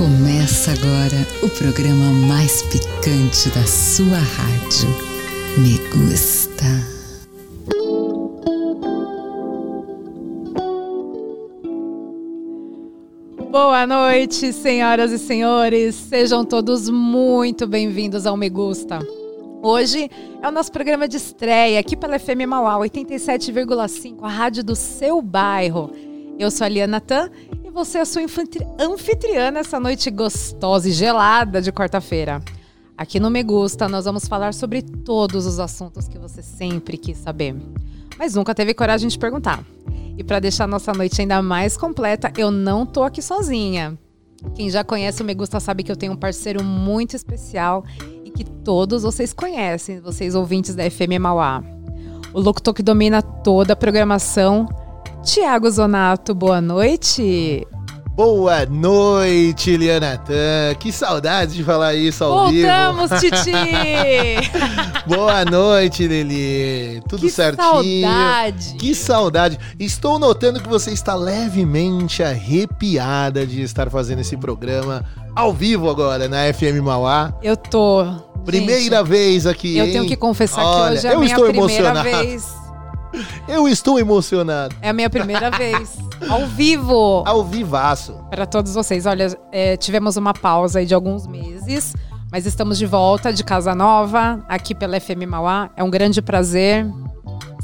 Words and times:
Começa 0.00 0.70
agora 0.70 1.26
o 1.42 1.48
programa 1.58 2.10
mais 2.26 2.62
picante 2.62 3.50
da 3.50 3.66
sua 3.66 4.16
rádio. 4.16 4.88
Me 5.58 5.76
gusta. 5.90 6.64
Boa 13.50 13.86
noite, 13.86 14.54
senhoras 14.54 15.12
e 15.12 15.18
senhores. 15.18 15.94
Sejam 15.96 16.46
todos 16.46 16.88
muito 16.88 17.66
bem-vindos 17.66 18.24
ao 18.24 18.38
Me 18.38 18.48
Gusta. 18.48 19.00
Hoje 19.62 20.08
é 20.42 20.48
o 20.48 20.50
nosso 20.50 20.72
programa 20.72 21.06
de 21.06 21.18
estreia 21.18 21.78
aqui 21.78 21.94
pela 21.94 22.18
FM 22.18 22.46
Mauá 22.48 22.78
87,5, 22.78 24.16
a 24.22 24.28
rádio 24.30 24.64
do 24.64 24.74
seu 24.74 25.20
bairro. 25.20 25.90
Eu 26.38 26.50
sou 26.50 26.64
a 26.64 26.68
Liana 26.70 27.02
Tan 27.02 27.28
e 27.70 27.72
você 27.72 27.98
é 27.98 28.00
a 28.00 28.04
sua 28.04 28.22
anfitriã 28.80 29.52
nessa 29.52 29.78
noite 29.78 30.10
gostosa 30.10 30.88
e 30.88 30.92
gelada 30.92 31.62
de 31.62 31.70
quarta-feira. 31.70 32.42
Aqui 32.98 33.20
no 33.20 33.30
Me 33.30 33.44
Gusta, 33.44 33.88
nós 33.88 34.06
vamos 34.06 34.26
falar 34.26 34.52
sobre 34.52 34.82
todos 34.82 35.46
os 35.46 35.60
assuntos 35.60 36.08
que 36.08 36.18
você 36.18 36.42
sempre 36.42 36.98
quis 36.98 37.16
saber, 37.18 37.54
mas 38.18 38.34
nunca 38.34 38.56
teve 38.56 38.74
coragem 38.74 39.08
de 39.08 39.16
perguntar. 39.16 39.64
E 40.18 40.24
para 40.24 40.40
deixar 40.40 40.66
nossa 40.66 40.92
noite 40.92 41.20
ainda 41.20 41.40
mais 41.40 41.76
completa, 41.76 42.32
eu 42.36 42.50
não 42.50 42.84
tô 42.84 43.04
aqui 43.04 43.22
sozinha. 43.22 43.96
Quem 44.56 44.68
já 44.68 44.82
conhece 44.82 45.22
o 45.22 45.24
Me 45.24 45.32
Gusta 45.32 45.60
sabe 45.60 45.84
que 45.84 45.92
eu 45.92 45.96
tenho 45.96 46.12
um 46.12 46.16
parceiro 46.16 46.64
muito 46.64 47.14
especial 47.14 47.84
e 48.24 48.32
que 48.32 48.42
todos 48.42 49.04
vocês 49.04 49.32
conhecem, 49.32 50.00
vocês 50.00 50.34
ouvintes 50.34 50.74
da 50.74 50.90
FM 50.90 51.20
Mauá. 51.20 51.62
O 52.34 52.40
locutor 52.40 52.74
que 52.74 52.82
domina 52.82 53.22
toda 53.22 53.74
a 53.74 53.76
programação 53.76 54.68
Tiago 55.22 55.70
Zonato, 55.70 56.34
boa 56.34 56.60
noite. 56.60 57.66
Boa 58.16 58.66
noite, 58.66 59.76
Liana 59.76 60.18
Tan. 60.18 60.74
Que 60.78 60.92
saudade 60.92 61.54
de 61.54 61.64
falar 61.64 61.94
isso 61.94 62.24
ao 62.24 62.44
Voltamos, 62.50 63.10
vivo. 63.10 63.20
Titi! 63.20 64.50
Boa 65.06 65.44
noite, 65.44 66.06
Lili. 66.06 67.00
Tudo 67.08 67.22
que 67.22 67.30
certinho? 67.30 67.82
Que 67.82 68.02
saudade! 68.02 68.74
Que 68.76 68.94
saudade. 68.94 69.58
Estou 69.78 70.18
notando 70.18 70.60
que 70.60 70.68
você 70.68 70.90
está 70.90 71.14
levemente 71.14 72.22
arrepiada 72.22 73.46
de 73.46 73.62
estar 73.62 73.88
fazendo 73.90 74.20
esse 74.20 74.36
programa 74.36 75.04
ao 75.34 75.52
vivo 75.52 75.88
agora 75.88 76.28
na 76.28 76.52
FM 76.52 76.82
Mauá. 76.82 77.32
Eu 77.42 77.56
tô. 77.56 78.04
Primeira 78.44 78.98
Gente, 78.98 79.08
vez 79.08 79.46
aqui. 79.46 79.76
Eu 79.78 79.86
hein? 79.86 79.92
tenho 79.92 80.06
que 80.06 80.16
confessar 80.16 80.64
Olha, 80.64 80.92
que 80.92 80.98
hoje 80.98 81.06
é 81.06 81.12
a 81.14 81.18
minha 81.18 81.34
primeira 81.34 81.58
emocionado. 81.58 82.02
vez. 82.02 82.69
Eu 83.48 83.68
estou 83.68 83.98
emocionado. 83.98 84.74
É 84.80 84.90
a 84.90 84.92
minha 84.92 85.10
primeira 85.10 85.50
vez. 85.50 85.98
Ao 86.28 86.46
vivo. 86.46 87.22
Ao 87.26 87.44
vivaço. 87.44 88.14
Para 88.30 88.46
todos 88.46 88.74
vocês. 88.74 89.06
Olha, 89.06 89.36
é, 89.50 89.76
tivemos 89.76 90.16
uma 90.16 90.32
pausa 90.32 90.78
aí 90.78 90.86
de 90.86 90.94
alguns 90.94 91.26
meses, 91.26 91.94
mas 92.30 92.46
estamos 92.46 92.78
de 92.78 92.86
volta 92.86 93.32
de 93.32 93.42
casa 93.42 93.74
nova, 93.74 94.44
aqui 94.48 94.74
pela 94.74 95.00
FM 95.00 95.26
Mauá. 95.28 95.70
É 95.76 95.82
um 95.82 95.90
grande 95.90 96.22
prazer 96.22 96.86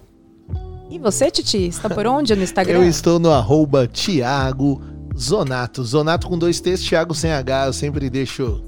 E 0.92 0.98
você, 0.98 1.30
Titi, 1.30 1.66
está 1.68 1.88
por 1.88 2.06
onde 2.06 2.36
no 2.36 2.42
Instagram? 2.42 2.74
Eu 2.74 2.86
estou 2.88 3.18
no 3.18 3.30
arroba 3.32 3.86
Thiago 3.88 4.82
Zonato. 5.18 5.82
Zonato 5.82 6.28
com 6.28 6.36
dois 6.38 6.60
T's, 6.60 6.82
Thiago 6.82 7.14
sem 7.14 7.32
H. 7.32 7.66
Eu 7.68 7.72
sempre 7.72 8.10
deixo 8.10 8.62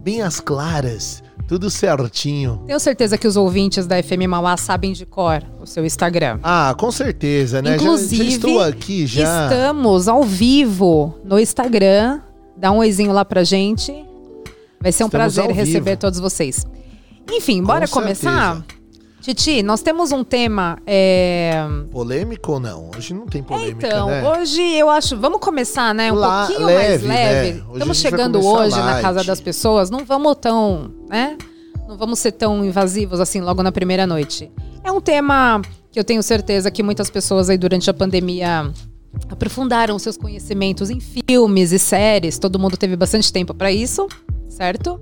bem 0.00 0.20
as 0.20 0.38
claras, 0.38 1.22
tudo 1.48 1.70
certinho. 1.70 2.62
Tenho 2.66 2.78
certeza 2.78 3.16
que 3.16 3.26
os 3.26 3.38
ouvintes 3.38 3.86
da 3.86 4.02
FM 4.02 4.26
Mauá 4.28 4.56
sabem 4.58 4.92
de 4.92 5.06
cor 5.06 5.42
o 5.58 5.66
seu 5.66 5.84
Instagram. 5.86 6.38
Ah, 6.42 6.74
com 6.78 6.92
certeza, 6.92 7.62
né? 7.62 7.70
Já- 7.70 7.76
Inclusive, 7.76 8.24
já, 8.24 8.30
estou 8.36 8.60
aqui 8.60 9.06
já. 9.06 9.44
Estamos 9.44 10.08
ao 10.08 10.22
vivo 10.24 11.14
no 11.24 11.38
Instagram. 11.40 12.20
Dá 12.54 12.70
um 12.70 12.78
oizinho 12.78 13.12
lá 13.12 13.24
pra 13.24 13.42
gente. 13.44 13.92
Vai 14.78 14.92
ser 14.92 15.04
um 15.04 15.06
Estamos 15.06 15.34
prazer 15.34 15.50
receber 15.54 15.96
todos 15.96 16.20
vocês. 16.20 16.66
Enfim, 17.32 17.62
bora 17.62 17.88
Com 17.88 17.94
começar? 17.94 18.56
certeza. 18.56 18.76
Titi, 19.26 19.60
nós 19.60 19.82
temos 19.82 20.12
um 20.12 20.22
tema. 20.22 20.78
é, 20.86 21.66
Polêmico 21.90 22.52
ou 22.52 22.60
não? 22.60 22.92
Hoje 22.96 23.12
não 23.12 23.26
tem 23.26 23.42
polêmica, 23.42 23.84
Então, 23.88 24.06
né? 24.06 24.22
hoje 24.24 24.62
eu 24.62 24.88
acho. 24.88 25.16
Vamos 25.16 25.40
começar, 25.40 25.92
né? 25.92 26.12
Um 26.12 26.14
pouquinho 26.14 26.64
leve, 26.66 26.78
mais 26.78 27.02
né? 27.02 27.32
leve. 27.32 27.48
Hoje 27.58 27.64
a 27.68 27.72
Estamos 27.72 27.98
chegando 27.98 28.46
hoje 28.46 28.78
na 28.78 29.00
casa 29.02 29.24
das 29.24 29.40
pessoas. 29.40 29.90
Não 29.90 30.04
vamos 30.04 30.36
tão, 30.40 30.92
né? 31.08 31.36
Não 31.88 31.96
vamos 31.96 32.20
ser 32.20 32.30
tão 32.30 32.64
invasivos 32.64 33.18
assim 33.18 33.40
logo 33.40 33.64
na 33.64 33.72
primeira 33.72 34.06
noite. 34.06 34.48
É 34.84 34.92
um 34.92 35.00
tema 35.00 35.60
que 35.90 35.98
eu 35.98 36.04
tenho 36.04 36.22
certeza 36.22 36.70
que 36.70 36.80
muitas 36.84 37.10
pessoas 37.10 37.50
aí 37.50 37.58
durante 37.58 37.90
a 37.90 37.94
pandemia 37.94 38.70
aprofundaram 39.28 39.98
seus 39.98 40.16
conhecimentos 40.16 40.88
em 40.88 41.00
filmes 41.00 41.72
e 41.72 41.80
séries. 41.80 42.38
Todo 42.38 42.60
mundo 42.60 42.76
teve 42.76 42.94
bastante 42.94 43.32
tempo 43.32 43.52
para 43.52 43.72
isso, 43.72 44.06
certo? 44.48 45.00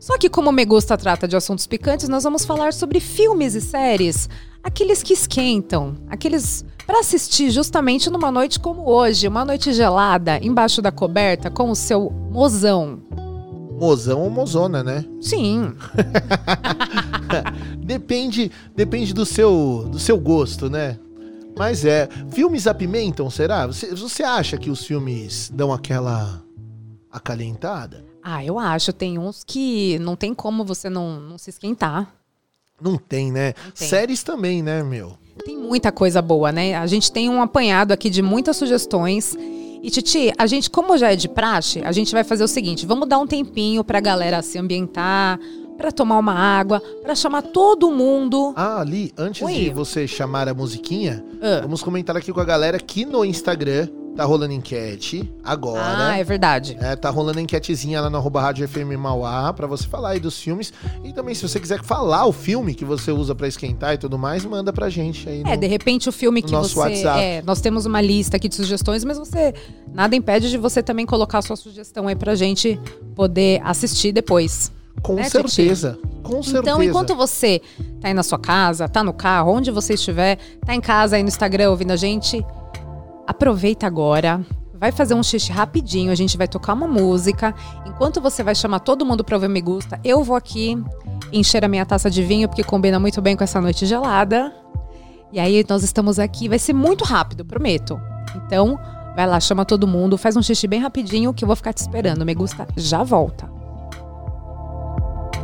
Só 0.00 0.16
que 0.16 0.28
como 0.28 0.50
o 0.50 0.52
Me 0.52 0.64
Gusta 0.64 0.96
trata 0.96 1.26
de 1.26 1.36
assuntos 1.36 1.66
picantes, 1.66 2.08
nós 2.08 2.24
vamos 2.24 2.44
falar 2.44 2.72
sobre 2.72 3.00
filmes 3.00 3.54
e 3.54 3.60
séries, 3.60 4.28
aqueles 4.62 5.02
que 5.02 5.12
esquentam, 5.12 5.96
aqueles 6.08 6.64
para 6.86 7.00
assistir 7.00 7.50
justamente 7.50 8.08
numa 8.08 8.30
noite 8.30 8.58
como 8.58 8.88
hoje, 8.88 9.28
uma 9.28 9.44
noite 9.44 9.72
gelada, 9.72 10.38
embaixo 10.42 10.80
da 10.80 10.90
coberta 10.90 11.50
com 11.50 11.70
o 11.70 11.76
seu 11.76 12.10
mozão. 12.30 13.00
Mozão 13.78 14.22
ou 14.22 14.30
mozona, 14.30 14.82
né? 14.82 15.04
Sim, 15.20 15.74
Depende, 17.84 18.50
depende 18.74 19.14
do 19.14 19.24
seu, 19.24 19.88
do 19.90 19.98
seu 19.98 20.18
gosto, 20.18 20.68
né? 20.68 20.98
Mas 21.56 21.84
é. 21.84 22.08
Filmes 22.30 22.66
apimentam, 22.66 23.28
será? 23.30 23.66
Você, 23.66 23.94
você 23.94 24.22
acha 24.22 24.56
que 24.56 24.70
os 24.70 24.84
filmes 24.84 25.50
dão 25.52 25.72
aquela 25.72 26.42
acalentada? 27.10 28.04
Ah, 28.30 28.44
eu 28.44 28.58
acho, 28.58 28.92
tem 28.92 29.18
uns 29.18 29.42
que 29.42 29.98
não 30.00 30.14
tem 30.14 30.34
como 30.34 30.64
você 30.64 30.90
não, 30.90 31.18
não 31.18 31.38
se 31.38 31.48
esquentar. 31.48 32.12
Não 32.80 32.96
tem, 32.96 33.32
né? 33.32 33.54
tem. 33.74 33.88
Séries 33.88 34.22
também, 34.22 34.62
né, 34.62 34.82
meu? 34.82 35.16
Tem 35.44 35.56
muita 35.56 35.90
coisa 35.90 36.20
boa, 36.20 36.52
né? 36.52 36.74
A 36.76 36.86
gente 36.86 37.10
tem 37.10 37.28
um 37.30 37.40
apanhado 37.40 37.92
aqui 37.92 38.10
de 38.10 38.20
muitas 38.20 38.56
sugestões. 38.56 39.34
E, 39.82 39.90
Titi, 39.90 40.32
a 40.36 40.46
gente, 40.46 40.68
como 40.68 40.98
já 40.98 41.12
é 41.12 41.16
de 41.16 41.28
praxe, 41.28 41.80
a 41.82 41.92
gente 41.92 42.12
vai 42.12 42.22
fazer 42.22 42.44
o 42.44 42.48
seguinte: 42.48 42.84
vamos 42.84 43.08
dar 43.08 43.18
um 43.18 43.26
tempinho 43.26 43.82
pra 43.82 43.98
galera 44.00 44.42
se 44.42 44.58
ambientar, 44.58 45.38
pra 45.76 45.90
tomar 45.90 46.18
uma 46.18 46.34
água, 46.34 46.82
pra 47.02 47.14
chamar 47.14 47.42
todo 47.42 47.90
mundo. 47.90 48.52
Ah, 48.56 48.80
ali, 48.80 49.12
antes 49.16 49.40
Oi. 49.42 49.54
de 49.54 49.70
você 49.70 50.06
chamar 50.06 50.48
a 50.48 50.54
musiquinha, 50.54 51.24
Ah. 51.40 51.60
vamos 51.62 51.82
comentar 51.82 52.16
aqui 52.16 52.32
com 52.32 52.40
a 52.40 52.44
galera 52.44 52.78
que 52.78 53.04
no 53.06 53.24
Instagram 53.24 53.88
tá 54.18 54.24
rolando 54.24 54.52
enquete 54.52 55.32
agora. 55.44 56.08
Ah, 56.08 56.18
é 56.18 56.24
verdade. 56.24 56.76
É, 56.80 56.96
tá 56.96 57.08
rolando 57.08 57.38
enquetezinha 57.38 58.00
lá 58.00 58.10
no 58.10 58.16
arroba 58.18 58.40
Rádio 58.40 58.66
FM 58.66 58.98
Mauá 58.98 59.52
pra 59.52 59.64
você 59.68 59.86
falar 59.86 60.10
aí 60.10 60.18
dos 60.18 60.40
filmes. 60.40 60.72
E 61.04 61.12
também, 61.12 61.36
se 61.36 61.48
você 61.48 61.60
quiser 61.60 61.80
falar 61.84 62.26
o 62.26 62.32
filme 62.32 62.74
que 62.74 62.84
você 62.84 63.12
usa 63.12 63.32
pra 63.32 63.46
esquentar 63.46 63.94
e 63.94 63.96
tudo 63.96 64.18
mais, 64.18 64.44
manda 64.44 64.72
pra 64.72 64.90
gente 64.90 65.28
aí. 65.28 65.42
É, 65.46 65.54
no- 65.54 65.56
de 65.56 65.68
repente 65.68 66.08
o 66.08 66.12
filme 66.12 66.42
que 66.42 66.50
nosso 66.50 66.74
você. 66.74 66.80
WhatsApp. 66.80 67.20
É, 67.20 67.42
nós 67.42 67.60
temos 67.60 67.86
uma 67.86 68.00
lista 68.00 68.38
aqui 68.38 68.48
de 68.48 68.56
sugestões, 68.56 69.04
mas 69.04 69.16
você. 69.18 69.54
Nada 69.94 70.16
impede 70.16 70.50
de 70.50 70.58
você 70.58 70.82
também 70.82 71.06
colocar 71.06 71.38
a 71.38 71.42
sua 71.42 71.54
sugestão 71.54 72.08
aí 72.08 72.16
pra 72.16 72.34
gente 72.34 72.76
poder 73.14 73.62
assistir 73.62 74.10
depois. 74.10 74.72
Com 75.00 75.14
né, 75.14 75.28
certeza. 75.30 75.96
Com 76.24 76.42
certeza. 76.42 76.58
Então, 76.58 76.82
enquanto 76.82 77.14
você 77.14 77.62
tá 78.00 78.08
aí 78.08 78.14
na 78.14 78.24
sua 78.24 78.40
casa, 78.40 78.88
tá 78.88 79.04
no 79.04 79.12
carro, 79.12 79.52
onde 79.52 79.70
você 79.70 79.94
estiver, 79.94 80.38
tá 80.66 80.74
em 80.74 80.80
casa 80.80 81.14
aí 81.14 81.22
no 81.22 81.28
Instagram 81.28 81.70
ouvindo 81.70 81.92
a 81.92 81.96
gente, 81.96 82.44
aproveita 83.28 83.86
agora. 83.86 84.40
Vai 84.74 84.90
fazer 84.90 85.14
um 85.14 85.22
xixi 85.22 85.52
rapidinho, 85.52 86.10
a 86.10 86.14
gente 86.14 86.38
vai 86.38 86.48
tocar 86.48 86.72
uma 86.72 86.86
música. 86.86 87.54
Enquanto 87.84 88.20
você 88.20 88.42
vai 88.42 88.54
chamar 88.54 88.80
todo 88.80 89.04
mundo 89.04 89.22
pra 89.22 89.36
ouvir 89.36 89.48
Me 89.48 89.60
Gusta, 89.60 90.00
eu 90.02 90.22
vou 90.24 90.34
aqui 90.34 90.82
encher 91.32 91.64
a 91.64 91.68
minha 91.68 91.84
taça 91.84 92.10
de 92.10 92.22
vinho, 92.22 92.48
porque 92.48 92.64
combina 92.64 92.98
muito 92.98 93.20
bem 93.20 93.36
com 93.36 93.44
essa 93.44 93.60
noite 93.60 93.84
gelada. 93.84 94.52
E 95.32 95.38
aí 95.38 95.64
nós 95.68 95.82
estamos 95.82 96.18
aqui, 96.18 96.48
vai 96.48 96.58
ser 96.58 96.72
muito 96.72 97.04
rápido, 97.04 97.44
prometo. 97.44 98.00
Então, 98.36 98.78
vai 99.14 99.26
lá, 99.26 99.38
chama 99.40 99.64
todo 99.64 99.86
mundo, 99.86 100.16
faz 100.16 100.36
um 100.36 100.42
xixi 100.42 100.66
bem 100.66 100.80
rapidinho 100.80 101.34
que 101.34 101.44
eu 101.44 101.46
vou 101.46 101.56
ficar 101.56 101.72
te 101.72 101.78
esperando. 101.78 102.24
Me 102.24 102.34
Gusta 102.34 102.66
já 102.76 103.02
volta. 103.02 103.50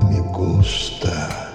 Me 0.09 0.21
gusta. 0.33 1.54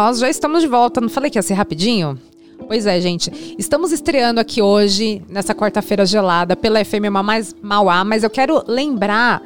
Nós 0.00 0.18
já 0.18 0.30
estamos 0.30 0.62
de 0.62 0.66
volta. 0.66 0.98
Não 0.98 1.10
falei 1.10 1.30
que 1.30 1.36
ia 1.36 1.42
ser 1.42 1.52
rapidinho? 1.52 2.18
Pois 2.66 2.86
é, 2.86 2.98
gente. 3.00 3.54
Estamos 3.58 3.92
estreando 3.92 4.40
aqui 4.40 4.62
hoje, 4.62 5.22
nessa 5.28 5.54
quarta-feira 5.54 6.06
gelada, 6.06 6.56
pela 6.56 6.82
FM 6.82 7.10
mais 7.22 7.54
Mauá, 7.60 8.02
mas 8.02 8.22
eu 8.22 8.30
quero 8.30 8.64
lembrar 8.66 9.42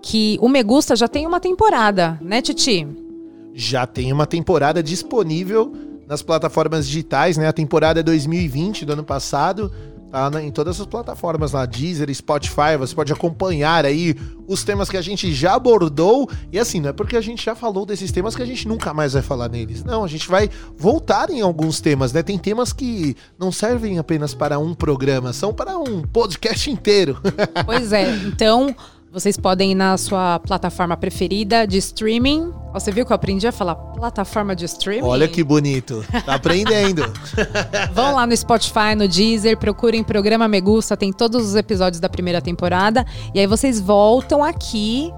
que 0.00 0.38
o 0.40 0.48
Me 0.48 0.62
Gusta 0.62 0.94
já 0.94 1.08
tem 1.08 1.26
uma 1.26 1.40
temporada, 1.40 2.18
né, 2.22 2.40
Titi? 2.40 2.86
Já 3.52 3.84
tem 3.84 4.12
uma 4.12 4.26
temporada 4.26 4.80
disponível 4.80 5.72
nas 6.06 6.22
plataformas 6.22 6.86
digitais, 6.86 7.36
né? 7.36 7.48
A 7.48 7.52
temporada 7.52 7.98
é 7.98 8.02
2020 8.02 8.84
do 8.84 8.92
ano 8.92 9.04
passado. 9.04 9.72
Tá 10.10 10.30
na- 10.30 10.42
em 10.42 10.50
todas 10.50 10.80
as 10.80 10.86
plataformas 10.86 11.52
lá, 11.52 11.66
Deezer, 11.66 12.12
Spotify, 12.14 12.76
você 12.78 12.94
pode 12.94 13.12
acompanhar 13.12 13.84
aí 13.84 14.14
os 14.46 14.62
temas 14.64 14.88
que 14.88 14.96
a 14.96 15.02
gente 15.02 15.32
já 15.34 15.54
abordou. 15.54 16.28
E 16.52 16.58
assim, 16.58 16.80
não 16.80 16.90
é 16.90 16.92
porque 16.92 17.16
a 17.16 17.20
gente 17.20 17.44
já 17.44 17.54
falou 17.54 17.84
desses 17.84 18.10
temas 18.12 18.34
que 18.36 18.42
a 18.42 18.46
gente 18.46 18.66
nunca 18.68 18.94
mais 18.94 19.12
vai 19.14 19.22
falar 19.22 19.48
neles. 19.48 19.82
Não, 19.84 20.04
a 20.04 20.08
gente 20.08 20.28
vai 20.28 20.48
voltar 20.76 21.28
em 21.30 21.40
alguns 21.40 21.80
temas, 21.80 22.12
né? 22.12 22.22
Tem 22.22 22.38
temas 22.38 22.72
que 22.72 23.16
não 23.38 23.50
servem 23.50 23.98
apenas 23.98 24.32
para 24.32 24.58
um 24.58 24.74
programa, 24.74 25.32
são 25.32 25.52
para 25.52 25.76
um 25.76 26.02
podcast 26.02 26.70
inteiro. 26.70 27.20
Pois 27.66 27.92
é, 27.92 28.08
então 28.24 28.74
vocês 29.16 29.38
podem 29.38 29.72
ir 29.72 29.74
na 29.74 29.96
sua 29.96 30.38
plataforma 30.40 30.94
preferida 30.94 31.66
de 31.66 31.78
streaming. 31.78 32.52
Você 32.74 32.92
viu 32.92 33.06
que 33.06 33.10
eu 33.10 33.14
aprendi 33.14 33.46
a 33.46 33.52
falar 33.52 33.74
plataforma 33.74 34.54
de 34.54 34.66
streaming? 34.66 35.08
Olha 35.08 35.26
que 35.26 35.42
bonito. 35.42 36.04
Tá 36.26 36.34
aprendendo. 36.34 37.02
Vão 37.94 38.14
lá 38.14 38.26
no 38.26 38.36
Spotify, 38.36 38.94
no 38.94 39.08
Deezer, 39.08 39.56
procurem 39.56 40.04
Programa 40.04 40.46
Me 40.46 40.60
Gusta, 40.60 40.98
tem 40.98 41.14
todos 41.14 41.46
os 41.46 41.54
episódios 41.54 41.98
da 41.98 42.10
primeira 42.10 42.42
temporada. 42.42 43.06
E 43.34 43.40
aí 43.40 43.46
vocês 43.46 43.80
voltam 43.80 44.44
aqui 44.44 45.10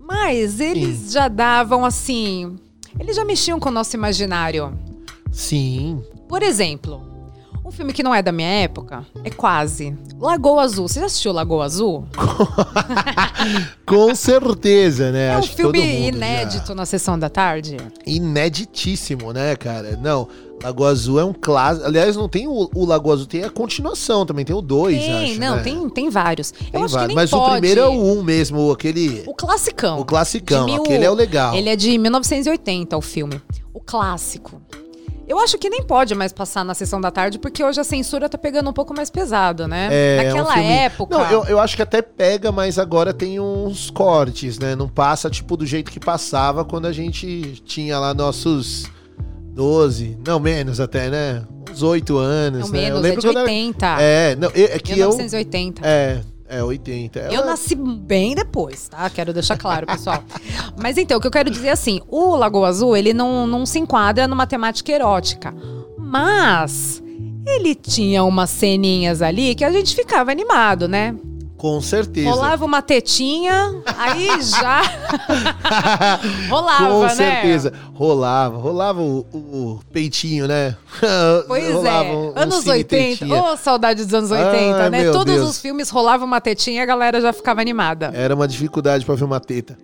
Mas 0.00 0.60
eles 0.60 1.12
já 1.12 1.28
davam 1.28 1.84
assim. 1.84 2.56
Eles 2.98 3.16
já 3.16 3.24
mexiam 3.24 3.60
com 3.60 3.68
o 3.68 3.72
nosso 3.72 3.94
imaginário. 3.94 4.72
Sim. 5.30 6.02
Por 6.26 6.42
exemplo, 6.42 7.02
um 7.70 7.72
filme 7.72 7.92
que 7.92 8.02
não 8.02 8.12
é 8.14 8.20
da 8.20 8.32
minha 8.32 8.48
época 8.48 9.06
é 9.22 9.30
quase. 9.30 9.96
Lagoa 10.18 10.62
Azul. 10.62 10.88
Você 10.88 10.98
já 11.00 11.06
assistiu 11.06 11.32
Lagoa 11.32 11.64
Azul? 11.64 12.04
Com 13.86 14.14
certeza, 14.14 15.10
né? 15.12 15.28
É 15.32 15.36
um 15.36 15.38
Acho 15.38 15.54
filme 15.54 15.78
mundo 15.80 15.88
já- 15.88 16.08
inédito 16.08 16.74
na 16.74 16.84
sessão 16.84 17.18
da 17.18 17.28
tarde. 17.28 17.76
Ineditíssimo, 18.06 19.32
né, 19.32 19.54
cara? 19.56 19.96
Não, 20.02 20.28
Lagoa 20.62 20.90
Azul 20.90 21.20
é 21.20 21.24
um 21.24 21.32
clássico. 21.32 21.86
Aliás, 21.86 22.16
não 22.16 22.28
tem 22.28 22.46
o, 22.46 22.68
o 22.74 22.84
Lagoa 22.84 23.14
Azul, 23.14 23.26
tem 23.26 23.44
a 23.44 23.50
continuação 23.50 24.26
também, 24.26 24.44
tem 24.44 24.54
o 24.54 24.60
2, 24.60 24.98
Tem, 24.98 25.30
acho, 25.30 25.40
não, 25.40 25.56
né? 25.56 25.62
tem, 25.62 25.88
tem 25.90 26.10
vários. 26.10 26.50
Tem 26.50 26.68
eu 26.72 26.84
acho 26.84 26.94
vários, 26.94 27.02
que 27.02 27.06
nem 27.08 27.16
Mas 27.16 27.30
pode. 27.30 27.44
o 27.44 27.50
primeiro 27.52 27.80
é 27.80 27.86
o 27.88 28.18
1 28.18 28.22
mesmo, 28.22 28.70
aquele... 28.72 29.22
O 29.26 29.34
classicão. 29.34 30.00
O 30.00 30.04
classicão, 30.04 30.66
mil- 30.66 30.82
aquele 30.82 31.04
é 31.04 31.10
o 31.10 31.14
legal. 31.14 31.54
Ele 31.54 31.68
é 31.68 31.76
de 31.76 31.96
1980, 31.96 32.96
o 32.96 33.00
filme. 33.00 33.40
O 33.72 33.80
clássico. 33.80 34.60
Eu 35.30 35.38
acho 35.38 35.56
que 35.58 35.70
nem 35.70 35.80
pode 35.80 36.12
mais 36.12 36.32
passar 36.32 36.64
na 36.64 36.74
sessão 36.74 37.00
da 37.00 37.08
tarde, 37.08 37.38
porque 37.38 37.62
hoje 37.62 37.80
a 37.80 37.84
censura 37.84 38.28
tá 38.28 38.36
pegando 38.36 38.68
um 38.68 38.72
pouco 38.72 38.92
mais 38.92 39.08
pesado, 39.10 39.68
né? 39.68 39.88
É, 39.88 40.16
Naquela 40.24 40.50
um 40.50 40.52
filme- 40.54 40.68
época. 40.72 41.16
Não, 41.16 41.30
eu, 41.30 41.44
eu 41.44 41.60
acho 41.60 41.76
que 41.76 41.82
até 41.82 42.02
pega, 42.02 42.50
mas 42.50 42.80
agora 42.80 43.14
tem 43.14 43.38
uns 43.38 43.90
cortes, 43.90 44.58
né? 44.58 44.74
Não 44.74 44.88
passa, 44.88 45.30
tipo, 45.30 45.56
do 45.56 45.64
jeito 45.64 45.92
que 45.92 46.00
passava 46.00 46.64
quando 46.64 46.86
a 46.86 46.92
gente 46.92 47.62
tinha 47.64 47.96
lá 47.96 48.12
nossos 48.12 48.90
12, 49.54 50.18
não, 50.26 50.40
menos 50.40 50.80
até, 50.80 51.08
né? 51.08 51.42
Uns 51.70 51.80
8 51.80 52.18
anos, 52.18 52.60
Não 52.62 52.68
né? 52.70 52.80
menos, 52.80 52.98
eu 52.98 52.98
é 52.98 53.02
lembro 53.08 53.20
de 53.20 53.26
quando 53.28 53.36
era- 53.36 53.46
80. 53.46 53.96
É, 54.00 54.34
não, 54.36 54.48
é 54.52 54.62
é 54.62 54.78
que 54.80 54.92
eu... 54.98 55.10
1980. 55.10 55.82
É, 55.84 56.20
é 56.50 56.62
80. 56.62 57.18
Eu 57.20 57.32
Ela- 57.42 57.46
nasci 57.46 57.74
bem 57.74 58.34
depois, 58.34 58.88
tá? 58.88 59.08
Quero 59.08 59.32
deixar 59.32 59.56
claro, 59.56 59.86
pessoal. 59.86 60.22
Mas 60.76 60.98
então, 60.98 61.18
o 61.18 61.20
que 61.20 61.26
eu 61.26 61.30
quero 61.30 61.48
dizer 61.50 61.68
é 61.68 61.72
assim, 61.72 62.00
o 62.08 62.34
Lagoa 62.36 62.68
Azul, 62.68 62.96
ele 62.96 63.14
não, 63.14 63.46
não 63.46 63.64
se 63.64 63.78
enquadra 63.78 64.26
numa 64.28 64.46
temática 64.46 64.90
erótica. 64.92 65.54
Mas 65.96 67.02
ele 67.46 67.74
tinha 67.74 68.24
umas 68.24 68.50
ceninhas 68.50 69.22
ali 69.22 69.54
que 69.54 69.64
a 69.64 69.70
gente 69.72 69.94
ficava 69.94 70.30
animado, 70.30 70.88
né? 70.88 71.14
Com 71.60 71.78
certeza. 71.82 72.30
Rolava 72.30 72.64
uma 72.64 72.80
tetinha, 72.80 73.82
aí 73.98 74.28
já 74.40 74.80
rolava, 76.48 76.88
Com 76.90 77.02
né? 77.02 77.08
certeza. 77.10 77.72
Rolava. 77.92 78.56
Rolava 78.56 79.02
o, 79.02 79.18
o 79.30 79.80
peitinho, 79.92 80.48
né? 80.48 80.74
Pois 81.46 81.70
Rolava 81.70 82.04
é, 82.08 82.12
um- 82.12 82.30
um 82.30 82.32
anos 82.34 82.54
cine 82.60 82.70
80. 82.70 83.18
tetinha. 83.18 83.42
Ô, 83.42 83.56
saudade 83.58 84.02
dos 84.06 84.14
anos 84.14 84.30
80, 84.30 84.82
Ai, 84.84 84.88
né? 84.90 85.10
Todos 85.12 85.34
Deus. 85.34 85.50
os 85.50 85.58
filmes 85.60 85.90
rolava 85.90 86.24
uma 86.24 86.40
tetinha 86.40 86.78
e 86.78 86.80
a 86.80 86.86
galera 86.86 87.20
já 87.20 87.30
ficava 87.30 87.60
animada. 87.60 88.10
Era 88.14 88.34
uma 88.34 88.48
dificuldade 88.48 89.04
pra 89.04 89.14
ver 89.14 89.24
uma 89.24 89.38
teta. 89.38 89.76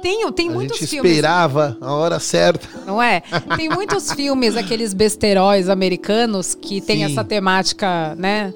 Tem, 0.00 0.30
tem 0.30 0.48
A 0.48 0.52
muitos 0.52 0.78
gente 0.78 0.88
filmes. 0.90 1.10
esperava 1.10 1.76
a 1.80 1.92
hora 1.94 2.20
certa. 2.20 2.68
Não 2.86 3.02
é? 3.02 3.22
Tem 3.56 3.68
muitos 3.68 4.12
filmes, 4.14 4.56
aqueles 4.56 4.94
besteróis 4.94 5.68
americanos, 5.68 6.54
que 6.54 6.80
tem 6.80 6.98
Sim. 6.98 7.12
essa 7.12 7.24
temática, 7.24 8.14
né? 8.16 8.54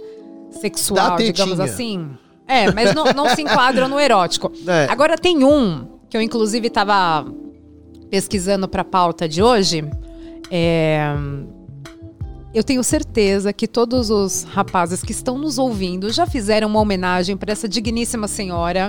Sexual, 0.61 1.17
digamos 1.17 1.59
assim. 1.59 2.09
É, 2.49 2.73
mas 2.73 2.95
não, 2.95 3.05
não 3.13 3.29
se 3.35 3.43
enquadram 3.43 3.87
no 3.89 4.01
erótico. 4.01 4.51
É. 4.67 4.87
Agora 4.91 5.17
tem 5.19 5.45
um, 5.45 5.87
que 6.09 6.17
eu 6.17 6.23
inclusive 6.23 6.71
tava 6.71 7.27
pesquisando 8.11 8.67
pra 8.67 8.83
pauta 8.83 9.29
de 9.29 9.43
hoje. 9.43 9.85
É, 10.51 11.15
Eu 12.55 12.65
tenho 12.65 12.83
certeza 12.83 13.53
que 13.53 13.69
todos 13.69 14.09
os 14.11 14.45
rapazes 14.45 15.03
que 15.03 15.13
estão 15.13 15.37
nos 15.37 15.59
ouvindo 15.59 16.11
já 16.11 16.27
fizeram 16.27 16.69
uma 16.69 16.81
homenagem 16.81 17.37
para 17.37 17.53
essa 17.53 17.69
digníssima 17.69 18.27
senhora, 18.27 18.89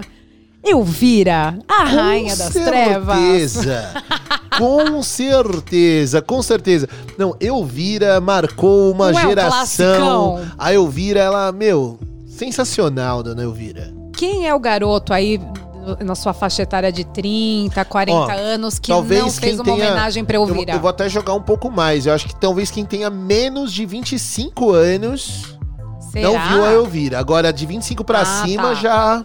Elvira, 0.63 1.59
a 1.67 1.83
rainha 1.83 2.35
das 2.35 2.53
trevas. 2.53 3.17
certeza. 3.51 3.93
com 4.57 5.03
certeza, 5.03 6.21
com 6.21 6.41
certeza. 6.41 6.87
Não, 7.17 7.35
Elvira 7.39 8.19
marcou 8.21 8.91
uma 8.91 9.11
Não 9.11 9.19
é 9.19 9.25
um 9.25 9.27
geração. 9.29 10.41
a 10.57 10.73
Elvira, 10.73 11.19
ela, 11.19 11.51
meu, 11.51 11.99
sensacional, 12.39 13.21
dona 13.21 13.43
Elvira. 13.43 13.93
Quem 14.15 14.47
é 14.47 14.55
o 14.55 14.59
garoto 14.59 15.13
aí 15.13 15.39
na 16.05 16.15
sua 16.15 16.33
faixa 16.33 16.61
etária 16.61 16.91
de 16.91 17.03
30, 17.03 17.83
40 17.83 18.13
Ó, 18.17 18.29
anos 18.31 18.79
que 18.79 18.91
não 18.91 19.03
fez 19.05 19.55
uma 19.55 19.63
tenha- 19.63 19.75
homenagem 19.75 20.23
pra 20.23 20.37
Eu, 20.37 20.47
Elvira? 20.47 20.73
eu 20.73 20.79
vou 20.79 20.89
até 20.89 21.09
jogar 21.09 21.33
um 21.33 21.41
pouco 21.41 21.69
mais. 21.69 22.05
Eu 22.05 22.13
acho 22.13 22.27
que 22.27 22.35
talvez 22.35 22.69
quem 22.71 22.85
tenha 22.85 23.09
menos 23.09 23.73
de 23.73 23.85
25 23.85 24.71
anos 24.71 25.57
Será? 26.11 26.27
não 26.29 26.47
viu 26.49 26.65
a 26.65 26.71
Elvira. 26.73 27.19
Agora, 27.19 27.51
de 27.51 27.65
25 27.65 28.03
pra 28.03 28.21
Ah, 28.21 28.25
cima, 28.45 28.63
tá. 28.69 28.73
já 28.75 29.23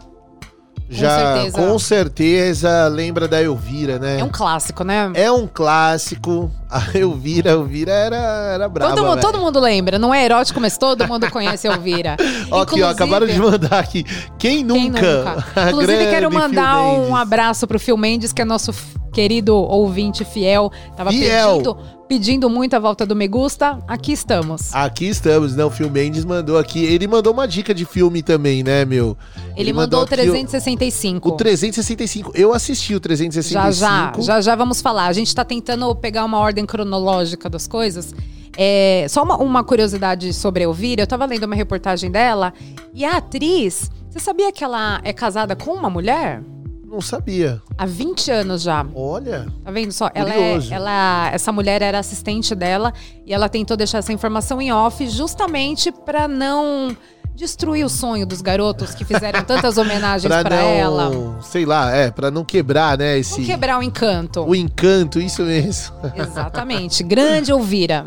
Já, 0.89 1.35
certeza. 1.35 1.59
com 1.59 1.79
certeza, 1.79 2.89
lembra 2.89 3.27
da 3.27 3.43
Elvira, 3.43 3.99
né? 3.99 4.21
É 4.21 4.25
um 4.25 4.29
clássico, 4.29 4.85
né? 4.85 5.11
É 5.15 5.31
um 5.31 5.47
clássico. 5.47 6.51
A 6.71 6.97
Elvira, 6.97 7.51
a 7.51 7.53
Elvira 7.55 7.93
era, 7.93 8.17
era 8.55 8.69
brava, 8.69 8.95
todo, 8.95 9.21
todo 9.21 9.39
mundo 9.39 9.61
lembra, 9.61 9.99
não 9.99 10.13
é 10.13 10.25
erótico, 10.25 10.61
mas 10.61 10.77
todo 10.77 11.07
mundo 11.07 11.31
conhece 11.31 11.69
a 11.69 11.73
Elvira. 11.73 12.17
Aqui, 12.53 12.83
ó, 12.83 12.91
acabaram 12.91 13.27
de 13.27 13.39
mandar 13.39 13.79
aqui. 13.79 14.05
Quem 14.39 14.57
Quem 14.57 14.65
nunca? 14.65 15.01
nunca? 15.01 15.45
A 15.57 15.71
Inclusive, 15.71 16.11
quero 16.11 16.31
mandar 16.31 16.83
um 16.83 17.15
abraço 17.15 17.67
pro 17.67 17.79
Phil 17.79 17.97
Mendes, 17.97 18.33
que 18.33 18.43
é 18.43 18.45
nosso 18.45 18.73
querido 19.15 19.55
ouvinte 19.55 20.25
fiel. 20.25 20.71
Tava 20.97 21.11
Fiel. 21.11 21.53
pedindo, 21.53 21.79
pedindo 22.09 22.51
muito 22.51 22.75
a 22.75 22.79
volta 22.81 23.07
do 23.07 23.15
Me 23.15 23.29
Gusta. 23.29 23.79
Aqui 23.87 24.13
estamos. 24.13 24.75
Aqui 24.75 25.07
estamos, 25.07 25.55
né? 25.55 25.65
O 25.65 25.71
Phil 25.71 25.89
Mendes 25.89 26.25
mandou 26.25 26.59
aqui. 26.59 26.85
Ele 26.85 27.07
mandou 27.07 27.33
uma 27.33 27.47
dica 27.47 27.73
de 27.73 27.85
filme 27.85 28.23
também, 28.23 28.65
né, 28.65 28.85
meu? 28.85 29.17
Ele, 29.57 29.73
mandou 29.73 30.01
o 30.01 30.03
aqui 30.03 30.17
365. 30.17 31.29
O 31.29 31.33
365. 31.33 32.33
Eu 32.35 32.53
assisti 32.53 32.95
o 32.95 33.01
365. 33.01 33.73
Já, 33.73 34.13
já, 34.13 34.13
já, 34.21 34.41
já 34.41 34.57
vamos 34.57 34.83
falar. 34.83 35.07
A 35.07 35.13
gente 35.13 35.33
tá 35.33 35.45
tentando 35.45 35.95
pegar 35.95 36.25
uma 36.25 36.39
ordem 36.39 36.67
cronológica 36.67 37.49
das 37.49 37.69
coisas. 37.69 38.13
É, 38.57 39.07
só 39.09 39.23
uma, 39.23 39.37
uma 39.37 39.63
curiosidade 39.63 40.33
sobre 40.33 40.65
a 40.65 40.67
Elvira. 40.67 41.03
Eu 41.03 41.07
tava 41.07 41.25
lendo 41.25 41.45
uma 41.45 41.55
reportagem 41.55 42.11
dela. 42.11 42.53
E 42.93 43.05
a 43.05 43.19
atriz, 43.19 43.91
você 44.11 44.19
sabia 44.19 44.51
que 44.51 44.65
ela 44.65 45.01
é 45.05 45.13
casada 45.13 45.55
com 45.55 45.73
uma 45.73 45.89
mulher? 45.89 46.43
Não 46.95 47.01
sabia. 47.01 47.61
Há 47.77 47.87
20 47.87 48.31
anos 48.31 48.63
já. 48.63 48.87
Olha. 48.95 49.49
Tá 49.65 49.73
vendo 49.73 49.91
só? 49.91 50.09
Ela 50.15 50.33
é, 50.33 50.61
ela, 50.71 51.29
essa 51.33 51.51
mulher 51.51 51.83
era 51.83 51.99
assistente 51.99 52.55
dela 52.55 52.93
e 53.27 53.35
ela 53.35 53.49
tentou 53.49 53.77
deixar 53.77 53.99
essa 53.99 54.13
informação 54.13 54.63
em 54.63 54.73
off 54.73 55.05
justamente 55.09 55.91
pra 55.91 56.29
não 56.29 56.97
destruir 57.35 57.85
o 57.85 57.89
sonho 57.89 58.25
dos 58.25 58.41
garotos 58.41 58.95
que 58.95 59.05
fizeram 59.05 59.43
tantas 59.45 59.77
homenagens 59.77 60.33
não, 60.33 60.57
ela. 60.57 61.43
sei 61.43 61.67
lá, 61.67 61.91
é, 61.91 62.13
pra 62.13 62.31
não 62.31 62.45
quebrar, 62.45 62.97
né, 62.97 63.19
esse 63.19 63.41
Não 63.41 63.47
quebrar 63.47 63.81
o 63.81 63.83
encanto. 63.83 64.43
o 64.45 64.55
encanto, 64.55 65.19
isso 65.21 65.43
mesmo. 65.43 65.97
Exatamente. 66.15 67.03
Grande 67.03 67.51
Elvira. 67.51 68.07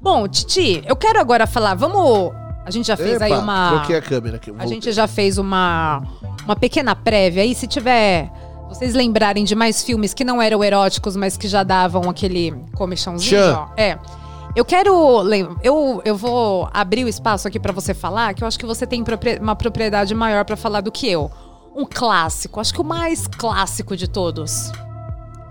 Bom, 0.00 0.26
Titi, 0.26 0.82
eu 0.86 0.96
quero 0.96 1.20
agora 1.20 1.46
falar. 1.46 1.74
Vamos. 1.74 2.32
A 2.68 2.70
gente 2.70 2.86
já 2.86 2.98
fez 2.98 3.22
aí 3.22 3.32
Epa, 3.32 3.40
uma. 3.40 3.70
Troquei 3.78 3.96
a 3.96 4.02
câmera 4.02 4.36
aqui. 4.36 4.52
A 4.58 4.66
gente 4.66 4.92
já 4.92 5.08
fez 5.08 5.38
uma, 5.38 6.02
uma 6.44 6.54
pequena 6.54 6.94
prévia 6.94 7.42
aí. 7.42 7.54
Se 7.54 7.66
tiver. 7.66 8.30
Vocês 8.68 8.92
lembrarem 8.92 9.44
de 9.44 9.54
mais 9.54 9.82
filmes 9.82 10.12
que 10.12 10.22
não 10.22 10.42
eram 10.42 10.62
eróticos, 10.62 11.16
mas 11.16 11.38
que 11.38 11.48
já 11.48 11.62
davam 11.62 12.10
aquele 12.10 12.54
comichãozinho, 12.74 13.40
Tchan. 13.40 13.56
ó. 13.58 13.68
É. 13.74 13.98
Eu 14.54 14.66
quero. 14.66 15.24
Eu, 15.62 16.02
eu 16.04 16.14
vou 16.14 16.68
abrir 16.74 17.04
o 17.04 17.08
espaço 17.08 17.48
aqui 17.48 17.58
pra 17.58 17.72
você 17.72 17.94
falar, 17.94 18.34
que 18.34 18.44
eu 18.44 18.48
acho 18.48 18.58
que 18.58 18.66
você 18.66 18.86
tem 18.86 19.02
uma 19.40 19.56
propriedade 19.56 20.14
maior 20.14 20.44
pra 20.44 20.56
falar 20.56 20.82
do 20.82 20.92
que 20.92 21.10
eu. 21.10 21.30
Um 21.74 21.86
clássico, 21.86 22.60
acho 22.60 22.74
que 22.74 22.80
o 22.82 22.84
mais 22.84 23.26
clássico 23.26 23.96
de 23.96 24.06
todos. 24.06 24.70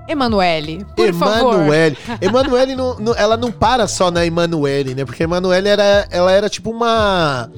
Emanuele, 0.08 0.86
por 0.96 1.14
favor. 1.14 1.56
Emanuele. 1.56 1.98
Emanuele, 2.22 2.76
ela 3.18 3.36
não 3.38 3.52
para 3.52 3.88
só 3.88 4.10
na 4.10 4.26
Emanuele, 4.26 4.96
né? 4.96 5.06
Porque 5.06 5.24
a 5.24 5.26
Emanuele 5.26 5.68
era, 5.68 6.08
ela 6.10 6.32
era 6.32 6.50
tipo 6.50 6.72
uma. 6.72 7.50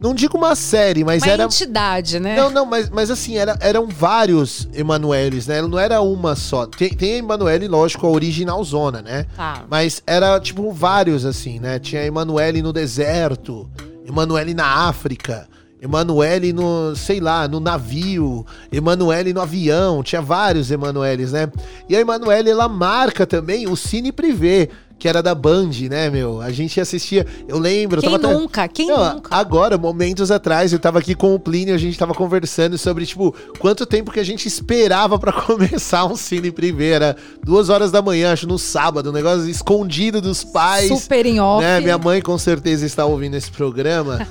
Não 0.00 0.12
digo 0.12 0.36
uma 0.36 0.54
série, 0.54 1.02
mas 1.02 1.22
Uma 1.22 1.32
era. 1.32 1.44
entidade, 1.44 2.20
né? 2.20 2.36
Não, 2.36 2.50
não, 2.50 2.66
mas, 2.66 2.90
mas 2.90 3.10
assim, 3.10 3.38
era, 3.38 3.56
eram 3.60 3.86
vários 3.88 4.68
Emanueles, 4.74 5.46
né? 5.46 5.58
Ela 5.58 5.68
não 5.68 5.78
era 5.78 6.00
uma 6.02 6.36
só. 6.36 6.66
Tem, 6.66 6.90
tem 6.90 7.14
a 7.14 7.16
Emanuele, 7.18 7.66
lógico, 7.66 8.06
a 8.06 8.10
original 8.10 8.62
zona, 8.64 9.00
né? 9.00 9.24
Tá. 9.34 9.64
Mas 9.70 10.02
era 10.06 10.38
tipo 10.40 10.70
vários, 10.72 11.24
assim, 11.24 11.58
né? 11.58 11.78
Tinha 11.78 12.04
Emanuele 12.04 12.60
no 12.60 12.70
deserto, 12.70 13.66
Emanuele 14.06 14.52
na 14.52 14.66
África, 14.88 15.48
Emanuele 15.84 16.50
no, 16.50 16.96
sei 16.96 17.20
lá, 17.20 17.46
no 17.46 17.60
navio, 17.60 18.46
Emanuele 18.72 19.34
no 19.34 19.42
avião, 19.42 20.02
tinha 20.02 20.22
vários 20.22 20.70
Emanueles, 20.70 21.32
né? 21.32 21.52
E 21.86 21.94
a 21.94 22.00
Emanuele, 22.00 22.48
ela 22.48 22.70
marca 22.70 23.26
também 23.26 23.68
o 23.68 23.76
Cine 23.76 24.10
Privé, 24.10 24.70
que 25.04 25.08
era 25.08 25.22
da 25.22 25.34
Band, 25.34 25.68
né, 25.90 26.08
meu? 26.08 26.40
A 26.40 26.50
gente 26.50 26.80
assistia, 26.80 27.26
eu 27.46 27.58
lembro, 27.58 27.98
eu 27.98 28.00
Quem 28.00 28.12
tava 28.12 28.24
até- 28.26 28.34
nunca? 28.38 28.68
Quem 28.68 28.86
não, 28.86 29.16
nunca? 29.16 29.36
Agora, 29.36 29.76
momentos 29.76 30.30
atrás, 30.30 30.72
eu 30.72 30.78
tava 30.78 30.98
aqui 30.98 31.14
com 31.14 31.34
o 31.34 31.38
Plínio, 31.38 31.74
a 31.74 31.78
gente 31.78 31.98
tava 31.98 32.14
conversando 32.14 32.78
sobre, 32.78 33.04
tipo, 33.04 33.34
quanto 33.58 33.84
tempo 33.84 34.10
que 34.10 34.18
a 34.18 34.24
gente 34.24 34.48
esperava 34.48 35.18
pra 35.18 35.30
começar 35.44 36.06
um 36.06 36.16
cine 36.16 36.50
privê. 36.50 36.92
Era 36.92 37.16
duas 37.44 37.68
horas 37.68 37.92
da 37.92 38.00
manhã, 38.00 38.32
acho, 38.32 38.46
no 38.48 38.58
sábado, 38.58 39.10
um 39.10 39.12
negócio 39.12 39.46
escondido 39.46 40.22
dos 40.22 40.42
pais. 40.42 40.88
Super 40.88 41.26
em 41.26 41.38
off. 41.38 41.62
Né? 41.62 41.82
Minha 41.82 41.98
mãe 41.98 42.22
com 42.22 42.38
certeza 42.38 42.86
está 42.86 43.04
ouvindo 43.04 43.34
esse 43.34 43.50
programa. 43.50 44.26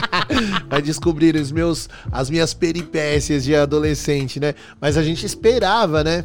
Vai 0.70 0.80
descobrir 0.80 1.36
os 1.36 1.52
meus, 1.52 1.90
as 2.10 2.30
minhas 2.30 2.54
peripécias 2.54 3.44
de 3.44 3.54
adolescente, 3.54 4.40
né? 4.40 4.54
Mas 4.80 4.96
a 4.96 5.02
gente 5.02 5.26
esperava, 5.26 6.02
né? 6.02 6.24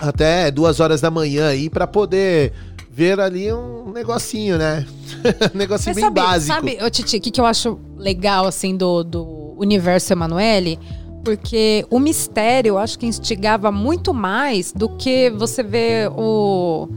Até 0.00 0.50
duas 0.50 0.80
horas 0.80 1.00
da 1.02 1.10
manhã 1.10 1.48
aí 1.48 1.68
pra 1.68 1.86
poder 1.86 2.54
ver 2.90 3.20
ali 3.20 3.52
um 3.52 3.92
negocinho, 3.92 4.58
né? 4.58 4.84
um 5.54 5.58
negocinho 5.58 5.94
Você 5.94 6.00
bem 6.00 6.04
sabe, 6.04 6.20
básico. 6.20 6.54
sabe, 6.54 6.78
ô, 6.82 6.90
Titi, 6.90 7.16
o 7.16 7.20
que, 7.20 7.30
que 7.30 7.40
eu 7.40 7.46
acho 7.46 7.78
legal, 7.96 8.46
assim, 8.46 8.76
do, 8.76 9.04
do 9.04 9.54
universo 9.56 10.12
Emanuele? 10.12 10.78
Porque 11.24 11.86
o 11.90 11.98
mistério, 12.00 12.70
eu 12.70 12.78
acho 12.78 12.98
que 12.98 13.06
instigava 13.06 13.70
muito 13.70 14.12
mais 14.12 14.72
do 14.72 14.88
que 14.96 15.30
você 15.30 15.62
vê 15.62 16.10
o... 16.16 16.88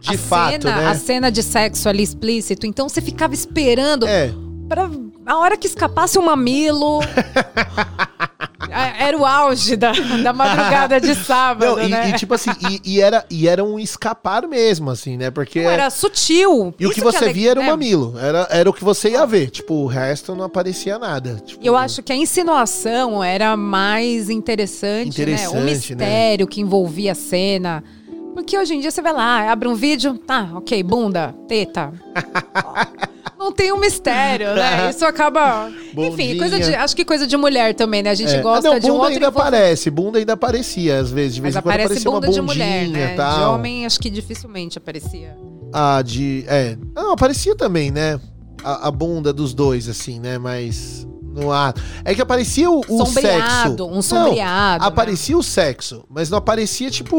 De 0.00 0.14
a 0.14 0.18
fato, 0.18 0.62
cena, 0.62 0.76
né? 0.76 0.86
A 0.86 0.94
cena 0.94 1.30
de 1.30 1.42
sexo 1.42 1.88
ali 1.88 2.02
explícito. 2.02 2.66
Então 2.66 2.88
você 2.88 3.00
ficava 3.00 3.34
esperando 3.34 4.06
É, 4.06 4.32
pra 4.68 4.88
a 5.26 5.38
hora 5.38 5.56
que 5.56 5.66
escapasse 5.66 6.16
o 6.18 6.22
mamilo. 6.22 7.00
era 8.70 9.16
o 9.16 9.24
auge 9.24 9.76
da, 9.76 9.92
da 9.92 10.32
madrugada 10.32 11.00
de 11.00 11.14
sábado, 11.24 11.76
não, 11.76 11.82
e, 11.82 11.88
né? 11.88 12.10
e 12.10 12.12
tipo 12.14 12.34
assim, 12.34 12.50
e, 12.70 12.80
e 12.94 13.00
era, 13.00 13.24
e 13.30 13.48
era 13.48 13.62
um 13.64 13.78
escapar 13.78 14.46
mesmo, 14.46 14.90
assim, 14.90 15.16
né? 15.16 15.30
Porque. 15.30 15.62
Não, 15.62 15.70
era 15.70 15.90
sutil. 15.90 16.74
E 16.78 16.86
o 16.86 16.90
que 16.90 17.00
você 17.00 17.24
é 17.24 17.28
le- 17.28 17.32
via 17.32 17.50
era 17.52 17.60
o 17.60 17.62
né? 17.62 17.70
mamilo. 17.70 18.14
Era, 18.18 18.46
era 18.50 18.70
o 18.70 18.72
que 18.72 18.84
você 18.84 19.10
ia 19.10 19.26
ver. 19.26 19.50
Tipo, 19.50 19.74
o 19.74 19.86
resto 19.86 20.34
não 20.34 20.44
aparecia 20.44 20.98
nada. 20.98 21.40
Tipo, 21.44 21.64
Eu 21.64 21.76
acho 21.76 22.02
que 22.02 22.12
a 22.12 22.16
insinuação 22.16 23.22
era 23.22 23.56
mais 23.56 24.28
interessante, 24.30 25.18
né? 25.18 25.32
Interessante, 25.32 25.56
O 25.56 25.60
mistério 25.64 26.46
que 26.46 26.60
envolvia 26.60 27.12
a 27.12 27.14
cena. 27.14 27.82
Porque 28.34 28.58
hoje 28.58 28.74
em 28.74 28.80
dia 28.80 28.90
você 28.90 29.00
vai 29.00 29.14
lá, 29.14 29.50
abre 29.50 29.66
um 29.66 29.74
vídeo, 29.74 30.18
tá, 30.18 30.50
ok, 30.54 30.82
bunda, 30.82 31.34
teta. 31.48 31.90
Não 33.46 33.52
tem 33.52 33.72
um 33.72 33.78
mistério, 33.78 34.54
né? 34.54 34.90
Isso 34.90 35.04
acaba. 35.04 35.70
Enfim, 35.96 36.36
coisa 36.36 36.58
de, 36.58 36.74
acho 36.74 36.96
que 36.96 37.04
coisa 37.04 37.28
de 37.28 37.36
mulher 37.36 37.74
também, 37.74 38.02
né? 38.02 38.10
A 38.10 38.14
gente 38.14 38.34
é. 38.34 38.42
gosta 38.42 38.68
Ah, 38.68 38.72
não, 38.72 38.78
de 38.80 38.86
um 38.86 38.88
bunda 38.94 39.02
outro 39.04 39.14
ainda 39.14 39.26
envolv- 39.28 39.46
aparece. 39.46 39.90
Bunda 39.90 40.18
ainda 40.18 40.32
aparecia, 40.32 40.98
às 40.98 41.10
vezes. 41.12 41.36
De 41.36 41.40
vez 41.40 41.54
Mas 41.54 41.60
em 41.60 41.62
quando 41.64 41.74
aparece 41.74 41.86
aparecia 42.08 42.10
bunda 42.10 42.26
uma 42.26 42.32
de 42.32 42.40
bundinha 42.40 42.64
mulher, 42.66 42.88
né? 42.88 43.14
tal. 43.14 43.38
De 43.38 43.54
homem, 43.54 43.86
acho 43.86 44.00
que 44.00 44.10
dificilmente 44.10 44.78
aparecia. 44.78 45.36
Ah, 45.72 46.02
de. 46.02 46.44
É. 46.48 46.76
Não, 46.92 47.12
aparecia 47.12 47.54
também, 47.54 47.92
né? 47.92 48.18
A, 48.64 48.88
a 48.88 48.90
bunda 48.90 49.32
dos 49.32 49.54
dois, 49.54 49.88
assim, 49.88 50.18
né? 50.18 50.38
Mas. 50.38 51.06
No 51.22 51.52
ar. 51.52 51.72
É 52.04 52.14
que 52.14 52.22
aparecia 52.22 52.68
o, 52.68 52.80
o 52.80 53.06
sexo. 53.06 53.84
um 53.84 54.02
sombreado. 54.02 54.80
Não, 54.80 54.86
né? 54.86 54.92
aparecia 54.92 55.36
o 55.38 55.42
sexo, 55.42 56.02
mas 56.08 56.30
não 56.30 56.38
aparecia, 56.38 56.90
tipo, 56.90 57.16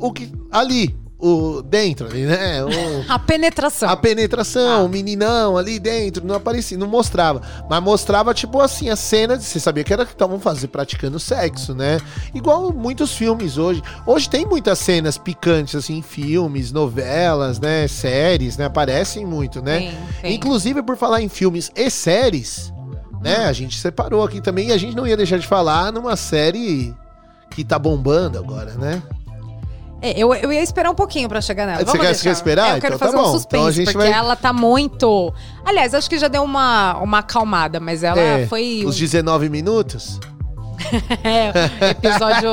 o 0.00 0.12
que. 0.12 0.32
Ali. 0.50 0.96
O 1.20 1.62
dentro 1.62 2.06
ali, 2.06 2.24
né? 2.26 2.62
O, 2.64 2.68
A 3.12 3.18
penetração. 3.18 3.88
a 3.88 3.96
penetração, 3.96 4.82
Ah. 4.82 4.84
o 4.84 4.88
meninão 4.88 5.56
ali 5.56 5.80
dentro, 5.80 6.24
não 6.24 6.36
aparecia, 6.36 6.78
não 6.78 6.86
mostrava. 6.86 7.42
Mas 7.68 7.82
mostrava, 7.82 8.32
tipo 8.32 8.60
assim, 8.60 8.88
a 8.88 8.94
cena, 8.94 9.36
de- 9.36 9.42
você 9.42 9.58
sabia 9.58 9.82
que 9.82 9.92
era 9.92 10.06
que 10.06 10.12
estavam 10.12 10.38
fazendo, 10.38 10.70
praticando 10.70 11.18
sexo, 11.18 11.74
né? 11.74 11.98
Igual 12.32 12.72
muitos 12.72 13.14
filmes 13.14 13.58
hoje. 13.58 13.82
Hoje 14.06 14.30
tem 14.30 14.46
muitas 14.46 14.78
cenas 14.78 15.18
picantes, 15.18 15.74
assim, 15.74 15.98
em 15.98 16.02
filmes, 16.02 16.70
novelas, 16.70 17.58
né? 17.58 17.88
Séries, 17.88 18.56
né? 18.56 18.66
Aparecem 18.66 19.26
muito, 19.26 19.60
né? 19.60 19.78
Tem, 19.78 19.98
tem. 20.22 20.34
Inclusive, 20.36 20.82
por 20.84 20.96
falar 20.96 21.20
em 21.20 21.28
filmes 21.28 21.72
e 21.74 21.90
séries, 21.90 22.72
né? 23.20 23.46
A 23.46 23.52
gente 23.52 23.76
separou 23.76 24.22
aqui 24.22 24.40
também 24.40 24.68
e 24.68 24.72
a 24.72 24.78
gente 24.78 24.94
não 24.94 25.04
ia 25.04 25.16
deixar 25.16 25.38
de 25.38 25.48
falar 25.48 25.92
numa 25.92 26.14
série 26.14 26.94
que 27.50 27.64
tá 27.64 27.76
bombando 27.76 28.38
agora, 28.38 28.74
né? 28.74 29.02
É, 30.00 30.12
eu, 30.16 30.32
eu 30.34 30.52
ia 30.52 30.62
esperar 30.62 30.90
um 30.90 30.94
pouquinho 30.94 31.28
pra 31.28 31.40
chegar 31.40 31.66
nela. 31.66 31.78
Você 31.78 31.84
Vamos 31.86 32.00
quer- 32.00 32.06
deixar. 32.08 32.22
quer 32.24 32.30
esperar? 32.30 32.66
É, 32.74 32.76
eu 32.76 32.80
quero 32.80 32.94
Então 32.94 32.98
tá 32.98 33.12
fazer 33.12 33.16
um 33.16 33.24
bom. 33.26 33.32
suspense, 33.32 33.56
Então 33.56 33.66
a 33.66 33.70
gente 33.72 33.84
porque 33.92 33.98
vai- 33.98 34.12
ela 34.12 34.36
tá 34.36 34.52
muito... 34.52 35.32
Aliás, 35.64 35.92
acho 35.94 36.08
que 36.08 36.18
já 36.18 36.28
deu 36.28 36.42
uma, 36.44 36.96
uma 36.98 37.18
acalmada, 37.18 37.80
mas 37.80 38.02
ela 38.02 38.20
É, 38.20 38.46
foi... 38.46 38.84
Os 38.86 38.96
19 38.96 39.48
minutos. 39.48 40.20
É, 41.24 41.90
episódio... 41.90 42.50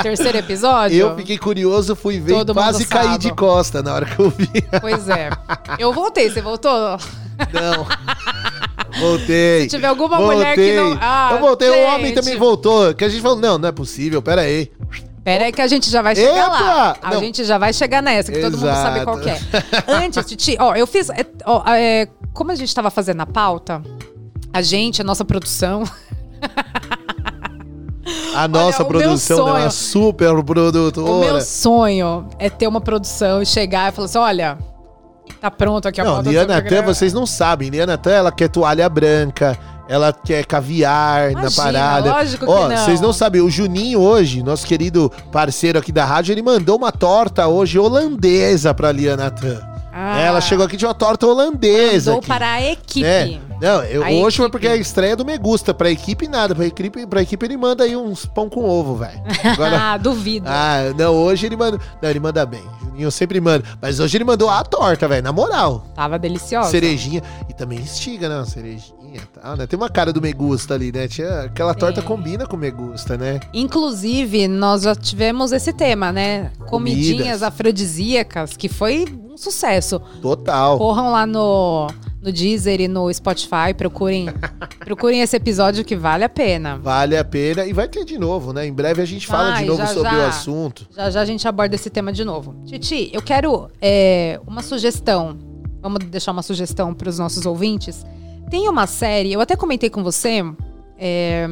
terceiro 0.00 0.38
episódio. 0.38 0.96
Eu 0.96 1.16
fiquei 1.16 1.36
curioso, 1.36 1.96
fui 1.96 2.20
ver 2.20 2.32
Todo 2.34 2.52
e 2.52 2.54
quase 2.54 2.86
caí 2.86 3.04
sabe. 3.08 3.18
de 3.18 3.32
costa 3.32 3.82
na 3.82 3.92
hora 3.92 4.06
que 4.06 4.18
eu 4.18 4.30
vi. 4.30 4.48
Pois 4.80 5.08
é. 5.08 5.28
Eu 5.78 5.92
voltei, 5.92 6.30
você 6.30 6.40
voltou? 6.40 6.96
Não. 7.52 7.84
Voltei. 9.00 9.62
Se 9.62 9.68
tiver 9.70 9.88
alguma 9.88 10.18
mulher 10.20 10.54
que 10.54 10.72
não- 10.76 10.96
Ah, 11.00 11.30
eu 11.32 11.40
voltei, 11.40 11.68
o 11.68 11.72
gente. 11.74 11.94
homem 11.94 12.14
também 12.14 12.36
voltou. 12.38 12.94
Que 12.94 13.04
a 13.04 13.08
gente 13.08 13.20
falou, 13.20 13.38
não, 13.38 13.58
não 13.58 13.68
é 13.68 13.72
possível, 13.72 14.22
pera 14.22 14.42
aí. 14.42 14.70
Pera 15.24 15.46
aí 15.46 15.52
que 15.52 15.62
a 15.62 15.66
gente 15.66 15.88
já 15.90 16.02
vai 16.02 16.14
chegar 16.14 16.46
Epa! 16.46 16.60
lá. 16.60 16.96
A 17.02 17.14
Não. 17.14 17.20
gente 17.20 17.44
já 17.44 17.56
vai 17.56 17.72
chegar 17.72 18.02
nessa, 18.02 18.30
que 18.30 18.40
todo 18.40 18.58
mundo 18.58 18.66
sabe 18.74 19.02
qual 19.04 19.18
que 19.18 19.30
é. 19.30 19.40
Antes, 19.88 20.24
Titi, 20.26 20.56
ó, 20.60 20.74
eu 20.76 20.86
fiz... 20.86 21.08
é, 21.08 21.24
ó, 21.46 21.62
é, 21.66 22.06
como 22.34 22.52
a 22.52 22.54
gente 22.54 22.74
tava 22.74 22.90
fazendo 22.90 23.22
a 23.22 23.26
pauta, 23.26 23.80
a 24.52 24.60
gente, 24.60 25.00
a 25.00 25.04
nossa 25.04 25.24
produção... 25.24 25.82
A 28.36 28.46
nossa 28.48 28.82
o 28.82 28.90
meu 28.90 29.00
produção 29.00 29.48
é 29.56 29.60
uma 29.62 29.70
super 29.70 30.30
O 30.30 30.34
meu 30.34 30.44
produtora. 30.44 31.40
sonho 31.40 32.28
é 32.38 32.50
ter 32.50 32.66
uma 32.66 32.80
produção 32.80 33.40
e 33.40 33.46
chegar 33.46 33.90
e 33.90 33.94
falar 33.94 34.06
assim: 34.06 34.18
olha, 34.18 34.58
tá 35.40 35.50
pronto 35.50 35.88
aqui 35.88 36.00
a 36.00 36.04
Não, 36.04 36.10
pauta 36.14 36.24
do 36.24 36.32
seu 36.32 36.42
Liana 36.44 36.60
programa. 36.60 36.92
vocês 36.94 37.12
não 37.12 37.24
sabem. 37.24 37.70
Liana 37.70 37.96
Tan, 37.96 38.10
ela 38.12 38.32
quer 38.32 38.48
toalha 38.48 38.88
branca, 38.88 39.56
ela 39.88 40.12
quer 40.12 40.44
caviar 40.46 41.32
na 41.32 41.40
Imagina, 41.42 41.62
parada. 41.62 42.10
lógico 42.12 42.46
que 42.46 42.52
Ó, 42.52 42.68
não. 42.68 42.76
vocês 42.76 43.00
não 43.00 43.12
sabem, 43.12 43.40
o 43.42 43.50
Juninho 43.50 44.00
hoje, 44.00 44.42
nosso 44.42 44.66
querido 44.66 45.12
parceiro 45.30 45.78
aqui 45.78 45.92
da 45.92 46.04
rádio, 46.04 46.32
ele 46.32 46.42
mandou 46.42 46.76
uma 46.76 46.90
torta 46.92 47.46
hoje 47.46 47.78
holandesa 47.78 48.72
pra 48.72 48.90
Liana 48.92 49.30
Tan. 49.30 49.60
Ah, 49.92 50.18
ela 50.20 50.40
chegou 50.40 50.66
aqui 50.66 50.76
de 50.76 50.84
uma 50.84 50.94
torta 50.94 51.24
holandesa. 51.26 52.10
mandou 52.12 52.18
aqui. 52.18 52.26
para 52.28 52.52
a 52.54 52.62
equipe. 52.62 53.06
É. 53.06 53.38
Não, 53.60 53.82
eu, 53.84 54.02
hoje 54.22 54.36
foi 54.36 54.46
equipe. 54.46 54.50
porque 54.50 54.66
é 54.66 54.72
a 54.72 54.76
estreia 54.76 55.16
do 55.16 55.24
Me 55.24 55.36
Gusta. 55.38 55.72
Pra 55.72 55.90
equipe, 55.90 56.28
nada. 56.28 56.54
Pra 56.54 56.66
equipe, 56.66 57.06
pra 57.06 57.22
equipe 57.22 57.46
ele 57.46 57.56
manda 57.56 57.84
aí 57.84 57.96
uns 57.96 58.26
pão 58.26 58.48
com 58.48 58.64
ovo, 58.64 58.96
velho. 58.96 59.20
Ah, 59.78 59.96
duvido. 60.02 60.46
ah, 60.48 60.92
não, 60.96 61.14
hoje 61.14 61.46
ele 61.46 61.56
manda. 61.56 61.78
Não, 62.02 62.10
ele 62.10 62.20
manda 62.20 62.44
bem. 62.44 62.62
Juninho 62.82 63.10
sempre 63.10 63.40
manda. 63.40 63.64
Mas 63.80 64.00
hoje 64.00 64.16
ele 64.16 64.24
mandou 64.24 64.48
a 64.50 64.62
torta, 64.64 65.06
velho. 65.08 65.22
Na 65.22 65.32
moral. 65.32 65.86
Tava 65.94 66.18
deliciosa. 66.18 66.70
Cerejinha. 66.70 67.22
E 67.48 67.54
também 67.54 67.78
estiga, 67.80 68.28
né? 68.28 68.44
Cerejinha 68.44 68.94
e 69.14 69.40
tal, 69.40 69.56
né? 69.56 69.66
Tem 69.66 69.76
uma 69.78 69.88
cara 69.88 70.12
do 70.12 70.20
Me 70.20 70.32
Gusta 70.32 70.74
ali, 70.74 70.90
né? 70.92 71.06
Tinha, 71.08 71.42
aquela 71.42 71.74
torta 71.74 72.00
Tem. 72.00 72.08
combina 72.08 72.46
com 72.46 72.56
o 72.56 72.58
Me 72.58 72.70
Gusta, 72.70 73.16
né? 73.16 73.40
Inclusive, 73.52 74.48
nós 74.48 74.82
já 74.82 74.94
tivemos 74.94 75.52
esse 75.52 75.72
tema, 75.72 76.10
né? 76.12 76.50
Comidinhas 76.68 77.18
Comidas. 77.18 77.42
afrodisíacas, 77.42 78.56
que 78.56 78.68
foi 78.68 79.04
um 79.30 79.36
sucesso. 79.36 80.00
Total. 80.20 80.78
Corram 80.78 81.10
lá 81.12 81.26
no, 81.26 81.88
no 82.24 82.32
Deezer 82.32 82.80
e 82.80 82.88
no 82.88 83.12
Spotify, 83.12 83.74
procurem, 83.76 84.26
procurem 84.80 85.20
esse 85.20 85.36
episódio 85.36 85.84
que 85.84 85.94
vale 85.94 86.24
a 86.24 86.28
pena. 86.28 86.78
Vale 86.78 87.18
a 87.18 87.24
pena. 87.24 87.66
E 87.66 87.72
vai 87.74 87.86
ter 87.86 88.02
de 88.02 88.18
novo, 88.18 88.50
né? 88.54 88.66
Em 88.66 88.72
breve 88.72 89.02
a 89.02 89.04
gente 89.04 89.26
fala 89.26 89.50
Vai, 89.50 89.62
de 89.62 89.68
novo 89.68 89.78
já, 89.78 89.86
sobre 89.88 90.10
já. 90.10 90.16
o 90.16 90.22
assunto. 90.22 90.88
Já 90.90 91.10
já 91.10 91.20
a 91.20 91.24
gente 91.26 91.46
aborda 91.46 91.74
esse 91.74 91.90
tema 91.90 92.10
de 92.10 92.24
novo. 92.24 92.56
Titi, 92.64 93.10
eu 93.12 93.20
quero 93.20 93.70
é, 93.80 94.40
uma 94.46 94.62
sugestão. 94.62 95.38
Vamos 95.82 95.98
deixar 96.06 96.32
uma 96.32 96.42
sugestão 96.42 96.94
para 96.94 97.10
os 97.10 97.18
nossos 97.18 97.44
ouvintes. 97.44 98.06
Tem 98.48 98.66
uma 98.70 98.86
série, 98.86 99.30
eu 99.30 99.40
até 99.42 99.54
comentei 99.54 99.90
com 99.90 100.02
você 100.02 100.42
é, 100.98 101.46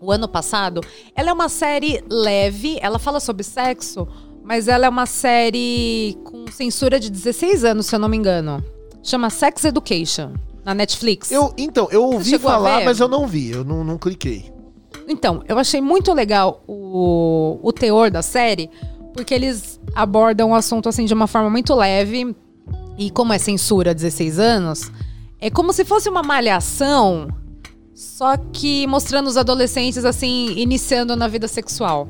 o 0.00 0.10
ano 0.10 0.26
passado. 0.26 0.80
Ela 1.14 1.28
é 1.28 1.32
uma 1.32 1.50
série 1.50 2.02
leve, 2.08 2.78
ela 2.80 2.98
fala 2.98 3.20
sobre 3.20 3.42
sexo, 3.42 4.08
mas 4.42 4.66
ela 4.66 4.86
é 4.86 4.88
uma 4.88 5.04
série 5.04 6.16
com 6.24 6.46
censura 6.50 6.98
de 6.98 7.10
16 7.10 7.64
anos, 7.64 7.84
se 7.84 7.94
eu 7.94 7.98
não 7.98 8.08
me 8.08 8.16
engano. 8.16 8.64
Chama 9.02 9.30
Sex 9.30 9.64
Education, 9.64 10.34
na 10.64 10.74
Netflix. 10.74 11.30
Eu, 11.30 11.52
então, 11.56 11.88
eu 11.90 12.04
ouvi 12.04 12.38
falar, 12.38 12.84
mas 12.84 13.00
eu 13.00 13.08
não 13.08 13.26
vi. 13.26 13.50
Eu 13.50 13.64
não, 13.64 13.82
não 13.82 13.98
cliquei. 13.98 14.52
Então, 15.08 15.42
eu 15.48 15.58
achei 15.58 15.80
muito 15.80 16.12
legal 16.12 16.62
o, 16.66 17.58
o 17.62 17.72
teor 17.72 18.10
da 18.10 18.22
série, 18.22 18.70
porque 19.12 19.34
eles 19.34 19.80
abordam 19.94 20.50
o 20.50 20.54
assunto 20.54 20.88
assim 20.88 21.04
de 21.04 21.14
uma 21.14 21.26
forma 21.26 21.50
muito 21.50 21.74
leve. 21.74 22.34
E 22.98 23.10
como 23.10 23.32
é 23.32 23.38
censura 23.38 23.94
16 23.94 24.38
anos, 24.38 24.92
é 25.40 25.48
como 25.48 25.72
se 25.72 25.86
fosse 25.86 26.08
uma 26.08 26.22
malhação, 26.22 27.28
só 27.94 28.36
que 28.36 28.86
mostrando 28.86 29.26
os 29.26 29.38
adolescentes 29.38 30.04
assim, 30.04 30.52
iniciando 30.56 31.16
na 31.16 31.26
vida 31.26 31.48
sexual. 31.48 32.08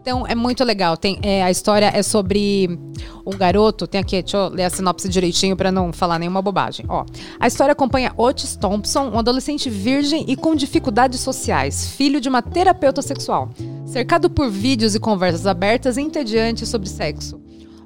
Então 0.00 0.26
é 0.26 0.34
muito 0.34 0.64
legal. 0.64 0.96
Tem, 0.96 1.18
é, 1.22 1.42
a 1.42 1.50
história 1.50 1.90
é 1.94 2.02
sobre 2.02 2.78
um 3.24 3.36
garoto. 3.36 3.86
Tem 3.86 4.00
aqui, 4.00 4.22
deixa 4.22 4.36
eu 4.36 4.48
ler 4.48 4.64
a 4.64 4.70
sinopse 4.70 5.08
direitinho 5.08 5.56
pra 5.56 5.70
não 5.70 5.92
falar 5.92 6.18
nenhuma 6.18 6.40
bobagem. 6.40 6.86
Ó, 6.88 7.04
a 7.38 7.46
história 7.46 7.72
acompanha 7.72 8.12
Otis 8.16 8.56
Thompson, 8.56 9.10
um 9.10 9.18
adolescente 9.18 9.68
virgem 9.68 10.24
e 10.26 10.36
com 10.36 10.54
dificuldades 10.54 11.20
sociais, 11.20 11.90
filho 11.90 12.20
de 12.20 12.28
uma 12.28 12.42
terapeuta 12.42 13.02
sexual, 13.02 13.50
cercado 13.84 14.30
por 14.30 14.48
vídeos 14.48 14.94
e 14.94 15.00
conversas 15.00 15.46
abertas 15.46 15.96
e 15.96 16.02
entediantes 16.02 16.68
sobre 16.68 16.88
sexo. 16.88 17.40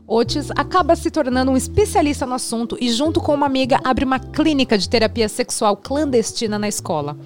Otis 0.07 0.51
acaba 0.51 0.95
se 0.95 1.11
tornando 1.11 1.51
um 1.51 1.57
especialista 1.57 2.27
no 2.27 2.35
assunto 2.35 2.77
e, 2.79 2.93
junto 2.93 3.21
com 3.21 3.33
uma 3.33 3.47
amiga, 3.47 3.81
abre 3.83 4.05
uma 4.05 4.19
clínica 4.19 4.77
de 4.77 4.89
terapia 4.89 5.29
sexual 5.29 5.77
clandestina 5.79 6.59
na 6.59 6.69
escola. 6.69 7.17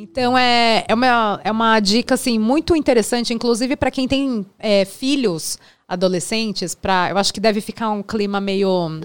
Então 0.00 0.38
é, 0.38 0.84
é, 0.86 0.94
uma, 0.94 1.40
é 1.42 1.50
uma 1.50 1.80
dica 1.80 2.14
assim 2.14 2.38
muito 2.38 2.76
interessante, 2.76 3.34
inclusive 3.34 3.74
para 3.74 3.90
quem 3.90 4.06
tem 4.06 4.46
é, 4.56 4.84
filhos 4.84 5.58
adolescentes, 5.88 6.72
para 6.72 7.08
eu 7.10 7.18
acho 7.18 7.34
que 7.34 7.40
deve 7.40 7.60
ficar 7.60 7.90
um 7.90 8.00
clima 8.00 8.40
meio 8.40 9.00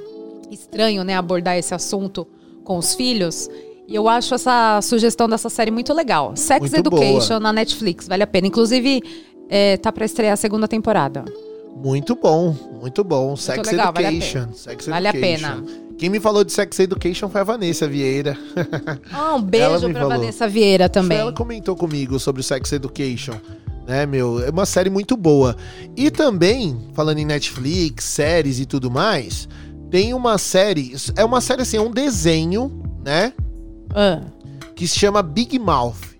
estranho, 0.51 1.03
né, 1.03 1.15
abordar 1.15 1.57
esse 1.57 1.73
assunto 1.73 2.27
com 2.63 2.77
os 2.77 2.93
filhos. 2.93 3.49
E 3.87 3.95
eu 3.95 4.07
acho 4.07 4.35
essa 4.35 4.79
sugestão 4.83 5.27
dessa 5.27 5.49
série 5.49 5.71
muito 5.71 5.91
legal. 5.95 6.33
Sex 6.35 6.71
Muito 6.71 6.77
Education 6.77 7.27
boa. 7.27 7.39
na 7.39 7.51
Netflix, 7.51 8.07
vale 8.07 8.21
a 8.21 8.27
pena. 8.27 8.45
Inclusive 8.45 9.01
é, 9.49 9.77
tá 9.77 9.91
para 9.91 10.05
estrear 10.05 10.33
a 10.33 10.37
segunda 10.37 10.67
temporada. 10.67 11.25
Muito 11.75 12.15
bom, 12.15 12.55
muito 12.79 13.03
bom. 13.03 13.35
Sex 13.35 13.67
legal, 13.71 13.91
vale 13.91 14.05
a 14.05 14.13
Education. 14.13 14.53
Sex 14.53 14.85
Vale 14.85 15.07
a 15.07 15.09
Education. 15.09 15.37
pena. 15.37 15.63
Quem 16.03 16.09
me 16.09 16.19
falou 16.19 16.43
de 16.43 16.51
Sex 16.51 16.77
Education 16.79 17.29
foi 17.29 17.39
a 17.39 17.43
Vanessa 17.45 17.87
Vieira. 17.87 18.37
Ah, 19.09 19.35
um 19.35 19.41
beijo 19.41 19.89
pra 19.89 20.01
falou. 20.01 20.09
Vanessa 20.09 20.49
Vieira 20.49 20.89
também. 20.89 21.17
Ela 21.17 21.31
comentou 21.31 21.77
comigo 21.77 22.19
sobre 22.19 22.41
o 22.41 22.43
Sex 22.43 22.73
Education. 22.73 23.35
Né, 23.87 24.05
meu? 24.05 24.43
É 24.43 24.49
uma 24.49 24.65
série 24.65 24.89
muito 24.89 25.15
boa. 25.15 25.55
E 25.95 26.11
também, 26.11 26.77
falando 26.93 27.19
em 27.19 27.25
Netflix, 27.25 28.03
séries 28.03 28.59
e 28.59 28.65
tudo 28.65 28.91
mais, 28.91 29.47
tem 29.89 30.13
uma 30.13 30.37
série. 30.37 30.93
É 31.15 31.23
uma 31.23 31.39
série 31.39 31.61
assim, 31.61 31.77
é 31.77 31.81
um 31.81 31.89
desenho, 31.89 32.83
né? 33.01 33.31
Ah, 33.95 34.23
Que 34.75 34.85
se 34.85 34.99
chama 34.99 35.23
Big 35.23 35.57
Mouth. 35.57 36.17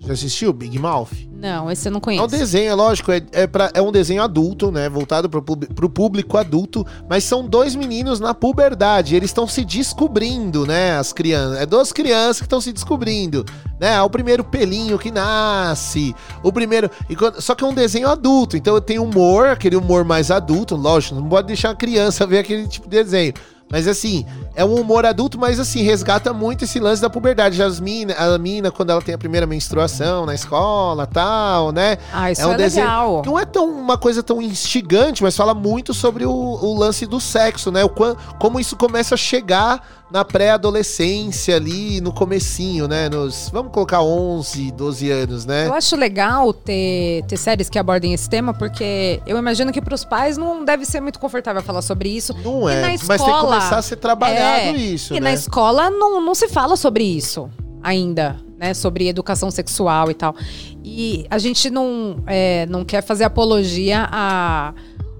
Já 0.00 0.14
assistiu 0.14 0.50
Big 0.50 0.78
Mouth? 0.78 1.12
Não, 1.38 1.70
esse 1.70 1.86
eu 1.88 1.92
não 1.92 1.98
É 1.98 2.00
um 2.00 2.02
conheço. 2.02 2.26
desenho, 2.28 2.70
é 2.70 2.74
lógico, 2.74 3.12
é, 3.12 3.22
é, 3.32 3.46
pra- 3.46 3.70
é 3.74 3.82
um 3.82 3.92
desenho 3.92 4.22
adulto, 4.22 4.72
né? 4.72 4.88
Voltado 4.88 5.28
pro, 5.28 5.42
pro 5.42 5.88
público 5.90 6.36
adulto, 6.36 6.84
mas 7.08 7.24
são 7.24 7.46
dois 7.46 7.74
meninos 7.76 8.18
na 8.18 8.32
puberdade, 8.34 9.14
eles 9.14 9.30
estão 9.30 9.46
se 9.46 9.64
descobrindo, 9.64 10.66
né? 10.66 10.96
As 10.96 11.12
crianças. 11.12 11.58
É 11.60 11.66
duas 11.66 11.92
crianças 11.92 12.38
que 12.38 12.44
estão 12.46 12.60
se 12.60 12.72
descobrindo, 12.72 13.44
né? 13.78 13.94
É 13.96 14.02
o 14.02 14.10
primeiro 14.10 14.42
pelinho 14.42 14.98
que 14.98 15.10
nasce, 15.10 16.14
o 16.42 16.52
primeiro. 16.52 16.90
quando- 17.18 17.40
só 17.40 17.54
que 17.54 17.62
é 17.64 17.66
um 17.66 17.74
desenho 17.74 18.08
adulto, 18.08 18.56
então 18.56 18.80
tem 18.80 18.98
humor, 18.98 19.48
aquele 19.48 19.76
humor 19.76 20.04
mais 20.04 20.30
adulto, 20.30 20.74
lógico, 20.74 21.14
não 21.16 21.28
pode 21.28 21.46
deixar 21.48 21.70
a 21.70 21.74
criança 21.76 22.26
ver 22.26 22.38
aquele 22.38 22.66
tipo 22.66 22.88
de 22.88 22.96
desenho. 23.02 23.34
Mas 23.68 23.88
assim, 23.88 24.24
é 24.54 24.64
um 24.64 24.74
humor 24.80 25.04
adulto, 25.04 25.38
mas 25.38 25.58
assim, 25.58 25.82
resgata 25.82 26.32
muito 26.32 26.64
esse 26.64 26.78
lance 26.78 27.02
da 27.02 27.10
puberdade. 27.10 27.56
Já 27.56 27.66
As 27.66 27.80
mina, 27.80 28.14
a 28.14 28.38
mina, 28.38 28.70
quando 28.70 28.90
ela 28.90 29.02
tem 29.02 29.14
a 29.14 29.18
primeira 29.18 29.46
menstruação 29.46 30.24
na 30.24 30.34
escola 30.34 31.04
tal, 31.06 31.72
né? 31.72 31.98
Ah, 32.12 32.30
isso 32.30 32.42
é 32.42 32.46
um 32.46 32.52
é, 32.52 32.56
desenho- 32.56 32.86
legal. 32.86 33.22
Não 33.26 33.38
é 33.38 33.44
tão 33.44 33.68
uma 33.68 33.98
coisa 33.98 34.22
tão 34.22 34.40
instigante, 34.40 35.22
mas 35.22 35.36
fala 35.36 35.52
muito 35.52 35.92
sobre 35.92 36.24
o, 36.24 36.30
o 36.32 36.78
lance 36.78 37.06
do 37.06 37.20
sexo, 37.20 37.72
né? 37.72 37.84
O 37.84 37.90
como 38.38 38.60
isso 38.60 38.76
começa 38.76 39.14
a 39.14 39.18
chegar 39.18 39.82
na 40.10 40.24
pré-adolescência 40.24 41.56
ali, 41.56 42.00
no 42.00 42.12
comecinho, 42.12 42.86
né? 42.86 43.08
Nos, 43.08 43.50
vamos 43.52 43.72
colocar 43.72 44.02
11, 44.02 44.70
12 44.70 45.10
anos, 45.10 45.44
né? 45.44 45.66
Eu 45.66 45.74
acho 45.74 45.96
legal 45.96 46.52
ter, 46.52 47.24
ter 47.26 47.36
séries 47.36 47.68
que 47.68 47.78
abordem 47.78 48.14
esse 48.14 48.28
tema, 48.28 48.54
porque 48.54 49.20
eu 49.26 49.36
imagino 49.36 49.72
que 49.72 49.82
pros 49.82 50.04
pais 50.04 50.36
não 50.36 50.64
deve 50.64 50.84
ser 50.84 51.00
muito 51.00 51.18
confortável 51.18 51.60
falar 51.62 51.82
sobre 51.82 52.08
isso. 52.08 52.32
Não 52.44 52.70
E 52.70 52.72
é, 52.72 52.80
na 52.80 52.88
mas 52.88 53.00
tem 53.00 53.08
que 53.08 53.14
escola, 53.14 53.42
começar 53.42 53.78
a 53.78 53.82
ser 53.82 53.96
trabalhado 53.96 54.68
é, 54.68 54.72
isso, 54.76 55.12
e 55.12 55.20
né? 55.20 55.30
na 55.30 55.32
escola 55.32 55.90
não, 55.90 56.20
não 56.20 56.34
se 56.34 56.48
fala 56.48 56.76
sobre 56.76 57.02
isso 57.02 57.50
ainda, 57.82 58.36
né? 58.58 58.74
Sobre 58.74 59.08
educação 59.08 59.50
sexual 59.50 60.10
e 60.10 60.14
tal. 60.14 60.36
E 60.84 61.26
a 61.28 61.38
gente 61.38 61.68
não, 61.68 62.22
é, 62.26 62.64
não 62.66 62.84
quer 62.84 63.02
fazer 63.02 63.24
apologia 63.24 64.08
a 64.10 64.72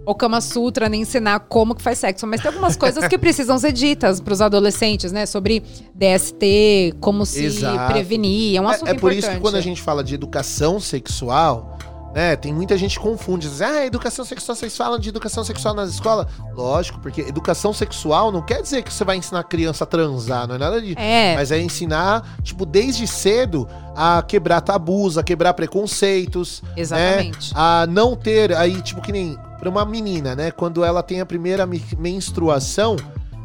o 0.07 0.15
Kama 0.15 0.41
Sutra, 0.41 0.89
nem 0.89 1.03
ensinar 1.03 1.41
como 1.41 1.75
que 1.75 1.83
faz 1.83 1.99
sexo. 1.99 2.27
Mas 2.27 2.41
tem 2.41 2.49
algumas 2.51 2.77
coisas 2.79 3.07
que 3.09 3.19
precisam 3.19 3.59
ser 3.59 3.73
ditas 3.73 4.21
para 4.21 4.33
os 4.33 4.41
adolescentes, 4.41 5.11
né? 5.11 5.27
Sobre 5.27 5.63
DST, 5.95 6.95
como 7.01 7.27
se 7.27 7.45
Exato. 7.45 7.93
prevenir. 7.93 8.57
É 8.57 8.61
um 8.61 8.69
assunto 8.69 8.89
É, 8.89 8.93
é 8.93 8.95
por 8.95 9.11
importante. 9.13 9.19
isso 9.19 9.31
que 9.33 9.41
quando 9.41 9.57
a 9.57 9.61
gente 9.61 9.83
fala 9.83 10.05
de 10.05 10.15
educação 10.15 10.79
sexual, 10.79 11.77
né, 12.17 12.35
tem 12.35 12.51
muita 12.51 12.79
gente 12.79 12.99
que 12.99 13.05
confunde. 13.05 13.47
Diz, 13.47 13.61
ah, 13.61 13.85
educação 13.85 14.25
sexual, 14.25 14.57
vocês 14.57 14.75
falam 14.75 14.99
de 14.99 15.11
educação 15.11 15.45
sexual 15.45 15.75
nas 15.75 15.91
escolas? 15.91 16.27
Lógico, 16.55 16.99
porque 16.99 17.21
educação 17.21 17.75
sexual 17.75 18.33
não 18.33 18.41
quer 18.41 18.63
dizer 18.63 18.83
que 18.83 18.91
você 18.91 19.05
vai 19.05 19.19
ensinar 19.19 19.41
a 19.41 19.45
criança 19.45 19.85
a 19.85 19.87
transar, 19.87 20.49
não 20.49 20.55
é 20.55 20.59
nada 20.59 20.81
disso. 20.81 20.99
É, 20.99 21.35
Mas 21.35 21.53
é 21.53 21.61
ensinar, 21.61 22.39
tipo, 22.43 22.65
desde 22.65 23.07
cedo 23.07 23.69
a 23.95 24.25
quebrar 24.27 24.63
tabus, 24.63 25.19
a 25.19 25.23
quebrar 25.23 25.53
preconceitos, 25.53 26.63
exatamente. 26.75 27.53
a 27.55 27.87
não 27.87 28.17
ter 28.17 28.57
aí, 28.57 28.81
tipo, 28.81 29.03
que 29.03 29.13
nem 29.13 29.39
pra 29.59 29.69
uma 29.69 29.85
menina, 29.85 30.35
né? 30.35 30.51
Quando 30.51 30.83
ela 30.83 31.03
tem 31.03 31.21
a 31.21 31.27
primeira 31.27 31.69
menstruação, 31.99 32.97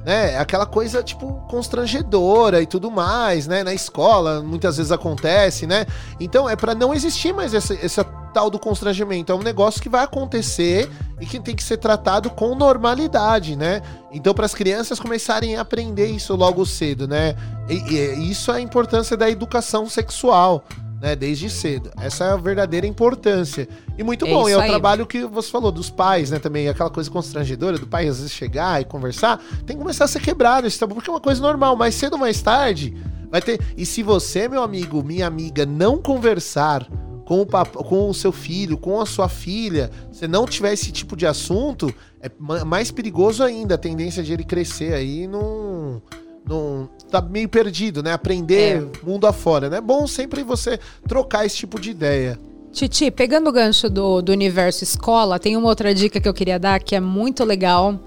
né? 0.05 0.37
Aquela 0.37 0.65
coisa, 0.65 1.03
tipo, 1.03 1.33
constrangedora 1.47 2.61
e 2.61 2.65
tudo 2.65 2.89
mais, 2.89 3.47
né? 3.47 3.63
Na 3.63 3.73
escola, 3.73 4.41
muitas 4.41 4.77
vezes 4.77 4.91
acontece, 4.91 5.67
né? 5.67 5.85
Então 6.19 6.49
é 6.49 6.55
pra 6.55 6.73
não 6.73 6.93
existir 6.93 7.33
mais 7.33 7.53
essa, 7.53 7.73
essa 7.73 8.03
tal 8.33 8.49
do 8.49 8.57
constrangimento. 8.57 9.31
É 9.31 9.35
um 9.35 9.43
negócio 9.43 9.81
que 9.81 9.89
vai 9.89 10.03
acontecer 10.03 10.89
e 11.19 11.25
que 11.25 11.39
tem 11.39 11.55
que 11.55 11.63
ser 11.63 11.77
tratado 11.77 12.29
com 12.29 12.55
normalidade, 12.55 13.55
né? 13.55 13.81
Então, 14.11 14.33
para 14.33 14.45
as 14.45 14.55
crianças 14.55 14.99
começarem 14.99 15.55
a 15.55 15.61
aprender 15.61 16.07
isso 16.07 16.35
logo 16.35 16.65
cedo, 16.65 17.07
né? 17.07 17.35
E, 17.69 17.75
e 17.75 18.31
isso 18.31 18.51
é 18.51 18.55
a 18.55 18.61
importância 18.61 19.15
da 19.15 19.29
educação 19.29 19.87
sexual. 19.87 20.63
Né? 21.01 21.15
Desde 21.15 21.49
cedo. 21.49 21.89
Essa 21.99 22.25
é 22.25 22.29
a 22.31 22.35
verdadeira 22.37 22.85
importância. 22.85 23.67
E 23.97 24.03
muito 24.03 24.25
É 24.25 24.29
bom. 24.29 24.47
E 24.47 24.51
é 24.51 24.57
o 24.57 24.59
aí. 24.61 24.69
trabalho 24.69 25.05
que 25.07 25.25
você 25.25 25.49
falou 25.49 25.71
dos 25.71 25.89
pais, 25.89 26.29
né? 26.29 26.37
Também 26.39 26.69
aquela 26.69 26.89
coisa 26.89 27.09
constrangedora 27.09 27.77
do 27.79 27.87
pai 27.87 28.07
às 28.07 28.17
vezes 28.17 28.31
chegar 28.31 28.79
e 28.81 28.85
conversar. 28.85 29.39
Tem 29.65 29.75
que 29.75 29.81
começar 29.81 30.05
a 30.05 30.07
ser 30.07 30.19
quebrado 30.21 30.67
esse 30.67 30.79
tabu, 30.79 30.93
porque 30.95 31.09
é 31.09 31.13
uma 31.13 31.19
coisa 31.19 31.41
normal. 31.41 31.75
Mais 31.75 31.95
cedo 31.95 32.13
ou 32.13 32.19
mais 32.19 32.41
tarde 32.41 32.95
vai 33.31 33.41
ter. 33.41 33.59
E 33.75 33.85
se 33.85 34.03
você, 34.03 34.47
meu 34.47 34.61
amigo, 34.61 35.03
minha 35.03 35.25
amiga, 35.25 35.65
não 35.65 35.97
conversar 35.97 36.87
com 37.25 37.41
o, 37.41 37.45
com 37.45 38.09
o 38.09 38.13
seu 38.13 38.31
filho, 38.31 38.77
com 38.77 38.99
a 38.99 39.05
sua 39.05 39.29
filha, 39.29 39.89
se 40.11 40.27
não 40.27 40.45
tiver 40.45 40.73
esse 40.73 40.91
tipo 40.91 41.15
de 41.15 41.25
assunto, 41.25 41.93
é 42.21 42.29
ma- 42.37 42.65
mais 42.65 42.91
perigoso 42.91 43.41
ainda 43.41 43.75
a 43.75 43.77
tendência 43.77 44.21
de 44.21 44.33
ele 44.33 44.43
crescer 44.43 44.93
aí 44.93 45.27
num. 45.27 46.01
Num 46.47 46.87
tá 47.09 47.21
meio 47.21 47.49
perdido, 47.49 48.01
né? 48.01 48.13
Aprender 48.13 48.89
mundo 49.03 49.27
afora, 49.27 49.69
né? 49.69 49.77
É 49.77 49.81
bom 49.81 50.07
sempre 50.07 50.43
você 50.43 50.79
trocar 51.07 51.45
esse 51.45 51.57
tipo 51.57 51.79
de 51.79 51.91
ideia. 51.91 52.39
Titi, 52.71 53.11
pegando 53.11 53.49
o 53.49 53.51
gancho 53.51 53.89
do, 53.89 54.21
do 54.21 54.31
universo 54.31 54.83
escola, 54.83 55.37
tem 55.37 55.57
uma 55.57 55.67
outra 55.67 55.93
dica 55.93 56.21
que 56.21 56.27
eu 56.27 56.33
queria 56.33 56.57
dar 56.57 56.79
que 56.79 56.95
é 56.95 57.01
muito 57.01 57.43
legal, 57.43 57.99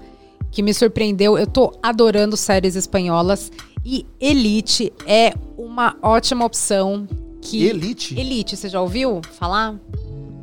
que 0.51 0.63
me 0.63 0.73
surpreendeu. 0.73 1.37
Eu 1.37 1.45
tô 1.45 1.77
adorando 1.83 2.35
séries 2.35 2.75
espanholas 2.75 3.51
e 3.85 4.05
Elite 4.19 4.91
é 5.05 5.33
uma 5.55 5.95
ótima 6.01 6.43
opção. 6.43 7.07
Que... 7.41 7.65
Elite? 7.65 8.19
Elite, 8.19 8.57
você 8.57 8.67
já 8.67 8.81
ouviu 8.81 9.21
falar? 9.37 9.75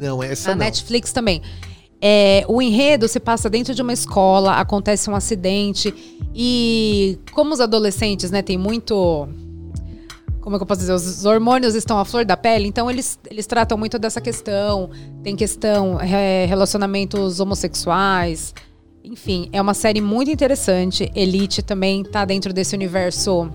Não, 0.01 0.23
essa 0.23 0.51
Na 0.51 0.55
não. 0.55 0.65
Netflix 0.65 1.13
também. 1.13 1.43
É, 2.05 2.45
o 2.49 2.61
enredo 2.61 3.07
se 3.07 3.21
passa 3.21 3.49
dentro 3.49 3.73
de 3.75 3.81
uma 3.81 3.93
escola, 3.93 4.55
acontece 4.57 5.09
um 5.09 5.15
acidente 5.15 5.95
e 6.35 7.17
como 7.31 7.55
os 7.55 7.61
adolescentes, 7.61 8.29
né, 8.33 8.43
tem 8.43 8.59
muito 8.59 9.29
como 10.41 10.57
é 10.57 10.59
que 10.59 10.65
eu 10.65 10.67
posso 10.67 10.81
dizer, 10.81 10.93
os 10.93 11.25
hormônios 11.25 11.77
estão 11.77 11.99
à 11.99 12.05
flor 12.05 12.25
da 12.25 12.37
pele, 12.37 12.67
então 12.67 12.91
eles, 12.91 13.17
eles 13.31 13.47
tratam 13.47 13.79
muito 13.79 13.97
dessa 13.97 14.21
questão. 14.21 14.91
Tem 15.23 15.37
questão, 15.37 16.01
é, 16.01 16.47
relacionamentos 16.47 17.39
homossexuais. 17.39 18.53
Enfim, 19.05 19.49
é 19.53 19.63
uma 19.63 19.73
série 19.73 20.01
muito 20.01 20.33
interessante. 20.33 21.11
Elite 21.15 21.63
também 21.63 22.03
tá 22.03 22.25
dentro 22.25 22.53
desse 22.53 22.75
universo 22.75 23.49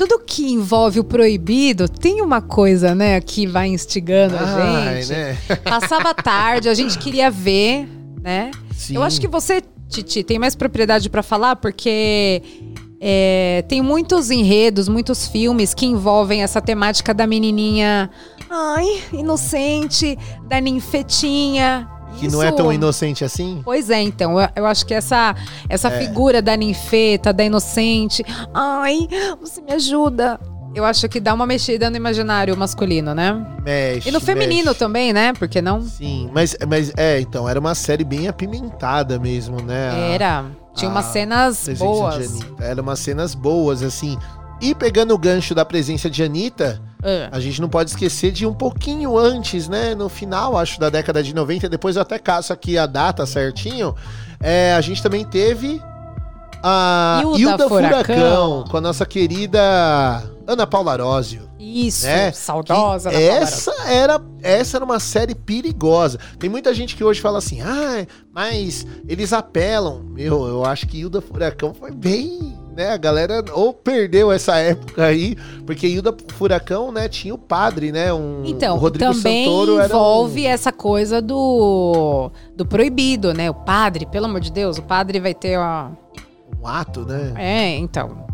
Tudo 0.00 0.18
que 0.18 0.50
envolve 0.50 0.98
o 0.98 1.04
proibido 1.04 1.86
tem 1.86 2.22
uma 2.22 2.40
coisa, 2.40 2.94
né, 2.94 3.20
que 3.20 3.46
vai 3.46 3.68
instigando 3.68 4.34
a 4.34 4.86
Ai, 4.86 5.02
gente. 5.02 5.12
né? 5.12 5.38
Passava 5.62 6.14
tarde, 6.14 6.70
a 6.70 6.74
gente 6.74 6.98
queria 6.98 7.30
ver, 7.30 7.86
né? 8.22 8.50
Sim. 8.74 8.94
Eu 8.94 9.02
acho 9.02 9.20
que 9.20 9.28
você, 9.28 9.62
Titi, 9.90 10.24
tem 10.24 10.38
mais 10.38 10.54
propriedade 10.54 11.10
pra 11.10 11.22
falar, 11.22 11.56
porque 11.56 12.42
é, 12.98 13.62
tem 13.68 13.82
muitos 13.82 14.30
enredos, 14.30 14.88
muitos 14.88 15.28
filmes 15.28 15.74
que 15.74 15.84
envolvem 15.84 16.42
essa 16.42 16.62
temática 16.62 17.12
da 17.12 17.26
menininha, 17.26 18.08
ai, 18.48 19.02
inocente, 19.12 20.18
da 20.48 20.62
ninfetinha. 20.62 21.86
Que 22.18 22.28
não 22.28 22.42
é 22.42 22.50
tão 22.52 22.66
Isso- 22.66 22.74
inocente 22.74 23.24
assim. 23.24 23.60
Pois 23.64 23.88
é, 23.90 24.00
então, 24.02 24.38
eu, 24.40 24.48
eu 24.56 24.66
acho 24.66 24.84
que 24.84 24.92
essa, 24.94 25.34
essa 25.68 25.88
É. 25.88 25.98
figura 26.00 26.42
da 26.42 26.56
ninfeta, 26.56 27.32
da 27.32 27.42
inocente, 27.44 28.24
ai, 28.52 29.08
você 29.40 29.60
me 29.62 29.72
ajuda. 29.72 30.38
Eu 30.72 30.84
acho 30.84 31.08
que 31.08 31.18
dá 31.18 31.34
uma 31.34 31.46
mexida 31.46 31.90
no 31.90 31.96
imaginário 31.96 32.56
masculino, 32.56 33.12
né? 33.12 33.34
Mexe. 33.64 34.08
E 34.08 34.12
no 34.12 34.20
feminino 34.20 34.66
mexe. 34.66 34.78
também, 34.78 35.12
né? 35.12 35.32
Por 35.32 35.48
que 35.48 35.60
não? 35.60 35.80
Sim, 35.82 36.30
mas, 36.32 36.56
mas 36.68 36.92
é, 36.96 37.20
então, 37.20 37.48
era 37.48 37.58
uma 37.58 37.74
série 37.74 38.04
bem 38.04 38.28
apimentada 38.28 39.18
mesmo, 39.18 39.60
né? 39.62 39.90
A 39.90 39.94
Era. 39.96 40.44
Tinha 40.74 40.88
umas 40.90 41.06
a 41.06 41.12
cenas 41.12 41.68
boas. 41.76 42.38
Eram 42.60 42.84
umas 42.84 43.00
cenas 43.00 43.34
boas, 43.34 43.82
assim. 43.82 44.16
E 44.60 44.72
pegando 44.74 45.12
o 45.12 45.18
gancho 45.18 45.54
da 45.56 45.64
presença 45.64 46.08
de 46.08 46.22
Anitta, 46.22 46.80
Ah. 47.02 47.28
a 47.32 47.40
gente 47.40 47.60
não 47.60 47.68
pode 47.68 47.90
esquecer 47.90 48.30
de 48.30 48.46
um 48.46 48.52
pouquinho 48.52 49.18
antes, 49.18 49.68
né? 49.68 49.94
No 49.94 50.08
final, 50.08 50.56
acho, 50.56 50.78
da 50.78 50.90
década 50.90 51.22
de 51.22 51.34
90, 51.34 51.68
depois 51.68 51.96
eu 51.96 52.02
até 52.02 52.18
caço 52.18 52.52
aqui 52.52 52.76
a 52.76 52.86
data 52.86 53.24
certinho. 53.26 53.94
É, 54.40 54.74
a 54.74 54.80
gente 54.80 55.02
também 55.02 55.24
teve 55.24 55.82
a 56.62 57.20
Hilda 57.22 57.38
Hilda, 57.38 57.68
Furacão. 57.68 58.04
Furacão, 58.04 58.64
com 58.68 58.76
a 58.76 58.80
nossa 58.80 59.06
querida 59.06 59.60
Ana 60.46 60.66
Paula 60.66 60.92
Arósio. 60.92 61.48
Isso, 61.58 62.06
né? 62.06 62.32
saudosa. 62.32 63.12
Essa 63.12 63.72
era 63.86 64.20
essa 64.42 64.78
era 64.78 64.84
uma 64.84 64.98
série 64.98 65.34
perigosa. 65.34 66.18
Tem 66.38 66.48
muita 66.48 66.72
gente 66.74 66.96
que 66.96 67.04
hoje 67.04 67.20
fala 67.20 67.38
assim, 67.38 67.60
ah, 67.60 68.06
mas 68.32 68.86
eles 69.06 69.32
apelam. 69.32 70.02
Meu, 70.02 70.46
eu 70.46 70.64
acho 70.64 70.86
que 70.86 70.98
Hilda 70.98 71.20
Furacão 71.20 71.74
foi 71.74 71.90
bem, 71.90 72.58
né? 72.76 72.90
A 72.90 72.96
galera 72.96 73.44
ou 73.52 73.72
perdeu 73.72 74.30
essa 74.32 74.56
época 74.56 75.04
aí, 75.04 75.36
porque 75.66 75.86
Hilda 75.86 76.14
Furacão, 76.34 76.90
né, 76.92 77.08
tinha 77.08 77.34
o 77.34 77.38
padre, 77.38 77.92
né? 77.92 78.12
Um, 78.12 78.42
Então, 78.44 78.76
o 78.76 78.78
Rodrigo 78.78 79.12
também 79.12 79.44
Santoro 79.44 79.78
era 79.78 79.82
um- 79.94 79.98
envolve 79.98 80.46
essa 80.46 80.72
coisa 80.72 81.20
do, 81.22 82.30
do 82.56 82.64
proibido, 82.66 83.32
né? 83.34 83.50
O 83.50 83.54
padre, 83.54 84.06
pelo 84.06 84.26
amor 84.26 84.40
de 84.40 84.52
Deus, 84.52 84.78
o 84.78 84.82
padre 84.82 85.18
vai 85.20 85.34
ter 85.34 85.58
ó, 85.58 85.88
um, 86.60 86.66
ato, 86.66 87.00
né? 87.04 87.32
É, 87.36 87.76
então. 87.76 88.24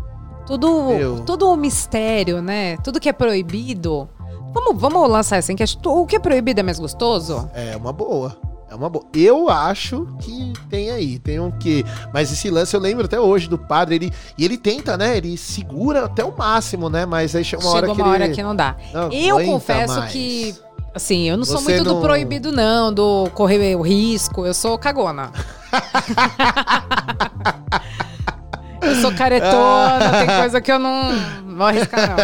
Tudo, 0.45 0.83
Meu. 0.89 1.19
tudo 1.25 1.51
um 1.51 1.57
mistério, 1.57 2.41
né? 2.41 2.77
Tudo 2.77 2.99
que 3.01 3.09
é 3.09 3.13
proibido. 3.13 4.07
Vamos, 4.53 4.79
vamos 4.81 5.09
lançar 5.09 5.35
essa 5.37 5.51
enquete. 5.51 5.77
O 5.85 6.05
que 6.05 6.15
é 6.15 6.19
proibido 6.19 6.61
é 6.61 6.63
mais 6.63 6.79
gostoso? 6.79 7.49
É 7.53 7.75
uma 7.75 7.91
boa. 7.91 8.35
É 8.69 8.75
uma 8.75 8.89
boa. 8.89 9.05
Eu 9.13 9.49
acho 9.49 10.05
que 10.19 10.51
tem 10.69 10.91
aí, 10.91 11.17
tem 11.19 11.39
um 11.39 11.49
que. 11.51 11.85
Mas 12.13 12.31
esse 12.31 12.49
lance 12.49 12.75
eu 12.75 12.79
lembro 12.81 13.05
até 13.05 13.17
hoje 13.19 13.47
do 13.47 13.57
padre, 13.57 13.95
ele 13.95 14.13
e 14.37 14.43
ele 14.43 14.57
tenta, 14.57 14.97
né? 14.97 15.15
Ele 15.17 15.37
segura 15.37 16.05
até 16.05 16.23
o 16.23 16.35
máximo, 16.37 16.89
né? 16.89 17.05
Mas 17.05 17.33
aí 17.35 17.43
chega 17.45 17.63
uma 17.63 17.71
Chegou 17.71 17.77
hora 17.89 17.95
que 17.95 18.01
uma 18.01 18.11
hora 18.11 18.25
ele 18.25 18.35
que 18.35 18.43
não 18.43 18.55
dá. 18.55 18.75
não 18.93 19.09
Eu 19.11 19.43
confesso 19.45 19.99
mais. 19.99 20.11
que. 20.11 20.53
Assim, 20.93 21.29
eu 21.29 21.37
não 21.37 21.45
sou 21.45 21.59
Você 21.59 21.73
muito 21.75 21.83
do 21.85 21.93
não- 21.93 22.01
proibido, 22.01 22.51
não, 22.51 22.91
do 22.91 23.29
correr 23.33 23.75
o 23.75 23.81
risco. 23.81 24.45
Eu 24.45 24.53
sou 24.53 24.77
cagona. 24.79 25.31
eu 28.81 28.95
sou 28.95 29.11
caretona, 29.13 30.25
tem 30.25 30.37
coisa 30.39 30.59
que 30.61 30.71
eu 30.71 30.79
não 30.79 31.11
vou 31.55 31.67
arriscar, 31.67 32.09
não. 32.09 32.17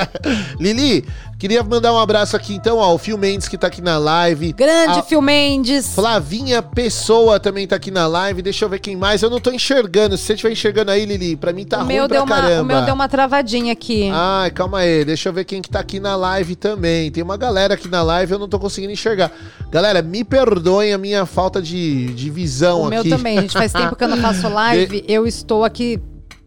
Lili, 0.59 1.05
queria 1.43 1.61
mandar 1.61 1.91
um 1.91 1.99
abraço 1.99 2.37
aqui 2.37 2.53
então, 2.55 2.77
ó, 2.77 2.93
o 2.95 2.97
Phil 2.97 3.17
Mendes 3.17 3.49
que 3.49 3.57
tá 3.57 3.67
aqui 3.67 3.81
na 3.81 3.97
live. 3.97 4.53
Grande 4.53 4.99
A- 4.99 5.03
Phil 5.03 5.21
Mendes. 5.21 5.93
Flavinha 5.93 6.61
Pessoa 6.61 7.37
também 7.37 7.67
tá 7.67 7.75
aqui 7.75 7.91
na 7.91 8.07
live. 8.07 8.41
Deixa 8.41 8.63
eu 8.63 8.69
ver 8.69 8.79
quem 8.79 8.95
mais. 8.95 9.21
Eu 9.21 9.29
não 9.29 9.41
tô 9.41 9.51
enxergando. 9.51 10.15
Se 10.17 10.23
você 10.23 10.33
estiver 10.35 10.53
enxergando 10.53 10.91
aí, 10.91 11.05
Lili, 11.05 11.35
pra 11.35 11.51
mim 11.51 11.65
tá 11.65 11.79
o, 11.79 11.83
ruim 11.83 11.95
meu 11.95 12.07
deu 12.07 12.23
uma, 12.23 12.35
caramba. 12.35 12.61
o 12.61 12.65
meu 12.65 12.81
deu 12.85 12.93
uma 12.93 13.09
travadinha 13.09 13.73
aqui. 13.73 14.09
Ai, 14.13 14.51
calma 14.51 14.77
aí. 14.79 15.03
Deixa 15.03 15.27
eu 15.27 15.33
ver 15.33 15.43
quem 15.43 15.61
que 15.61 15.69
tá 15.69 15.81
aqui 15.81 15.99
na 15.99 16.15
live 16.15 16.55
também. 16.55 17.11
Tem 17.11 17.21
uma 17.21 17.35
galera 17.35 17.73
aqui 17.73 17.89
na 17.89 18.01
live, 18.01 18.31
eu 18.31 18.39
não 18.39 18.47
tô 18.47 18.57
conseguindo 18.57 18.93
enxergar. 18.93 19.29
Galera, 19.69 20.01
me 20.01 20.23
perdoem 20.23 20.93
a 20.93 20.97
minha 20.97 21.25
falta 21.25 21.61
de, 21.61 22.13
de 22.13 22.29
visão 22.29 22.83
O 22.83 22.87
meu 22.87 23.01
aqui. 23.01 23.09
também, 23.09 23.41
gente. 23.41 23.51
Faz 23.51 23.73
tempo 23.73 23.97
que 23.97 24.03
eu 24.05 24.07
não 24.07 24.17
faço 24.23 24.47
live. 24.47 25.03
Eu 25.09 25.27
estou 25.27 25.65
aqui 25.65 25.99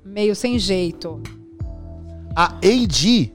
meio 0.03 0.35
sem 0.35 0.59
jeito. 0.59 1.21
A 2.35 2.47
AD. 2.65 3.33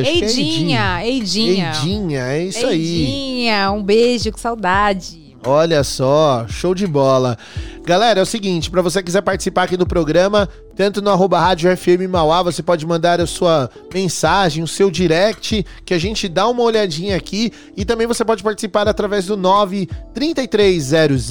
Acho 0.00 0.10
que 0.10 0.24
é 0.24 0.28
Eidinha. 0.28 1.04
Eidinha. 1.04 1.72
Eidinha, 1.74 2.20
é 2.20 2.44
isso 2.44 2.66
aí. 2.66 3.04
Eidinha, 3.04 3.72
um 3.72 3.82
beijo, 3.82 4.30
que 4.30 4.40
saudade. 4.40 5.28
Olha 5.44 5.84
só, 5.84 6.46
show 6.48 6.74
de 6.74 6.86
bola. 6.86 7.38
Galera, 7.84 8.20
é 8.20 8.22
o 8.22 8.26
seguinte, 8.26 8.70
pra 8.70 8.82
você 8.82 8.98
que 8.98 9.06
quiser 9.06 9.22
participar 9.22 9.62
aqui 9.62 9.76
do 9.76 9.86
programa, 9.86 10.48
tanto 10.78 11.02
no 11.02 11.10
arroba 11.10 11.38
Rádio 11.40 11.76
FM 11.76 12.08
Mauá, 12.08 12.40
você 12.40 12.62
pode 12.62 12.86
mandar 12.86 13.20
a 13.20 13.26
sua 13.26 13.68
mensagem, 13.92 14.62
o 14.62 14.68
seu 14.68 14.92
direct, 14.92 15.66
que 15.84 15.92
a 15.92 15.98
gente 15.98 16.28
dá 16.28 16.46
uma 16.46 16.62
olhadinha 16.62 17.16
aqui. 17.16 17.52
E 17.76 17.84
também 17.84 18.06
você 18.06 18.24
pode 18.24 18.44
participar 18.44 18.86
através 18.86 19.26
do 19.26 19.36
93300 19.36 21.26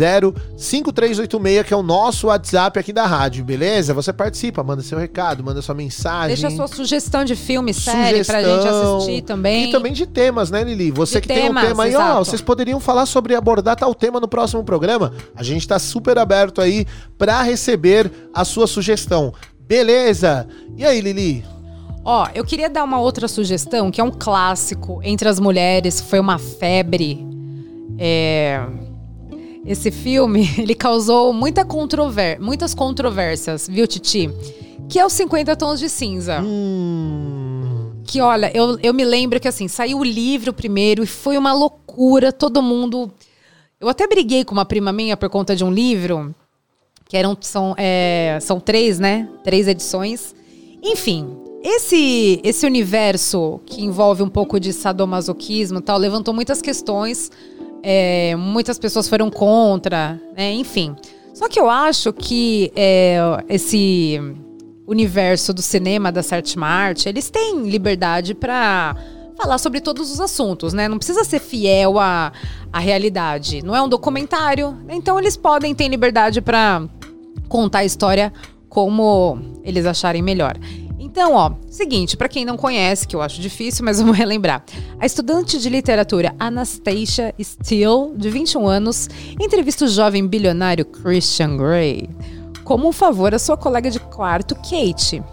5386, 0.58 1.66
que 1.66 1.74
é 1.74 1.78
o 1.78 1.82
nosso 1.82 2.28
WhatsApp 2.28 2.78
aqui 2.78 2.92
da 2.92 3.06
rádio, 3.06 3.46
beleza? 3.46 3.94
Você 3.94 4.12
participa, 4.12 4.62
manda 4.66 4.84
seu 4.84 5.00
recado, 5.00 5.42
manda 5.42 5.62
sua 5.62 5.74
mensagem. 5.74 6.36
Deixa 6.36 6.50
a 6.50 6.52
sua 6.52 6.68
sugestão 6.68 7.24
de 7.24 7.38
filme, 7.38 7.74
série 7.74 8.26
pra 8.26 8.44
gente 8.44 8.58
Sugestão. 8.58 8.98
assistir 8.98 9.22
também. 9.22 9.70
E 9.70 9.72
também 9.72 9.94
de 9.94 10.06
temas, 10.06 10.52
né, 10.52 10.62
Lili? 10.62 10.92
Você 10.92 11.22
De 11.22 11.24
que 11.28 11.30
tem 11.30 11.44
um 11.44 11.54
temas, 11.54 11.68
tema 11.70 11.86
aí, 11.86 11.96
ó, 11.96 12.20
vocês 12.20 12.42
poderiam 12.42 12.82
falar 12.82 13.06
sobre 13.06 13.34
abordar 13.34 13.78
tal 13.78 13.96
tema 13.96 14.20
no 14.20 14.28
próximo 14.28 14.62
programa. 14.62 15.14
A 15.34 15.42
gente 15.42 15.66
tá 15.66 15.80
super 15.80 16.18
aberto 16.18 16.60
aí 16.60 16.86
pra 17.18 17.42
receber 17.44 18.12
a 18.34 18.44
sua 18.44 18.68
sugestão. 18.68 19.34
Beleza? 19.67 20.47
E 20.77 20.86
aí, 20.86 21.01
Lili? 21.01 21.43
Ó, 22.03 22.25
eu 22.34 22.45
queria 22.45 22.69
dar 22.69 22.86
uma 22.86 23.01
outra 23.01 23.27
sugestão, 23.27 23.91
que 23.91 23.99
é 23.99 24.03
um 24.03 24.12
clássico 24.12 25.01
entre 25.03 25.27
as 25.27 25.41
mulheres, 25.41 25.99
foi 25.99 26.19
uma 26.19 26.38
febre. 26.38 27.27
É, 27.99 28.65
Esse 29.65 29.91
filme, 29.91 30.49
ele 30.58 30.73
causou 30.73 31.34
muita 31.34 31.65
controver... 31.65 32.39
muitas 32.39 32.73
controvérsias, 32.73 33.67
viu, 33.67 33.86
Titi? 33.86 34.30
Que 34.88 34.99
é 34.99 35.06
os 35.06 35.12
50 35.12 35.53
Tons 35.58 35.80
de 35.82 35.89
Cinza. 35.89 36.39
Hum. 36.41 37.91
Que, 38.06 38.21
olha, 38.21 38.49
eu, 38.56 38.80
eu 38.82 38.93
me 38.93 39.03
lembro 39.03 39.38
que, 39.38 39.49
assim, 39.49 39.67
saiu 39.67 39.99
o 39.99 40.03
livro 40.03 40.53
primeiro 40.53 41.03
e 41.03 41.08
foi 41.08 41.38
uma 41.38 41.51
loucura, 41.53 42.32
todo 42.32 42.62
mundo... 42.62 43.12
Eu 43.82 43.89
até 43.89 44.08
briguei 44.08 44.45
com 44.45 44.53
uma 44.53 44.65
prima 44.65 44.93
minha 44.93 45.17
por 45.17 45.30
conta 45.30 45.56
de 45.58 45.63
um 45.65 45.69
livro, 45.69 46.34
que 47.08 47.15
eram, 47.15 47.38
são, 47.39 47.74
é, 47.78 48.38
são 48.41 48.60
três, 48.60 49.00
né? 49.00 49.28
Três 49.43 49.67
edições. 49.67 50.36
Enfim, 50.84 51.38
esse, 51.63 52.39
esse 52.43 52.65
universo 52.65 53.60
que 53.65 53.84
envolve 53.84 54.24
um 54.24 54.30
pouco 54.30 54.60
de 54.60 54.72
sadomasoquismo 54.74 55.82
tal, 55.82 55.98
levantou 55.98 56.34
muitas 56.34 56.62
questões. 56.62 57.32
é, 57.84 58.36
muitas 58.36 58.78
pessoas 58.78 59.08
foram 59.08 59.30
contra, 59.30 60.20
né? 60.36 60.54
Enfim. 60.54 60.96
Só 61.34 61.48
que 61.48 61.60
eu 61.60 61.70
acho 61.70 62.12
que 62.12 62.72
é, 62.76 63.20
esse 63.48 64.20
universo 64.88 65.54
do 65.54 65.62
cinema, 65.62 66.12
da 66.12 66.24
sétima 66.24 66.67
arte, 66.67 67.08
eles 67.08 67.30
têm 67.30 67.70
liberdade 67.70 68.34
para 68.34 68.96
falar 69.38 69.58
sobre 69.60 69.80
todos 69.80 70.12
os 70.12 70.20
assuntos, 70.20 70.74
né? 70.74 70.88
Não 70.88 70.98
precisa 70.98 71.24
ser 71.24 71.39
fiel 71.39 72.00
à, 72.00 72.32
à 72.74 72.80
realidade. 72.80 73.63
Não 73.63 73.76
é 73.76 73.82
um 73.82 73.88
documentário, 73.88 74.76
então 74.89 75.20
eles 75.20 75.38
podem 75.38 75.76
ter 75.76 75.88
liberdade 75.88 76.41
para 76.41 76.88
contar 77.48 77.80
a 77.80 77.86
história 77.86 78.32
como 78.70 79.40
eles 79.64 79.86
acharem 79.86 80.22
melhor. 80.22 80.58
Então, 81.00 81.34
ó, 81.34 81.52
seguinte, 81.70 82.16
para 82.18 82.28
quem 82.28 82.44
não 82.46 82.58
conhece, 82.58 83.08
que 83.08 83.16
eu 83.16 83.22
acho 83.22 83.40
difícil, 83.42 83.84
mas 83.86 83.98
vamos 84.02 84.16
relembrar. 84.18 84.64
A 85.00 85.06
estudante 85.06 85.58
de 85.60 85.70
literatura 85.70 86.36
Anastasia 86.40 87.34
Steele, 87.42 88.14
de 88.16 88.30
21 88.30 88.68
anos, 88.68 89.10
entrevista 89.40 89.86
o 89.86 89.88
jovem 89.88 90.28
bilionário 90.28 90.86
Christian 90.86 91.56
Grey 91.58 92.10
como 92.64 92.90
um 92.90 92.92
favor 92.92 93.34
à 93.34 93.40
sua 93.40 93.56
colega 93.56 93.90
de 93.90 93.98
quarto, 93.98 94.54
Kate. 94.56 95.24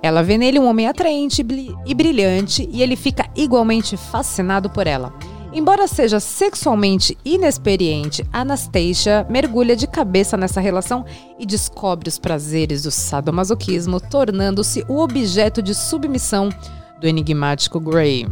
Ela 0.00 0.22
vê 0.22 0.38
nele 0.38 0.60
um 0.60 0.68
homem 0.68 0.86
atraente 0.86 1.40
e 1.40 1.44
bri- 1.44 1.74
brilhante 1.96 2.68
e 2.70 2.80
ele 2.80 2.94
fica 2.94 3.28
igualmente 3.34 3.96
fascinado 3.96 4.70
por 4.70 4.86
ela. 4.86 5.12
Embora 5.56 5.86
seja 5.86 6.20
sexualmente 6.20 7.16
inexperiente, 7.24 8.22
Anastasia 8.30 9.26
mergulha 9.30 9.74
de 9.74 9.86
cabeça 9.86 10.36
nessa 10.36 10.60
relação 10.60 11.02
e 11.38 11.46
descobre 11.46 12.10
os 12.10 12.18
prazeres 12.18 12.82
do 12.82 12.90
sadomasoquismo, 12.90 13.98
tornando-se 13.98 14.84
o 14.86 14.98
objeto 14.98 15.62
de 15.62 15.74
submissão 15.74 16.50
do 17.00 17.08
enigmático 17.08 17.80
Grey. 17.80 18.28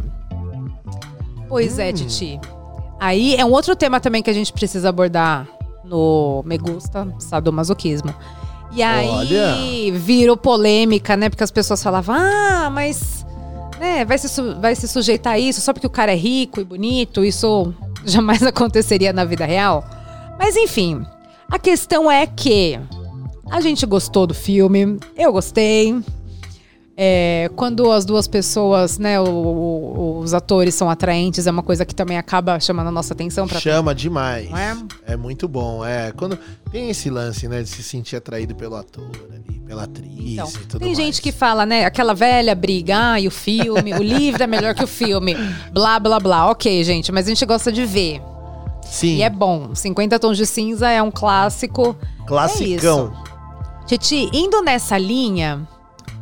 Pois 1.49 1.79
é, 1.79 1.91
Titi. 1.91 2.39
Aí 2.99 3.35
é 3.35 3.43
um 3.43 3.51
outro 3.51 3.75
tema 3.75 3.99
também 3.99 4.21
que 4.21 4.29
a 4.29 4.33
gente 4.33 4.53
precisa 4.53 4.89
abordar 4.89 5.47
no 5.83 6.43
Me 6.45 6.59
Gusta, 6.59 7.11
sadomasoquismo. 7.17 8.13
E 8.71 8.83
aí 8.83 9.09
Olha. 9.09 9.55
virou 9.97 10.37
polêmica, 10.37 11.17
né? 11.17 11.27
Porque 11.27 11.43
as 11.43 11.49
pessoas 11.49 11.81
falavam, 11.81 12.15
ah, 12.15 12.69
mas 12.71 13.24
né, 13.85 14.03
vai, 14.03 14.17
se 14.17 14.41
vai 14.59 14.75
se 14.75 14.87
sujeitar 14.87 15.33
a 15.33 15.39
isso 15.39 15.61
só 15.61 15.71
porque 15.71 15.85
o 15.85 15.91
cara 15.91 16.11
é 16.11 16.15
rico 16.15 16.59
e 16.59 16.63
bonito, 16.63 17.23
isso 17.23 17.73
jamais 18.03 18.41
aconteceria 18.43 19.13
na 19.13 19.23
vida 19.23 19.45
real. 19.45 19.83
Mas 20.39 20.55
enfim, 20.55 21.05
a 21.49 21.59
questão 21.59 22.11
é 22.11 22.25
que 22.25 22.79
a 23.49 23.61
gente 23.61 23.85
gostou 23.85 24.25
do 24.25 24.33
filme, 24.33 24.99
eu 25.15 25.31
gostei. 25.31 25.95
É, 26.97 27.49
quando 27.57 27.91
as 27.91 28.05
duas 28.05 28.25
pessoas, 28.25 28.97
né, 28.97 29.19
o- 29.19 29.23
o- 29.25 30.19
os 30.19 30.33
atores 30.33 30.73
são 30.75 30.89
atraentes, 30.89 31.45
é 31.45 31.51
uma 31.51 31.61
coisa 31.61 31.85
que 31.85 31.93
também 31.93 32.17
acaba 32.17 32.57
chamando 32.57 32.87
a 32.87 32.91
nossa 32.91 33.13
atenção 33.13 33.45
pra 33.47 33.59
Chama 33.59 33.93
demais. 33.93 34.49
Não 34.49 34.57
é? 34.57 34.77
É 35.05 35.17
muito 35.17 35.45
bom. 35.45 35.83
É, 35.85 36.13
quando 36.13 36.39
tem 36.71 36.89
esse 36.89 37.09
lance, 37.09 37.49
né, 37.49 37.61
de 37.63 37.67
se 37.69 37.83
sentir 37.83 38.15
atraído 38.15 38.55
pelo 38.55 38.77
ator 38.77 39.09
ali, 39.33 39.59
pela 39.67 39.83
atriz 39.83 40.09
Então, 40.17 40.47
e 40.47 40.51
tudo 40.67 40.79
tem 40.79 40.87
mais. 40.87 40.97
gente 40.97 41.21
que 41.21 41.33
fala, 41.33 41.65
né, 41.65 41.83
aquela 41.83 42.13
velha 42.13 42.55
briga, 42.55 42.95
ah, 43.13 43.19
e 43.19 43.27
o 43.27 43.31
filme, 43.31 43.93
o 43.93 44.01
livro 44.01 44.41
é 44.43 44.47
melhor 44.47 44.73
que 44.73 44.83
o 44.83 44.87
filme, 44.87 45.35
blá, 45.73 45.99
blá, 45.99 46.17
blá. 46.17 46.49
Ok, 46.49 46.81
gente, 46.85 47.11
mas 47.11 47.25
a 47.25 47.29
gente 47.29 47.45
gosta 47.45 47.73
de 47.73 47.83
ver. 47.85 48.21
Sim, 48.83 49.17
E 49.17 49.21
é 49.23 49.29
bom. 49.29 49.75
50 49.75 50.17
Tons 50.17 50.37
de 50.37 50.45
Cinza 50.45 50.89
é 50.89 51.03
um 51.03 51.11
clássico. 51.11 51.93
classicão. 52.25 53.11
Titi, 53.85 54.29
indo 54.31 54.61
nessa 54.61 54.97
linha, 54.97 55.67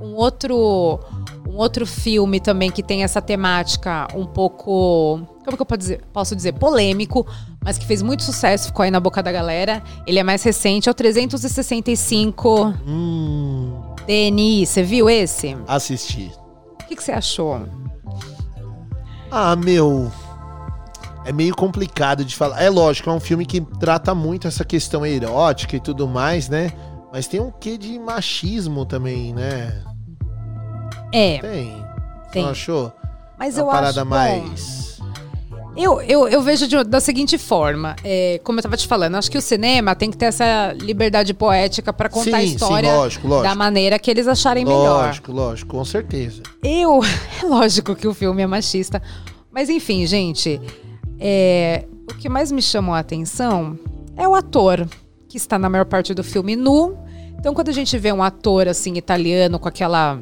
um 0.03 0.15
outro, 0.15 0.99
um 1.47 1.55
outro 1.55 1.85
filme 1.85 2.39
também 2.39 2.69
que 2.69 2.83
tem 2.83 3.03
essa 3.03 3.21
temática 3.21 4.07
um 4.15 4.25
pouco. 4.25 5.21
Como 5.45 5.57
que 5.57 5.61
eu 5.61 5.65
posso 5.65 5.77
dizer, 5.79 6.01
posso 6.13 6.35
dizer? 6.35 6.53
Polêmico, 6.53 7.25
mas 7.63 7.77
que 7.77 7.85
fez 7.85 8.01
muito 8.01 8.23
sucesso, 8.23 8.67
ficou 8.67 8.83
aí 8.83 8.91
na 8.91 8.99
boca 8.99 9.21
da 9.23 9.31
galera. 9.31 9.81
Ele 10.07 10.19
é 10.19 10.23
mais 10.23 10.41
recente, 10.43 10.87
é 10.87 10.91
o 10.91 10.95
365 10.95 12.73
Hum, 12.87 13.73
DNI. 14.07 14.65
Você 14.65 14.83
viu 14.83 15.09
esse? 15.09 15.57
assisti. 15.67 16.31
O 16.81 16.85
que, 16.85 16.95
que 16.95 17.03
você 17.03 17.11
achou? 17.11 17.61
Ah, 19.31 19.55
meu. 19.55 20.11
É 21.25 21.31
meio 21.31 21.55
complicado 21.55 22.25
de 22.25 22.35
falar. 22.35 22.61
É 22.61 22.69
lógico, 22.69 23.09
é 23.09 23.13
um 23.13 23.19
filme 23.19 23.45
que 23.45 23.61
trata 23.61 24.13
muito 24.13 24.47
essa 24.47 24.65
questão 24.65 25.05
erótica 25.05 25.75
e 25.77 25.79
tudo 25.79 26.07
mais, 26.07 26.49
né? 26.49 26.71
Mas 27.13 27.27
tem 27.27 27.39
um 27.39 27.49
quê 27.51 27.77
de 27.77 27.97
machismo 27.97 28.85
também, 28.85 29.33
né? 29.33 29.81
É, 31.13 31.37
Tem. 31.37 31.71
Você 32.25 32.31
Tem. 32.31 32.43
não 32.43 32.49
achou? 32.49 32.91
mas 33.37 33.55
Uma 33.55 33.61
eu 33.61 33.67
parada 33.67 34.01
acho. 34.01 34.09
mais. 34.09 34.83
Eu, 35.75 35.99
eu, 36.03 36.27
eu 36.27 36.41
vejo 36.43 36.67
de- 36.67 36.83
da 36.83 36.99
seguinte 36.99 37.35
forma, 37.37 37.95
é, 38.03 38.39
como 38.43 38.59
eu 38.59 38.63
tava 38.63 38.77
te 38.77 38.87
falando, 38.87 39.15
acho 39.15 39.29
que 39.31 39.37
o 39.37 39.41
cinema 39.41 39.95
tem 39.95 40.11
que 40.11 40.17
ter 40.17 40.25
essa 40.25 40.71
liberdade 40.79 41.33
poética 41.33 41.91
pra 41.91 42.07
contar 42.09 42.37
a 42.37 42.41
sim, 42.41 42.45
história 42.45 42.89
sim, 42.91 42.95
lógico, 42.95 43.27
lógico. 43.27 43.49
da 43.49 43.55
maneira 43.55 43.97
que 43.97 44.11
eles 44.11 44.27
acharem 44.27 44.63
melhor. 44.65 45.07
Lógico, 45.07 45.31
lógico, 45.31 45.71
com 45.75 45.83
certeza. 45.83 46.43
Eu, 46.63 46.99
é 47.41 47.45
lógico 47.45 47.95
que 47.95 48.07
o 48.07 48.13
filme 48.13 48.43
é 48.43 48.47
machista, 48.47 49.01
mas 49.51 49.67
enfim, 49.67 50.05
gente, 50.05 50.61
é, 51.19 51.85
o 52.11 52.13
que 52.15 52.29
mais 52.29 52.51
me 52.51 52.61
chamou 52.61 52.93
a 52.93 52.99
atenção 52.99 53.77
é 54.15 54.27
o 54.27 54.35
ator 54.35 54.87
que 55.27 55.37
está 55.37 55.57
na 55.57 55.69
maior 55.69 55.85
parte 55.85 56.13
do 56.13 56.23
filme 56.23 56.55
nu. 56.55 56.95
Então, 57.39 57.51
quando 57.51 57.69
a 57.69 57.73
gente 57.73 57.97
vê 57.97 58.11
um 58.13 58.21
ator 58.21 58.67
assim 58.67 58.93
italiano 58.95 59.57
com 59.57 59.67
aquela 59.67 60.19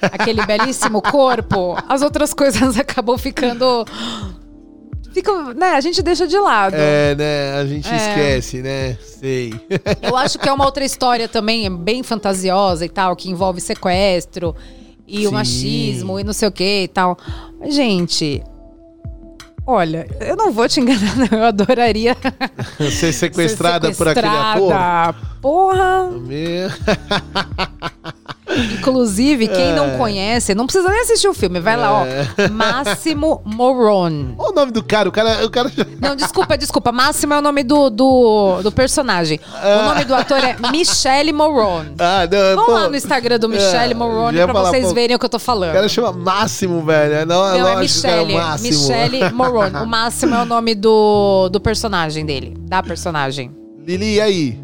aquele 0.00 0.44
belíssimo 0.46 1.00
corpo, 1.02 1.76
as 1.88 2.02
outras 2.02 2.32
coisas 2.34 2.76
acabam 2.80 3.16
ficando 3.18 3.84
ficam, 5.12 5.52
né, 5.54 5.70
a 5.70 5.80
gente 5.80 6.00
deixa 6.02 6.24
de 6.26 6.38
lado. 6.38 6.74
É, 6.76 7.14
né? 7.16 7.54
A 7.60 7.66
gente 7.66 7.88
É. 7.88 7.96
esquece, 7.96 8.62
né? 8.62 8.96
Sei. 9.02 9.52
Eu 10.02 10.16
acho 10.16 10.38
que 10.38 10.48
é 10.48 10.52
uma 10.52 10.64
outra 10.64 10.84
história 10.84 11.28
também, 11.28 11.66
é 11.66 11.70
bem 11.70 12.02
fantasiosa 12.04 12.84
e 12.84 12.88
tal, 12.88 13.16
que 13.16 13.28
envolve 13.28 13.60
sequestro 13.60 14.54
e 15.08 15.26
o 15.26 15.30
Sim. 15.30 15.34
machismo 15.34 16.20
e 16.20 16.22
não 16.24 16.32
sei 16.32 16.46
o 16.48 16.52
que 16.52 16.82
e 16.84 16.88
tal. 16.88 17.18
Mas, 17.58 17.74
gente, 17.74 18.40
olha, 19.66 20.06
eu 20.20 20.36
não 20.36 20.52
vou 20.52 20.68
te 20.68 20.78
enganar, 20.80 21.16
não. 21.16 21.38
Eu 21.38 21.44
adoraria 21.46 22.16
Ser 22.92 23.12
sequestrada, 23.12 23.88
ser 23.88 23.96
por 23.98 24.06
aquele 24.06 24.28
ator. 24.28 24.52
sequestrada. 24.68 25.18
Porra! 25.42 26.08
Meu- 26.12 26.70
Inclusive, 28.78 29.48
quem 29.48 29.72
não 29.72 29.96
conhece, 29.96 30.54
não 30.54 30.66
precisa 30.66 30.88
nem 30.88 31.00
assistir 31.00 31.28
o 31.28 31.34
filme. 31.34 31.60
Vai 31.60 31.76
lá, 31.76 32.06
É. 32.06 32.26
ó. 32.46 32.50
Máximo 32.52 33.40
Moron. 33.44 34.34
Olha 34.38 34.50
o 34.50 34.54
nome 34.54 34.72
do 34.72 34.82
cara, 34.82 35.08
o 35.08 35.12
cara. 35.12 35.44
O 35.44 35.50
cara... 35.50 35.70
Não, 36.00 36.16
desculpa, 36.16 36.56
desculpa. 36.58 36.92
Máximo 36.92 37.34
é 37.34 37.38
o 37.38 37.42
nome 37.42 37.62
do, 37.62 37.90
do, 37.90 38.62
do 38.62 38.72
personagem. 38.72 39.40
O 39.80 39.84
nome 39.88 40.04
do 40.04 40.14
ator 40.14 40.38
é 40.38 40.56
Michelle 40.70 41.32
Moron. 41.32 41.86
Ah, 41.98 42.26
não, 42.30 42.56
Vão 42.56 42.66
pô, 42.66 42.72
lá 42.72 42.88
no 42.88 42.96
Instagram 42.96 43.38
do 43.38 43.48
Michelle 43.48 43.94
É, 43.94 44.34
ia 44.36 44.44
pra 44.44 44.54
falar, 44.54 44.70
vocês 44.70 44.86
pô, 44.86 44.94
verem 44.94 45.16
o 45.16 45.18
que 45.18 45.24
eu 45.24 45.30
tô 45.30 45.38
falando. 45.38 45.70
O 45.70 45.74
cara 45.74 45.88
chama 45.88 46.12
Máximo, 46.12 46.82
velho. 46.82 47.26
Não, 47.26 47.58
Não, 47.58 47.68
é 47.68 47.76
Michelle. 47.76 48.34
Máximo. 48.34 48.68
Michelle 48.68 49.32
Moroni. 49.32 49.76
O 49.76 49.86
Máximo 49.86 50.34
é 50.34 50.42
o 50.42 50.44
nome 50.44 50.74
do, 50.74 51.48
do 51.50 51.60
personagem 51.60 52.24
dele. 52.24 52.54
Da 52.62 52.82
personagem. 52.82 53.50
Lili, 53.86 54.14
e 54.16 54.20
aí? 54.20 54.58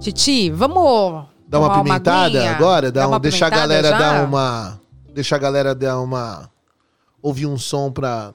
Titi, 0.00 0.50
vamos 0.50 1.24
Dá 1.46 1.58
uma, 1.58 1.68
uma 1.68 1.84
pimentada 1.84 2.50
agora? 2.50 2.90
Dá, 2.90 3.02
dá 3.02 3.08
um, 3.08 3.14
a 3.14 3.50
galera 3.50 3.88
já? 3.90 3.98
dar 3.98 4.24
uma. 4.24 4.80
deixar 5.12 5.36
a 5.36 5.38
galera 5.38 5.74
dar 5.74 6.00
uma. 6.00 6.50
Ouvir 7.22 7.46
um 7.46 7.56
som 7.58 7.90
pra. 7.90 8.34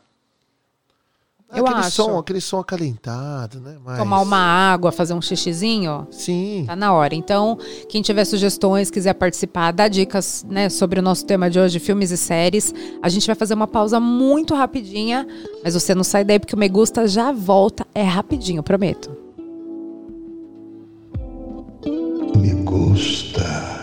É 1.51 1.59
Eu 1.59 1.65
aquele 1.65 1.79
acho. 1.79 1.91
som, 1.91 2.19
aquele 2.19 2.39
som 2.39 2.59
acalentado, 2.59 3.59
né? 3.59 3.77
Mas... 3.83 3.97
Tomar 3.97 4.21
uma 4.21 4.37
água, 4.37 4.91
fazer 4.91 5.15
um 5.15 5.21
xixizinho. 5.21 6.07
Sim. 6.11 6.63
Tá 6.67 6.75
na 6.75 6.93
hora. 6.93 7.15
Então, 7.15 7.57
quem 7.89 8.03
tiver 8.03 8.23
sugestões, 8.23 8.91
quiser 8.91 9.15
participar, 9.15 9.71
dar 9.71 9.87
dicas, 9.87 10.45
né, 10.47 10.69
sobre 10.69 10.99
o 10.99 11.01
nosso 11.01 11.25
tema 11.25 11.49
de 11.49 11.59
hoje, 11.59 11.79
filmes 11.79 12.11
e 12.11 12.17
séries, 12.17 12.71
a 13.01 13.09
gente 13.09 13.25
vai 13.25 13.35
fazer 13.35 13.55
uma 13.55 13.65
pausa 13.65 13.99
muito 13.99 14.53
rapidinha, 14.53 15.27
mas 15.63 15.73
você 15.73 15.95
não 15.95 16.03
sai 16.03 16.23
daí 16.23 16.37
porque 16.37 16.53
o 16.53 16.57
Me 16.57 16.69
Gusta 16.69 17.07
já 17.07 17.31
volta, 17.31 17.85
é 17.95 18.03
rapidinho, 18.03 18.61
prometo. 18.61 19.28
me 22.39 22.53
gusta. 22.63 23.78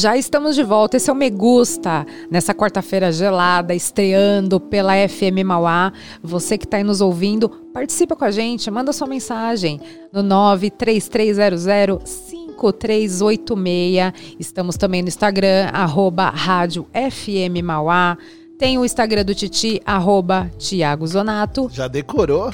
Já 0.00 0.16
estamos 0.16 0.54
de 0.54 0.62
volta. 0.62 0.96
Esse 0.96 1.10
é 1.10 1.12
o 1.12 1.16
Me 1.16 1.28
Gusta, 1.28 2.06
nessa 2.30 2.54
quarta-feira 2.54 3.12
gelada, 3.12 3.74
estreando 3.74 4.58
pela 4.58 4.94
FM 5.06 5.44
Mauá. 5.44 5.92
Você 6.22 6.56
que 6.56 6.64
está 6.64 6.78
aí 6.78 6.82
nos 6.82 7.02
ouvindo, 7.02 7.50
participa 7.72 8.16
com 8.16 8.24
a 8.24 8.30
gente, 8.30 8.70
manda 8.70 8.94
sua 8.94 9.06
mensagem 9.06 9.78
no 10.10 10.22
93300 10.22 12.02
5386. 12.02 14.36
Estamos 14.40 14.78
também 14.78 15.02
no 15.02 15.08
Instagram, 15.08 15.68
arroba 15.70 16.30
Rádio 16.30 16.86
FM 16.94 17.62
Mauá. 17.62 18.16
Tem 18.58 18.78
o 18.78 18.84
Instagram 18.84 19.24
do 19.24 19.34
Titi, 19.34 19.82
arroba 19.84 20.50
Tiago 20.56 21.06
Zonato. 21.06 21.68
Já 21.70 21.88
decorou? 21.88 22.50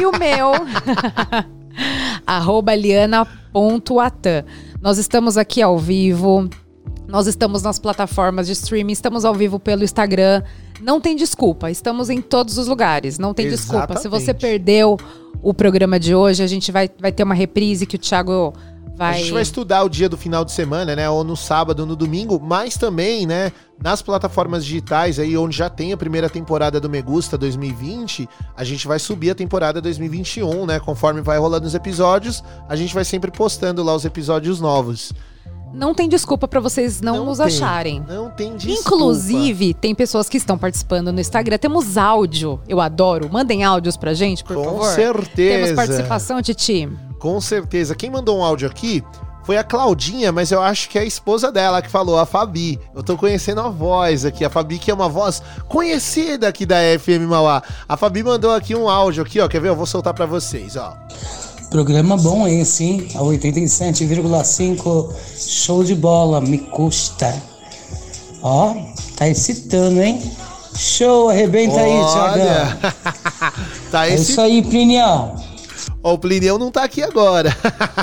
E 0.00 0.06
o 0.06 0.16
meu, 0.16 0.52
arroba 2.24 2.72
liana.atan. 2.74 4.44
Nós 4.80 4.98
estamos 4.98 5.36
aqui 5.36 5.60
ao 5.62 5.78
vivo, 5.78 6.48
nós 7.14 7.28
estamos 7.28 7.62
nas 7.62 7.78
plataformas 7.78 8.48
de 8.48 8.54
streaming, 8.54 8.92
estamos 8.92 9.24
ao 9.24 9.32
vivo 9.32 9.60
pelo 9.60 9.84
Instagram. 9.84 10.42
Não 10.80 11.00
tem 11.00 11.14
desculpa, 11.14 11.70
estamos 11.70 12.10
em 12.10 12.20
todos 12.20 12.58
os 12.58 12.66
lugares, 12.66 13.20
não 13.20 13.32
tem 13.32 13.48
desculpa. 13.48 13.96
Se 13.98 14.08
você 14.08 14.32
Exatamente. 14.32 14.40
perdeu 14.40 14.98
o 15.40 15.54
programa 15.54 16.00
de 16.00 16.12
hoje, 16.12 16.42
a 16.42 16.46
gente 16.48 16.72
vai, 16.72 16.90
vai 16.98 17.12
ter 17.12 17.22
uma 17.22 17.32
reprise 17.32 17.86
que 17.86 17.94
o 17.94 17.98
Thiago 18.00 18.52
vai... 18.96 19.14
A 19.14 19.18
gente 19.18 19.32
vai 19.32 19.42
estudar 19.42 19.84
o 19.84 19.88
dia 19.88 20.08
do 20.08 20.16
final 20.16 20.44
de 20.44 20.50
semana, 20.50 20.96
né? 20.96 21.08
Ou 21.08 21.22
no 21.22 21.36
sábado, 21.36 21.78
ou 21.80 21.86
no 21.86 21.94
domingo, 21.94 22.40
mas 22.42 22.76
também, 22.76 23.26
né? 23.26 23.52
Nas 23.80 24.02
plataformas 24.02 24.64
digitais 24.64 25.20
aí, 25.20 25.38
onde 25.38 25.56
já 25.56 25.70
tem 25.70 25.92
a 25.92 25.96
primeira 25.96 26.28
temporada 26.28 26.80
do 26.80 26.90
Megusta 26.90 27.38
2020, 27.38 28.28
a 28.56 28.64
gente 28.64 28.88
vai 28.88 28.98
subir 28.98 29.30
a 29.30 29.36
temporada 29.36 29.80
2021, 29.80 30.66
né? 30.66 30.80
Conforme 30.80 31.20
vai 31.20 31.38
rolando 31.38 31.64
os 31.64 31.76
episódios, 31.76 32.42
a 32.68 32.74
gente 32.74 32.92
vai 32.92 33.04
sempre 33.04 33.30
postando 33.30 33.84
lá 33.84 33.94
os 33.94 34.04
episódios 34.04 34.60
novos. 34.60 35.12
Não 35.74 35.92
tem 35.92 36.08
desculpa 36.08 36.46
para 36.46 36.60
vocês 36.60 37.00
não, 37.00 37.24
nos 37.24 37.38
tem, 37.38 37.46
acharem. 37.46 38.04
Não 38.08 38.30
tem 38.30 38.56
desculpa. 38.56 38.80
Inclusive, 38.80 39.74
tem 39.74 39.94
pessoas 39.94 40.28
que 40.28 40.36
estão 40.36 40.56
participando 40.56 41.12
no 41.12 41.20
Instagram. 41.20 41.58
Temos 41.58 41.98
áudio, 41.98 42.60
eu 42.68 42.80
adoro. 42.80 43.28
Mandem 43.30 43.64
áudios 43.64 43.96
pra 43.96 44.14
gente, 44.14 44.44
por 44.44 44.56
Com 44.56 44.64
favor. 44.64 44.86
certeza. 44.94 45.64
Temos 45.64 45.72
participação, 45.72 46.40
Titi. 46.40 46.88
Com 47.18 47.40
certeza. 47.40 47.94
Quem 47.94 48.10
mandou 48.10 48.38
um 48.38 48.44
áudio 48.44 48.68
aqui 48.68 49.02
foi 49.44 49.58
a 49.58 49.64
Claudinha, 49.64 50.32
mas 50.32 50.50
eu 50.50 50.62
acho 50.62 50.88
que 50.88 50.98
é 50.98 51.02
a 51.02 51.04
esposa 51.04 51.52
dela 51.52 51.82
que 51.82 51.90
falou, 51.90 52.18
a 52.18 52.24
Fabi. 52.24 52.80
Eu 52.94 53.02
tô 53.02 53.16
conhecendo 53.16 53.60
a 53.60 53.68
voz 53.68 54.24
aqui, 54.24 54.44
a 54.44 54.48
Fabi 54.50 54.78
que 54.78 54.90
é 54.90 54.94
uma 54.94 55.08
voz 55.08 55.42
conhecida 55.68 56.48
aqui 56.48 56.64
da 56.64 56.76
FM 56.98 57.28
Mauá. 57.28 57.62
A 57.88 57.96
Fabi 57.96 58.22
mandou 58.22 58.52
aqui 58.52 58.74
um 58.74 58.88
áudio 58.88 59.22
aqui, 59.22 59.40
ó, 59.40 59.48
quer 59.48 59.60
ver? 59.60 59.68
Eu 59.68 59.76
vou 59.76 59.86
soltar 59.86 60.14
pra 60.14 60.24
vocês, 60.24 60.76
ó. 60.76 60.96
Programa 61.74 62.16
bom 62.16 62.46
esse, 62.46 62.84
hein? 62.84 63.08
A 63.16 63.18
87,5. 63.18 65.12
Show 65.36 65.82
de 65.82 65.96
bola, 65.96 66.40
me 66.40 66.56
custa. 66.56 67.34
Ó, 68.40 68.76
tá 69.16 69.28
excitando, 69.28 70.00
hein? 70.00 70.22
Show, 70.76 71.30
arrebenta 71.30 71.80
aí, 71.80 72.00
Thiagão. 72.12 72.92
tá 73.90 74.06
É 74.08 74.14
esse 74.14 74.30
isso 74.30 74.40
aí, 74.40 74.62
Plinião. 74.62 75.34
Ó, 76.02 76.14
o 76.14 76.18
Plineu 76.18 76.58
não 76.58 76.70
tá 76.70 76.84
aqui 76.84 77.02
agora. 77.02 77.54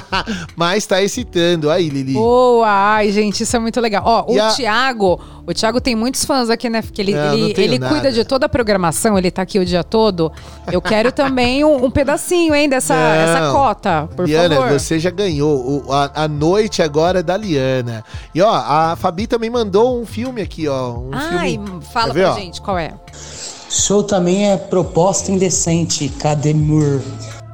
Mas 0.55 0.85
tá 0.85 1.01
excitando. 1.01 1.69
Aí, 1.69 1.89
Lili. 1.89 2.13
Boa! 2.13 2.67
Ai, 2.67 3.11
gente, 3.11 3.41
isso 3.43 3.55
é 3.55 3.59
muito 3.59 3.79
legal. 3.79 4.03
Ó, 4.05 4.31
o 4.31 4.35
E 4.35 4.39
a- 4.39 4.49
Thiago, 4.49 5.19
o 5.45 5.53
Thiago 5.53 5.79
tem 5.79 5.95
muitos 5.95 6.25
fãs 6.25 6.49
aqui, 6.49 6.69
né? 6.69 6.81
Porque 6.81 7.01
ele, 7.01 7.13
Não, 7.13 7.25
não 7.25 7.33
ele, 7.33 7.53
tenho 7.53 7.73
ele 7.73 7.79
cuida 7.79 8.11
de 8.11 8.23
toda 8.25 8.45
a 8.45 8.49
programação, 8.49 9.17
ele 9.17 9.29
tá 9.31 9.41
aqui 9.43 9.59
o 9.59 9.65
dia 9.65 9.83
todo. 9.83 10.31
Eu 10.71 10.81
quero 10.81 11.11
também 11.11 11.63
um, 11.63 11.85
um 11.85 11.91
pedacinho, 11.91 12.53
hein, 12.55 12.67
dessa 12.67 12.93
Não. 12.95 13.01
essa 13.01 13.51
cota, 13.51 14.09
por 14.15 14.27
Liana, 14.27 14.55
favor. 14.55 14.79
você 14.79 14.99
já 14.99 15.09
ganhou. 15.09 15.85
O- 15.87 15.93
a, 15.93 16.23
a 16.23 16.27
noite 16.27 16.81
agora 16.81 17.19
é 17.19 17.23
da 17.23 17.37
Liana. 17.37 18.03
E 18.33 18.41
ó, 18.41 18.51
a 18.53 18.95
Fabi 18.95 19.27
também 19.27 19.49
mandou 19.49 19.99
um 20.01 20.05
filme 20.05 20.41
aqui, 20.41 20.67
ó. 20.67 20.91
Um 20.93 21.09
Ai, 21.13 21.51
filme. 21.51 21.79
fala 21.93 22.13
ver, 22.13 22.21
pra 22.23 22.31
ó? 22.33 22.35
gente 22.35 22.61
qual 22.61 22.77
é. 22.77 22.93
Show 23.69 24.03
também 24.03 24.51
é 24.51 24.57
proposta 24.57 25.31
indecente. 25.31 26.09
Cademur. 26.09 26.99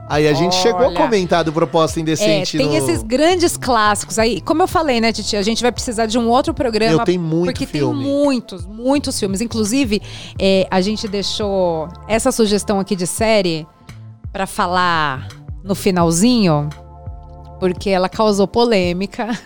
Aí 0.09 0.27
a 0.27 0.33
gente 0.33 0.55
chegou 0.55 0.83
a 0.83 0.87
Olha. 0.87 0.95
comentar 0.95 1.43
do 1.43 1.51
Proposta 1.51 1.99
É, 1.99 2.01
Indecente 2.01 2.57
tem 2.57 2.67
no... 2.67 2.75
esses 2.75 3.03
grandes 3.03 3.57
clássicos 3.57 4.17
aí. 4.17 4.39
Como 4.39 4.63
eu 4.63 4.67
falei, 4.67 5.01
né, 5.01 5.11
Titi? 5.11 5.35
A 5.35 5.41
gente 5.41 5.61
vai 5.61 5.71
precisar 5.71 6.05
de 6.05 6.17
um 6.17 6.29
outro 6.29 6.53
programa. 6.53 6.97
Meu, 6.97 7.05
tem 7.05 7.17
muito 7.17 7.45
Porque 7.45 7.65
filme. 7.65 8.03
tem 8.03 8.13
muitos, 8.13 8.65
muitos 8.65 9.19
filmes. 9.19 9.41
Inclusive, 9.41 10.01
é, 10.39 10.65
a 10.71 10.79
gente 10.79 11.07
deixou 11.07 11.89
essa 12.07 12.31
sugestão 12.31 12.79
aqui 12.79 12.95
de 12.95 13.05
série 13.05 13.67
pra 14.31 14.47
falar 14.47 15.27
no 15.63 15.75
finalzinho. 15.75 16.69
Porque 17.59 17.89
ela 17.89 18.07
causou 18.07 18.47
polêmica. 18.47 19.27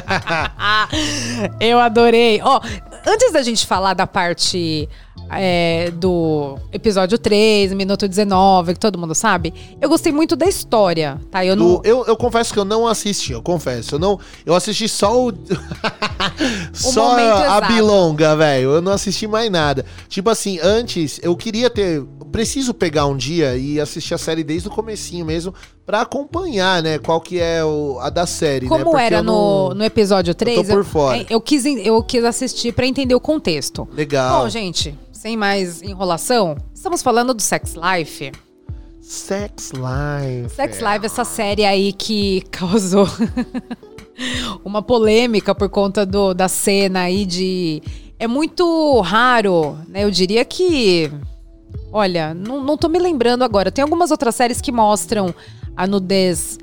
eu 1.60 1.78
adorei. 1.80 2.40
Ó, 2.42 2.60
antes 3.06 3.32
da 3.32 3.42
gente 3.42 3.66
falar 3.66 3.94
da 3.94 4.06
parte 4.06 4.88
é, 5.38 5.90
do 5.90 6.58
episódio 6.72 7.18
3, 7.18 7.72
minuto 7.72 8.06
19, 8.08 8.74
que 8.74 8.80
todo 8.80 8.98
mundo 8.98 9.14
sabe, 9.14 9.52
eu 9.80 9.88
gostei 9.88 10.12
muito 10.12 10.36
da 10.36 10.46
história, 10.46 11.20
tá? 11.30 11.44
Eu 11.44 11.56
não. 11.56 11.76
Do- 11.76 11.82
eu, 11.84 12.04
eu 12.06 12.16
confesso 12.16 12.52
que 12.52 12.58
eu 12.58 12.64
não 12.64 12.86
assisti, 12.86 13.32
eu 13.32 13.42
confesso. 13.42 13.94
Eu, 13.94 13.98
não, 13.98 14.18
eu 14.44 14.54
assisti 14.54 14.88
só 14.88 15.26
o. 15.26 15.32
só 16.72 17.16
a 17.16 17.22
exato. 17.22 17.72
bilonga, 17.72 18.36
velho. 18.36 18.70
Eu 18.72 18.82
não 18.82 18.92
assisti 18.92 19.26
mais 19.26 19.50
nada. 19.50 19.84
Tipo 20.08 20.30
assim, 20.30 20.58
antes 20.62 21.20
eu 21.22 21.36
queria 21.36 21.70
ter. 21.70 22.02
Preciso 22.32 22.74
pegar 22.74 23.06
um 23.06 23.16
dia 23.16 23.56
e 23.56 23.78
assistir 23.78 24.12
a 24.12 24.18
série 24.18 24.42
desde 24.42 24.66
o 24.66 24.70
comecinho 24.70 25.24
mesmo, 25.24 25.54
pra 25.86 26.00
acompanhar, 26.02 26.82
né? 26.82 26.98
Qual 26.98 27.20
que 27.20 27.38
é 27.40 27.64
o, 27.64 27.98
a 28.00 28.08
da 28.10 28.26
série, 28.26 28.64
né? 28.66 28.68
Como 28.70 28.84
Porque 28.84 29.02
era 29.02 29.16
eu 29.18 29.22
no, 29.22 29.68
não- 29.70 29.74
no 29.76 29.84
episódio 29.84 30.34
3, 30.34 30.66
por 30.68 30.84
fora. 30.84 31.24
Eu, 31.28 31.40
quis, 31.40 31.64
eu 31.66 32.02
quis 32.02 32.24
assistir 32.24 32.72
pra 32.72 32.86
entender 32.86 33.14
o 33.14 33.20
contexto. 33.20 33.86
Legal. 33.92 34.42
Bom, 34.42 34.48
gente, 34.48 34.98
sem 35.12 35.36
mais 35.36 35.82
enrolação, 35.82 36.56
estamos 36.74 37.02
falando 37.02 37.34
do 37.34 37.42
Sex 37.42 37.74
Life. 37.74 38.32
Sex 39.00 39.72
Life. 39.72 40.54
Sex 40.54 40.78
Life, 40.78 41.04
essa 41.06 41.24
série 41.24 41.64
aí 41.64 41.92
que 41.92 42.40
causou 42.50 43.06
uma 44.64 44.80
polêmica 44.82 45.54
por 45.54 45.68
conta 45.68 46.06
do, 46.06 46.32
da 46.34 46.48
cena 46.48 47.00
aí 47.00 47.26
de. 47.26 47.82
É 48.18 48.26
muito 48.26 49.00
raro, 49.00 49.76
né? 49.88 50.04
Eu 50.04 50.10
diria 50.10 50.44
que. 50.44 51.10
Olha, 51.92 52.32
não, 52.34 52.62
não 52.62 52.76
tô 52.76 52.88
me 52.88 52.98
lembrando 52.98 53.42
agora. 53.44 53.70
Tem 53.70 53.82
algumas 53.82 54.10
outras 54.10 54.34
séries 54.34 54.60
que 54.60 54.72
mostram 54.72 55.34
a 55.76 55.86
nudez 55.86 56.58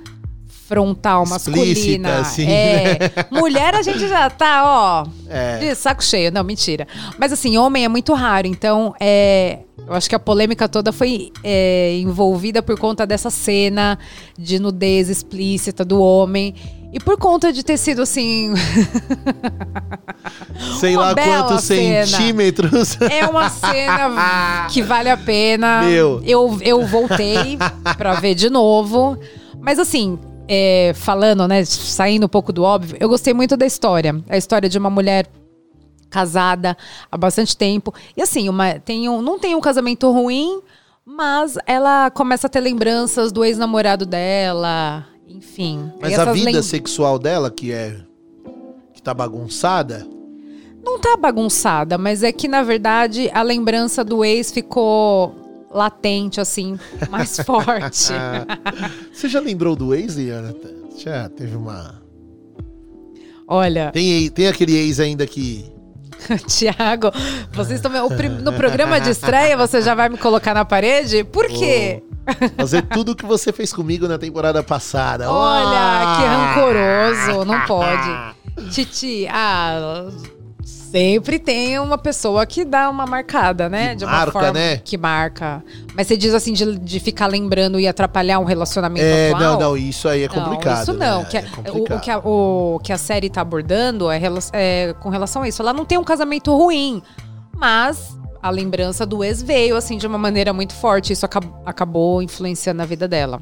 frontal 0.67 1.25
masculina. 1.27 2.19
Assim, 2.19 2.47
é. 2.49 2.97
Mulher 3.29 3.75
a 3.75 3.81
gente 3.81 4.07
já 4.07 4.29
tá, 4.29 4.61
ó, 4.63 5.07
É. 5.29 5.57
de 5.57 5.75
saco 5.75 6.01
cheio. 6.01 6.31
Não, 6.31 6.43
mentira. 6.45 6.87
Mas 7.19 7.33
assim, 7.33 7.57
homem 7.57 7.83
é 7.83 7.89
muito 7.89 8.13
raro. 8.13 8.47
Então, 8.47 8.95
é, 8.97 9.59
eu 9.85 9.93
acho 9.93 10.07
que 10.07 10.15
a 10.15 10.19
polêmica 10.19 10.69
toda 10.69 10.93
foi 10.93 11.31
é, 11.43 11.97
envolvida 11.99 12.63
por 12.63 12.79
conta 12.79 13.05
dessa 13.05 13.29
cena 13.29 13.99
de 14.39 14.59
nudez 14.59 15.09
explícita 15.09 15.83
do 15.83 16.01
homem. 16.01 16.55
E 16.93 16.99
por 16.99 17.17
conta 17.17 17.53
de 17.53 17.63
ter 17.63 17.77
sido 17.77 18.01
assim. 18.01 18.53
Sei 20.79 20.95
lá 20.95 21.15
quantos 21.15 21.63
cena. 21.63 22.05
centímetros. 22.05 22.99
É 23.01 23.25
uma 23.25 23.49
cena 23.49 24.67
que 24.69 24.81
vale 24.81 25.09
a 25.09 25.17
pena. 25.17 25.83
Meu. 25.83 26.21
Eu, 26.25 26.59
eu 26.61 26.85
voltei 26.85 27.57
pra 27.97 28.15
ver 28.15 28.35
de 28.35 28.49
novo. 28.49 29.17
Mas 29.59 29.79
assim, 29.79 30.19
é, 30.47 30.91
falando, 30.95 31.47
né, 31.47 31.63
saindo 31.63 32.25
um 32.25 32.29
pouco 32.29 32.51
do 32.51 32.63
óbvio, 32.63 32.97
eu 32.99 33.07
gostei 33.07 33.33
muito 33.33 33.55
da 33.55 33.65
história. 33.65 34.21
A 34.27 34.35
história 34.35 34.67
de 34.67 34.77
uma 34.77 34.89
mulher 34.89 35.27
casada 36.09 36.75
há 37.09 37.17
bastante 37.17 37.55
tempo. 37.55 37.93
E 38.17 38.21
assim, 38.21 38.49
uma, 38.49 38.73
tem 38.79 39.07
um, 39.07 39.21
não 39.21 39.39
tem 39.39 39.55
um 39.55 39.61
casamento 39.61 40.11
ruim, 40.11 40.61
mas 41.05 41.57
ela 41.65 42.11
começa 42.11 42.47
a 42.47 42.49
ter 42.49 42.59
lembranças 42.59 43.31
do 43.31 43.45
ex-namorado 43.45 44.05
dela. 44.05 45.07
Enfim. 45.35 45.91
Mas 46.01 46.17
a 46.19 46.31
vida 46.31 46.51
lem- 46.51 46.61
sexual 46.61 47.17
dela, 47.19 47.49
que 47.51 47.71
é. 47.71 47.97
que 48.93 49.01
tá 49.01 49.13
bagunçada. 49.13 50.05
Não 50.83 50.99
tá 50.99 51.15
bagunçada, 51.15 51.97
mas 51.97 52.23
é 52.23 52.31
que, 52.31 52.47
na 52.47 52.63
verdade, 52.63 53.29
a 53.33 53.41
lembrança 53.43 54.03
do 54.03 54.25
ex 54.25 54.51
ficou 54.51 55.35
latente, 55.71 56.41
assim, 56.41 56.77
mais 57.09 57.37
forte. 57.45 58.11
Você 59.13 59.27
já 59.29 59.39
lembrou 59.39 59.75
do 59.75 59.93
ex, 59.93 60.15
Liana? 60.15 60.55
Já 60.97 61.29
teve 61.29 61.55
uma. 61.55 62.01
Olha, 63.47 63.91
Tem, 63.91 64.29
tem 64.29 64.47
aquele 64.47 64.75
ex 64.75 64.99
ainda 64.99 65.25
que. 65.27 65.65
Tiago, 66.47 67.11
vocês 67.51 67.79
estão. 67.83 67.91
No 68.41 68.53
programa 68.53 68.99
de 68.99 69.09
estreia, 69.09 69.57
você 69.57 69.81
já 69.81 69.95
vai 69.95 70.09
me 70.09 70.17
colocar 70.17 70.53
na 70.53 70.65
parede? 70.65 71.23
Por 71.23 71.47
quê? 71.47 72.03
Fazer 72.57 72.83
tudo 72.83 73.13
o 73.13 73.15
que 73.15 73.25
você 73.25 73.51
fez 73.51 73.73
comigo 73.73 74.07
na 74.07 74.17
temporada 74.17 74.61
passada. 74.61 75.29
Olha, 75.31 76.15
que 76.17 76.23
Ah! 76.23 76.53
rancoroso, 76.53 77.45
não 77.45 77.61
pode. 77.65 78.71
Titi, 78.71 79.27
ah. 79.29 80.07
Sempre 80.91 81.39
tem 81.39 81.79
uma 81.79 81.97
pessoa 81.97 82.45
que 82.45 82.65
dá 82.65 82.89
uma 82.89 83.05
marcada, 83.05 83.69
né? 83.69 83.89
Que 83.91 83.95
de 83.97 84.05
uma 84.05 84.11
marca, 84.11 84.31
forma 84.31 84.51
né? 84.51 84.77
que 84.77 84.97
marca. 84.97 85.63
Mas 85.95 86.07
você 86.07 86.17
diz 86.17 86.33
assim 86.33 86.51
de, 86.53 86.77
de 86.77 86.99
ficar 86.99 87.27
lembrando 87.27 87.79
e 87.79 87.87
atrapalhar 87.87 88.39
um 88.39 88.43
relacionamento 88.43 89.05
É, 89.05 89.31
atual? 89.31 89.53
não, 89.53 89.59
não, 89.59 89.77
isso 89.77 90.07
aí 90.09 90.23
é 90.23 90.27
Não, 90.27 90.35
complicado. 90.35 90.81
isso 90.83 90.93
não. 90.93 91.19
né? 91.19 91.25
Que 91.29 91.37
é 91.37 91.45
o, 91.71 91.83
o 91.95 91.99
que 91.99 92.11
a, 92.11 92.19
o 92.19 92.79
que 92.83 92.91
a 92.93 92.97
série 92.97 93.29
tá 93.29 93.41
abordando 93.41 94.11
é, 94.11 94.19
é 94.53 94.93
com 94.99 95.09
relação 95.09 95.43
a 95.43 95.47
isso. 95.47 95.61
Ela 95.61 95.71
não 95.73 95.85
tem 95.85 95.97
um 95.97 96.03
casamento 96.03 96.55
ruim, 96.55 97.01
mas 97.55 98.17
a 98.43 98.49
lembrança 98.49 99.05
do 99.05 99.23
ex 99.23 99.41
veio, 99.41 99.77
assim, 99.77 99.97
de 99.97 100.05
uma 100.07 100.17
maneira 100.17 100.51
muito 100.51 100.73
forte. 100.73 101.13
Isso 101.13 101.25
acab- 101.25 101.53
acabou 101.65 102.21
influenciando 102.21 102.81
a 102.81 102.85
vida 102.85 103.07
dela. 103.07 103.39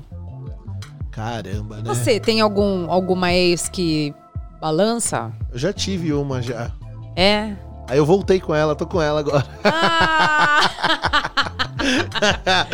Caramba, 1.11 1.77
né? 1.77 1.83
Você 1.85 2.19
tem 2.19 2.41
algum, 2.41 2.89
alguma 2.91 3.33
ex 3.33 3.67
que 3.67 4.13
balança? 4.61 5.31
Eu 5.51 5.57
já 5.57 5.73
tive 5.73 6.13
uma 6.13 6.41
já. 6.41 6.71
É. 7.19 7.51
Aí 7.87 7.97
eu 7.97 8.05
voltei 8.05 8.39
com 8.39 8.53
ela, 8.55 8.75
tô 8.75 8.85
com 8.85 9.01
ela 9.01 9.19
agora. 9.19 9.45
Ah! 9.63 10.69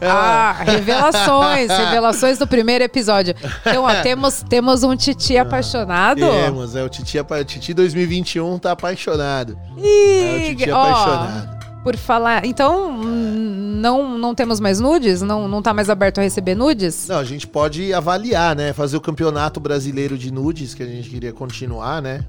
Ah, 0.00 0.52
revelações, 0.64 1.70
revelações 1.70 2.38
do 2.38 2.46
primeiro 2.46 2.84
episódio. 2.84 3.34
Então, 3.60 3.84
ó, 3.84 4.02
temos, 4.02 4.42
temos 4.48 4.82
um 4.82 4.94
titi 4.96 5.36
apaixonado. 5.38 6.20
Temos, 6.20 6.74
é 6.76 6.82
o 6.84 6.88
Titi, 6.88 7.18
apa- 7.18 7.44
Titi 7.44 7.72
2021 7.74 8.58
tá 8.58 8.72
apaixonado. 8.72 9.58
É 9.76 9.80
o 9.80 9.84
Ih, 9.84 10.56
Titi 10.56 10.70
ó, 10.70 10.80
apaixonado. 10.82 11.82
por 11.82 11.96
falar. 11.96 12.44
Então, 12.44 12.92
não, 13.02 14.18
não 14.18 14.34
temos 14.34 14.60
mais 14.60 14.80
nudes? 14.80 15.22
Não, 15.22 15.48
não 15.48 15.62
tá 15.62 15.72
mais 15.72 15.88
aberto 15.90 16.18
a 16.18 16.22
receber 16.22 16.54
nudes? 16.54 17.06
Não, 17.08 17.18
a 17.18 17.24
gente 17.24 17.46
pode 17.46 17.92
avaliar, 17.92 18.54
né? 18.56 18.72
Fazer 18.72 18.96
o 18.96 19.00
campeonato 19.00 19.58
brasileiro 19.60 20.16
de 20.18 20.32
nudes, 20.32 20.74
que 20.74 20.82
a 20.82 20.86
gente 20.86 21.08
queria 21.10 21.32
continuar, 21.32 22.02
né? 22.02 22.20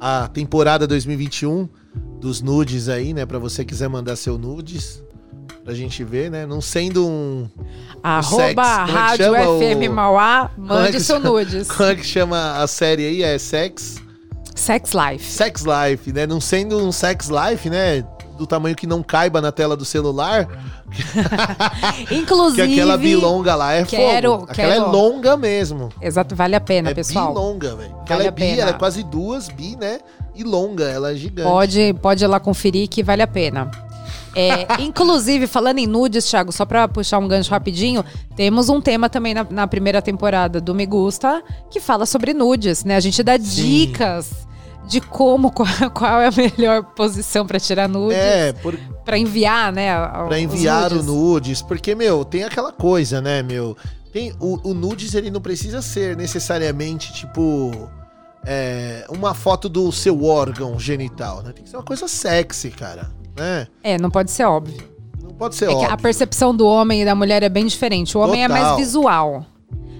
A 0.00 0.28
temporada 0.28 0.86
2021 0.86 1.68
dos 2.20 2.40
nudes 2.40 2.88
aí, 2.88 3.12
né? 3.12 3.26
Pra 3.26 3.38
você 3.38 3.64
quiser 3.64 3.88
mandar 3.88 4.16
seu 4.16 4.38
nudes. 4.38 5.02
Pra 5.64 5.74
gente 5.74 6.02
ver, 6.02 6.30
né? 6.30 6.44
Não 6.46 6.60
sendo 6.60 7.06
um. 7.06 7.48
Arroba 8.02 8.42
sex, 8.42 8.54
como 8.54 8.88
é 8.88 8.92
Rádio 9.00 9.32
o- 9.32 9.58
FM 9.60 9.88
Mauá, 9.94 10.50
Como 10.54 10.66
é 10.72 10.76
mande 10.76 10.92
que 10.92 11.00
seu 11.00 11.16
chama- 11.16 11.28
nudes. 11.30 11.70
Como 11.70 11.88
é 11.88 11.94
que 11.94 12.04
chama 12.04 12.54
a 12.62 12.66
série 12.66 13.06
aí? 13.06 13.22
É 13.22 13.38
Sex? 13.38 14.02
Sex 14.54 14.90
Life. 14.92 15.24
Sex 15.24 15.62
Life, 15.64 16.12
né? 16.12 16.26
Não 16.26 16.40
sendo 16.40 16.78
um 16.78 16.90
Sex 16.92 17.28
Life, 17.28 17.70
né? 17.70 18.04
Do 18.36 18.46
tamanho 18.46 18.74
que 18.74 18.86
não 18.86 19.02
caiba 19.02 19.40
na 19.40 19.52
tela 19.52 19.76
do 19.76 19.84
celular. 19.84 20.48
Inclusive. 22.10 22.66
Que 22.66 22.72
aquela 22.72 22.96
bilonga 22.96 23.54
lá 23.54 23.72
é 23.74 23.84
quero- 23.84 24.32
fogo. 24.32 24.44
Aquela 24.50 24.68
quero- 24.74 24.84
é 24.84 24.86
longa 24.86 25.36
mesmo. 25.36 25.88
Exato, 26.00 26.34
vale 26.34 26.54
a 26.54 26.60
pena, 26.60 26.90
é 26.90 26.94
pessoal. 26.94 27.28
bilonga, 27.32 27.74
velho. 27.76 27.90
Vale 27.90 28.04
ela 28.08 28.22
é 28.24 28.30
bi, 28.30 28.40
pena. 28.42 28.62
ela 28.62 28.70
é 28.70 28.74
quase 28.74 29.02
duas 29.02 29.48
bi, 29.48 29.76
né? 29.76 29.98
E 30.34 30.42
longa, 30.44 30.84
ela 30.84 31.12
é 31.12 31.14
gigante. 31.14 31.48
Pode, 31.48 31.94
pode 32.00 32.24
ir 32.24 32.26
lá 32.26 32.40
conferir 32.40 32.88
que 32.88 33.02
vale 33.02 33.22
a 33.22 33.26
pena. 33.26 33.70
É, 34.34 34.66
inclusive, 34.80 35.46
falando 35.46 35.78
em 35.78 35.86
nudes, 35.86 36.28
Thiago, 36.28 36.52
só 36.52 36.64
pra 36.64 36.88
puxar 36.88 37.18
um 37.18 37.28
gancho 37.28 37.50
rapidinho, 37.50 38.02
temos 38.34 38.68
um 38.70 38.80
tema 38.80 39.10
também 39.10 39.34
na, 39.34 39.46
na 39.50 39.66
primeira 39.66 40.00
temporada 40.00 40.60
do 40.60 40.74
Me 40.74 40.86
Gusta 40.86 41.42
que 41.70 41.80
fala 41.80 42.06
sobre 42.06 42.32
nudes, 42.32 42.82
né? 42.84 42.96
A 42.96 43.00
gente 43.00 43.22
dá 43.22 43.36
dicas 43.36 44.46
de 44.86 45.00
como, 45.00 45.50
qual, 45.52 45.68
qual 45.94 46.20
é 46.20 46.26
a 46.28 46.32
melhor 46.32 46.82
posição 46.84 47.46
pra 47.46 47.58
tirar 47.60 47.88
nudes, 47.88 48.16
É, 48.18 48.52
por, 48.52 48.76
pra 49.04 49.16
enviar, 49.18 49.72
né? 49.72 49.92
a- 49.92 50.24
pra 50.26 50.36
os 50.36 50.42
enviar 50.42 50.92
o 50.92 50.96
nudes. 50.96 51.06
nudes. 51.06 51.62
Porque, 51.62 51.94
meu, 51.94 52.24
tem 52.24 52.44
aquela 52.44 52.72
coisa, 52.72 53.20
né, 53.20 53.42
meu? 53.42 53.76
Tem, 54.12 54.32
o, 54.40 54.70
o 54.70 54.74
nudes, 54.74 55.14
ele 55.14 55.30
não 55.30 55.40
precisa 55.40 55.80
ser 55.80 56.16
necessariamente, 56.16 57.12
tipo... 57.14 57.70
é, 58.44 59.06
uma 59.08 59.32
foto 59.34 59.68
do 59.68 59.90
seu 59.92 60.24
órgão 60.24 60.78
genital, 60.78 61.42
né? 61.42 61.52
Tem 61.52 61.64
que 61.64 61.70
ser 61.70 61.76
uma 61.76 61.82
coisa 61.84 62.06
sexy, 62.08 62.70
cara, 62.70 63.10
né? 63.36 63.66
É, 63.82 63.98
não 63.98 64.10
pode 64.10 64.30
ser 64.30 64.44
óbvio. 64.44 64.82
Não 65.22 65.30
pode 65.30 65.54
ser 65.54 65.66
É 65.66 65.68
óbvio. 65.70 65.90
a 65.90 65.96
percepção 65.96 66.54
do 66.54 66.66
homem 66.66 67.02
e 67.02 67.04
da 67.04 67.14
mulher 67.14 67.42
é 67.42 67.48
bem 67.48 67.64
diferente. 67.66 68.18
O 68.18 68.20
homem 68.20 68.44
é 68.44 68.48
Total. 68.48 68.62
mais 68.64 68.76
visual. 68.76 69.46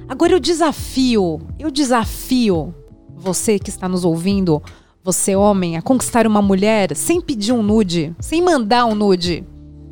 Agora 0.09 0.33
eu 0.33 0.41
desafio, 0.41 1.41
eu 1.59 1.71
desafio 1.71 2.75
você 3.23 3.59
que 3.59 3.71
está 3.71 3.89
nos 3.89 4.05
ouvindo, 4.05 4.63
você 5.03 5.35
homem, 5.37 5.77
a 5.77 5.83
conquistar 5.83 6.27
uma 6.27 6.43
mulher 6.43 6.95
sem 6.97 7.21
pedir 7.21 7.53
um 7.53 7.63
nude, 7.63 8.15
sem 8.21 8.43
mandar 8.43 8.85
um 8.87 8.95
nude. 8.95 9.45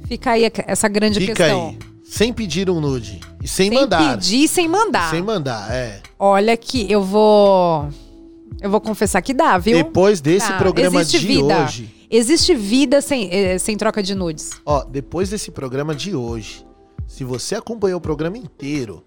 Fica 0.06 0.32
aí 0.32 0.50
essa 0.66 0.88
grande 0.88 1.20
Fica 1.20 1.34
questão. 1.34 1.68
aí. 1.68 1.78
Sem 2.04 2.32
pedir 2.32 2.68
um 2.68 2.80
nude. 2.80 3.20
E 3.42 3.46
sem, 3.46 3.68
Sem 3.70 3.78
mandar. 3.80 4.16
pedir, 4.16 4.48
sem 4.48 4.68
mandar. 4.68 5.10
Sem 5.10 5.22
mandar, 5.22 5.72
é. 5.72 6.00
Olha 6.18 6.56
que 6.56 6.90
eu 6.90 7.02
vou 7.02 7.88
eu 8.60 8.68
vou 8.68 8.80
confessar 8.80 9.22
que 9.22 9.32
dá, 9.32 9.56
viu? 9.56 9.76
Depois 9.76 10.20
desse 10.20 10.48
Tá, 10.48 10.58
programa 10.58 11.00
existe 11.00 11.20
de 11.20 11.26
vida. 11.26 11.62
hoje. 11.64 11.94
Existe 12.10 12.54
vida 12.54 13.00
sem, 13.00 13.28
eh, 13.32 13.56
sem 13.58 13.76
troca 13.76 14.02
de 14.02 14.14
nudes. 14.16 14.50
Ó, 14.66 14.82
depois 14.84 15.30
desse 15.30 15.52
programa 15.52 15.94
de 15.94 16.14
hoje, 16.16 16.66
se 17.06 17.22
você 17.22 17.54
acompanhou 17.54 17.98
o 17.98 18.00
programa 18.02 18.36
inteiro, 18.36 19.04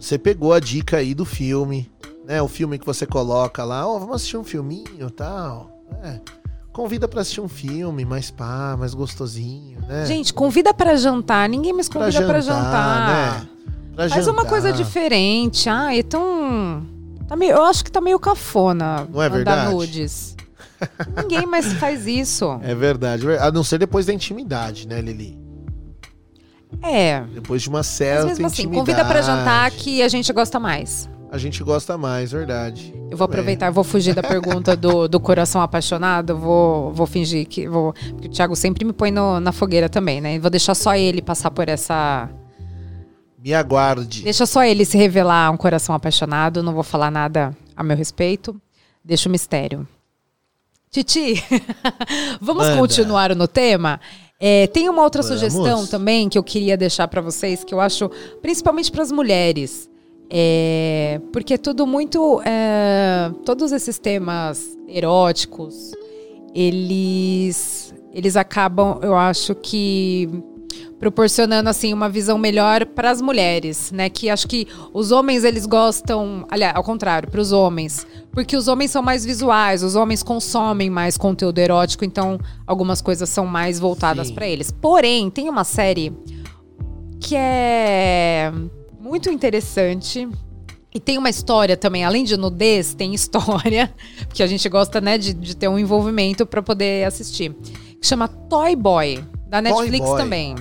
você 0.00 0.18
pegou 0.18 0.54
a 0.54 0.58
dica 0.58 0.96
aí 0.96 1.14
do 1.14 1.26
filme, 1.26 1.90
né? 2.26 2.42
O 2.42 2.48
filme 2.48 2.78
que 2.78 2.84
você 2.86 3.06
coloca 3.06 3.64
lá, 3.64 3.86
ó, 3.86 3.98
vamos 3.98 4.16
assistir 4.16 4.36
um 4.36 4.44
filminho 4.44 5.06
e 5.06 5.10
tal. 5.10 5.70
É. 6.02 6.20
Convida 6.72 7.08
pra 7.08 7.22
assistir 7.22 7.40
um 7.40 7.48
filme 7.48 8.04
mais 8.04 8.30
pá, 8.30 8.76
mais 8.78 8.92
gostosinho, 8.92 9.80
né? 9.88 10.04
Gente, 10.04 10.34
convida 10.34 10.74
pra 10.74 10.94
jantar. 10.96 11.48
Ninguém 11.48 11.72
mais 11.72 11.88
Pra 11.88 12.04
convida 12.04 12.26
pra 12.26 12.40
jantar. 12.40 12.62
jantar, 12.64 13.08
né? 13.40 13.48
Pra 13.94 14.08
Faz 14.10 14.26
uma 14.26 14.36
jantar. 14.42 14.50
coisa 14.50 14.72
diferente. 14.72 15.68
Ah, 15.70 15.96
é 15.96 16.02
tão. 16.02 16.86
Tá 17.26 17.34
meio, 17.34 17.52
eu 17.52 17.62
acho 17.64 17.82
que 17.82 17.90
tá 17.90 18.00
meio 18.00 18.18
cafona 18.20 19.08
Não 19.10 19.22
é 19.22 19.28
verdade? 19.28 19.72
nudes. 19.72 20.36
Ninguém 21.16 21.46
mais 21.46 21.72
faz 21.80 22.06
isso. 22.06 22.60
É 22.62 22.74
verdade, 22.74 23.26
a 23.38 23.50
não 23.50 23.64
ser 23.64 23.78
depois 23.78 24.04
da 24.04 24.12
intimidade, 24.12 24.86
né, 24.86 25.00
Lili? 25.00 25.38
É. 26.82 27.22
Depois 27.32 27.62
de 27.62 27.68
uma 27.70 27.78
Mas 27.78 27.86
certa 27.86 28.26
mesmo 28.26 28.46
assim, 28.46 28.62
intimidade. 28.64 28.86
convida 28.92 29.04
pra 29.08 29.22
jantar 29.22 29.70
que 29.70 30.02
a 30.02 30.08
gente 30.08 30.30
gosta 30.32 30.60
mais. 30.60 31.08
A 31.30 31.38
gente 31.38 31.62
gosta 31.64 31.98
mais, 31.98 32.30
verdade. 32.32 32.94
Eu 33.10 33.16
vou 33.16 33.24
aproveitar, 33.24 33.66
eu 33.66 33.72
vou 33.72 33.82
fugir 33.84 34.14
da 34.14 34.22
pergunta 34.22 34.76
do, 34.76 35.08
do 35.08 35.18
coração 35.20 35.60
apaixonado. 35.60 36.36
Vou, 36.36 36.92
vou 36.92 37.06
fingir 37.06 37.46
que. 37.46 37.68
Vou, 37.68 37.92
porque 38.10 38.28
o 38.28 38.30
Thiago 38.30 38.54
sempre 38.56 38.84
me 38.84 38.92
põe 38.92 39.10
no- 39.10 39.40
na 39.40 39.50
fogueira 39.52 39.88
também, 39.88 40.20
né? 40.20 40.38
Vou 40.38 40.50
deixar 40.50 40.74
só 40.74 40.94
ele 40.94 41.20
passar 41.20 41.50
por 41.50 41.68
essa. 41.68 42.30
Me 43.42 43.52
aguarde. 43.52 44.22
Deixa 44.22 44.46
só 44.46 44.64
ele 44.64 44.84
se 44.84 44.96
revelar 44.96 45.50
um 45.52 45.56
coração 45.56 45.94
apaixonado. 45.94 46.62
Não 46.62 46.72
vou 46.72 46.82
falar 46.84 47.10
nada 47.10 47.54
a 47.76 47.82
meu 47.82 47.96
respeito. 47.96 48.58
Deixa 49.04 49.28
o 49.28 49.32
mistério. 49.32 49.86
Titi, 50.90 51.42
vamos 52.40 52.64
Manda. 52.68 52.78
continuar 52.78 53.34
no 53.34 53.46
tema? 53.48 54.00
É, 54.40 54.66
tem 54.68 54.88
uma 54.88 55.02
outra 55.02 55.22
Vamos. 55.22 55.38
sugestão 55.40 55.86
também 55.86 56.28
que 56.28 56.38
eu 56.38 56.42
queria 56.42 56.76
deixar 56.76 57.08
para 57.08 57.20
vocês, 57.20 57.64
que 57.64 57.74
eu 57.74 57.80
acho, 57.80 58.10
principalmente 58.40 58.90
para 58.90 59.02
as 59.02 59.10
mulheres. 59.12 59.90
É, 60.30 61.20
porque 61.32 61.54
é 61.54 61.58
tudo 61.58 61.86
muito. 61.86 62.40
é, 62.44 63.30
todos 63.44 63.72
esses 63.72 63.98
temas 63.98 64.76
eróticos, 64.88 65.92
eles, 66.54 67.94
eles 68.12 68.36
acabam, 68.36 68.98
eu 69.02 69.16
acho 69.16 69.54
que 69.54 70.28
proporcionando 70.98 71.68
assim 71.68 71.92
uma 71.92 72.08
visão 72.08 72.38
melhor 72.38 72.86
para 72.86 73.10
as 73.10 73.20
mulheres, 73.20 73.92
né? 73.92 74.08
Que 74.08 74.30
acho 74.30 74.48
que 74.48 74.66
os 74.92 75.12
homens 75.12 75.44
eles 75.44 75.66
gostam, 75.66 76.46
aliás, 76.50 76.74
ao 76.74 76.82
contrário, 76.82 77.30
para 77.30 77.40
os 77.40 77.52
homens, 77.52 78.06
porque 78.32 78.56
os 78.56 78.66
homens 78.68 78.90
são 78.90 79.02
mais 79.02 79.24
visuais, 79.24 79.82
os 79.82 79.94
homens 79.94 80.22
consomem 80.22 80.88
mais 80.88 81.16
conteúdo 81.16 81.58
erótico, 81.58 82.04
então 82.04 82.38
algumas 82.66 83.02
coisas 83.02 83.28
são 83.28 83.46
mais 83.46 83.78
voltadas 83.78 84.30
para 84.30 84.48
eles. 84.48 84.70
Porém, 84.70 85.30
tem 85.30 85.48
uma 85.48 85.64
série 85.64 86.12
que 87.20 87.34
é 87.36 88.52
muito 89.06 89.30
interessante. 89.30 90.28
E 90.92 91.00
tem 91.00 91.18
uma 91.18 91.28
história 91.28 91.76
também, 91.76 92.04
além 92.04 92.24
de 92.24 92.36
nudez, 92.36 92.94
tem 92.94 93.14
história, 93.14 93.92
porque 94.26 94.42
a 94.42 94.46
gente 94.46 94.68
gosta, 94.68 95.00
né, 95.00 95.18
de, 95.18 95.34
de 95.34 95.54
ter 95.54 95.68
um 95.68 95.78
envolvimento 95.78 96.46
para 96.46 96.62
poder 96.62 97.04
assistir. 97.04 97.52
Que 98.00 98.06
chama 98.06 98.28
Toy 98.28 98.74
Boy, 98.74 99.22
da 99.46 99.60
Netflix 99.60 100.06
Boy. 100.06 100.18
também. 100.18 100.54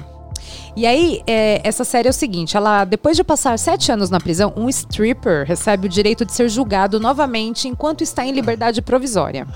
E 0.76 0.86
aí, 0.86 1.22
é, 1.26 1.62
essa 1.64 1.86
série 1.86 2.08
é 2.08 2.12
o 2.12 2.14
seguinte: 2.14 2.58
ela, 2.58 2.84
depois 2.84 3.16
de 3.16 3.24
passar 3.24 3.58
sete 3.58 3.92
anos 3.92 4.10
na 4.10 4.20
prisão, 4.20 4.54
um 4.58 4.68
stripper 4.68 5.46
recebe 5.48 5.88
o 5.88 5.90
direito 5.90 6.26
de 6.26 6.34
ser 6.34 6.50
julgado 6.50 7.00
novamente 7.00 7.68
enquanto 7.68 8.02
está 8.02 8.26
em 8.26 8.32
liberdade 8.32 8.82
provisória. 8.82 9.48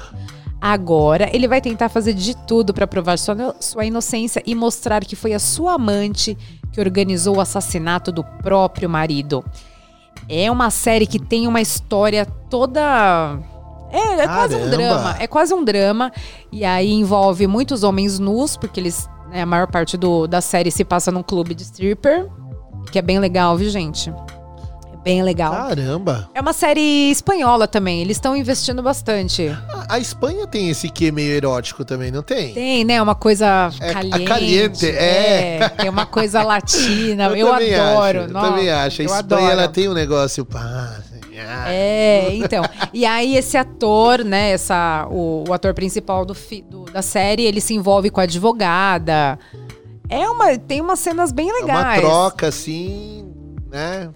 Agora, 0.62 1.30
ele 1.34 1.48
vai 1.48 1.62
tentar 1.62 1.88
fazer 1.88 2.14
de 2.14 2.36
tudo 2.46 2.74
para 2.74 2.86
provar 2.86 3.18
sua, 3.18 3.56
sua 3.60 3.86
inocência 3.86 4.42
e 4.46 4.54
mostrar 4.54 5.06
que 5.06 5.16
foi 5.16 5.34
a 5.34 5.40
sua 5.40 5.74
amante 5.74 6.38
que 6.72 6.80
organizou 6.80 7.38
o 7.38 7.42
assassinato 7.42 8.12
do 8.12 8.24
próprio 8.24 8.90
marido. 8.90 9.44
É 10.28 10.50
uma 10.52 10.70
série 10.70 11.08
que 11.08 11.20
tem 11.20 11.48
uma 11.48 11.62
história 11.62 12.26
toda. 12.50 13.40
É, 13.92 14.22
é 14.22 14.28
quase 14.28 14.56
um 14.56 14.70
drama. 14.70 15.16
É 15.20 15.28
quase 15.28 15.54
um 15.54 15.64
drama. 15.64 16.12
E 16.52 16.64
aí 16.64 16.92
envolve 16.92 17.48
muitos 17.48 17.84
homens 17.84 18.20
nus, 18.20 18.56
porque 18.56 18.80
eles. 18.80 19.10
né, 19.30 19.42
a 19.42 19.46
maior 19.46 19.68
parte 19.68 19.98
do, 19.98 20.28
da 20.28 20.42
série 20.42 20.72
se 20.72 20.84
passa 20.84 21.12
num 21.12 21.24
clube 21.24 21.56
de 21.56 21.64
stripper. 21.64 22.30
Que 22.92 23.00
é 23.00 23.02
bem 23.02 23.20
legal, 23.20 23.58
viu, 23.58 23.70
gente? 23.70 24.14
É 25.00 25.04
bem 25.04 25.24
legal. 25.24 25.52
Caramba! 25.54 26.30
É 26.34 26.42
uma 26.42 26.54
série 26.54 27.10
espanhola 27.10 27.68
também, 27.68 28.02
eles 28.02 28.18
estão 28.18 28.36
investindo 28.36 28.84
bastante. 28.84 29.48
A, 29.88 29.96
a 29.96 30.00
Espanha 30.00 30.46
tem 30.46 30.70
esse 30.70 30.90
quê 30.90 31.12
meio 31.12 31.32
erótico 31.32 31.84
também, 31.86 32.12
não 32.12 32.22
tem? 32.22 32.54
Tem, 32.54 32.84
né? 32.84 33.02
Uma 33.02 33.16
coisa 33.16 33.72
É, 33.80 33.90
a 33.90 33.94
caliente. 33.94 34.26
caliente, 34.26 34.88
é. 34.90 35.70
Tem 35.70 35.90
uma 35.90 36.06
coisa 36.06 36.44
latina. 36.44 37.28
Eu, 37.36 37.48
também 37.48 37.74
adoro. 37.76 38.20
Acho, 38.20 38.28
eu 38.30 38.34
também 38.34 38.70
acho. 38.70 39.02
A 39.02 39.04
eu 39.04 39.06
Espanha 39.06 39.20
adoro. 39.20 39.52
ela 39.52 39.68
tem 39.68 39.88
um 39.90 39.94
negócio. 39.94 40.44
Pá, 40.46 40.98
assim, 41.00 41.40
ah. 41.40 41.72
É, 41.72 42.36
então. 42.36 42.64
E 42.94 43.06
aí 43.06 43.38
esse 43.38 43.56
ator, 43.58 44.24
né, 44.26 44.52
essa, 44.52 45.08
o, 45.10 45.46
o 45.48 45.54
ator 45.54 45.74
principal 45.74 46.26
do, 46.26 46.36
fi- 46.36 46.62
do- 46.62 46.84
da 46.86 47.02
série, 47.02 47.44
ele 47.46 47.62
se 47.62 47.74
envolve 47.74 48.10
com 48.10 48.20
a 48.20 48.24
advogada. 48.24 49.40
É 50.10 50.28
uma, 50.30 50.58
tem 50.58 50.82
umas 50.82 51.00
cenas 51.00 51.32
bem 51.32 51.50
É 51.50 51.54
uma 51.54 51.62
legais. 51.62 52.02
troca 52.02 52.48
assim, 52.48 53.26
né? 53.72 54.10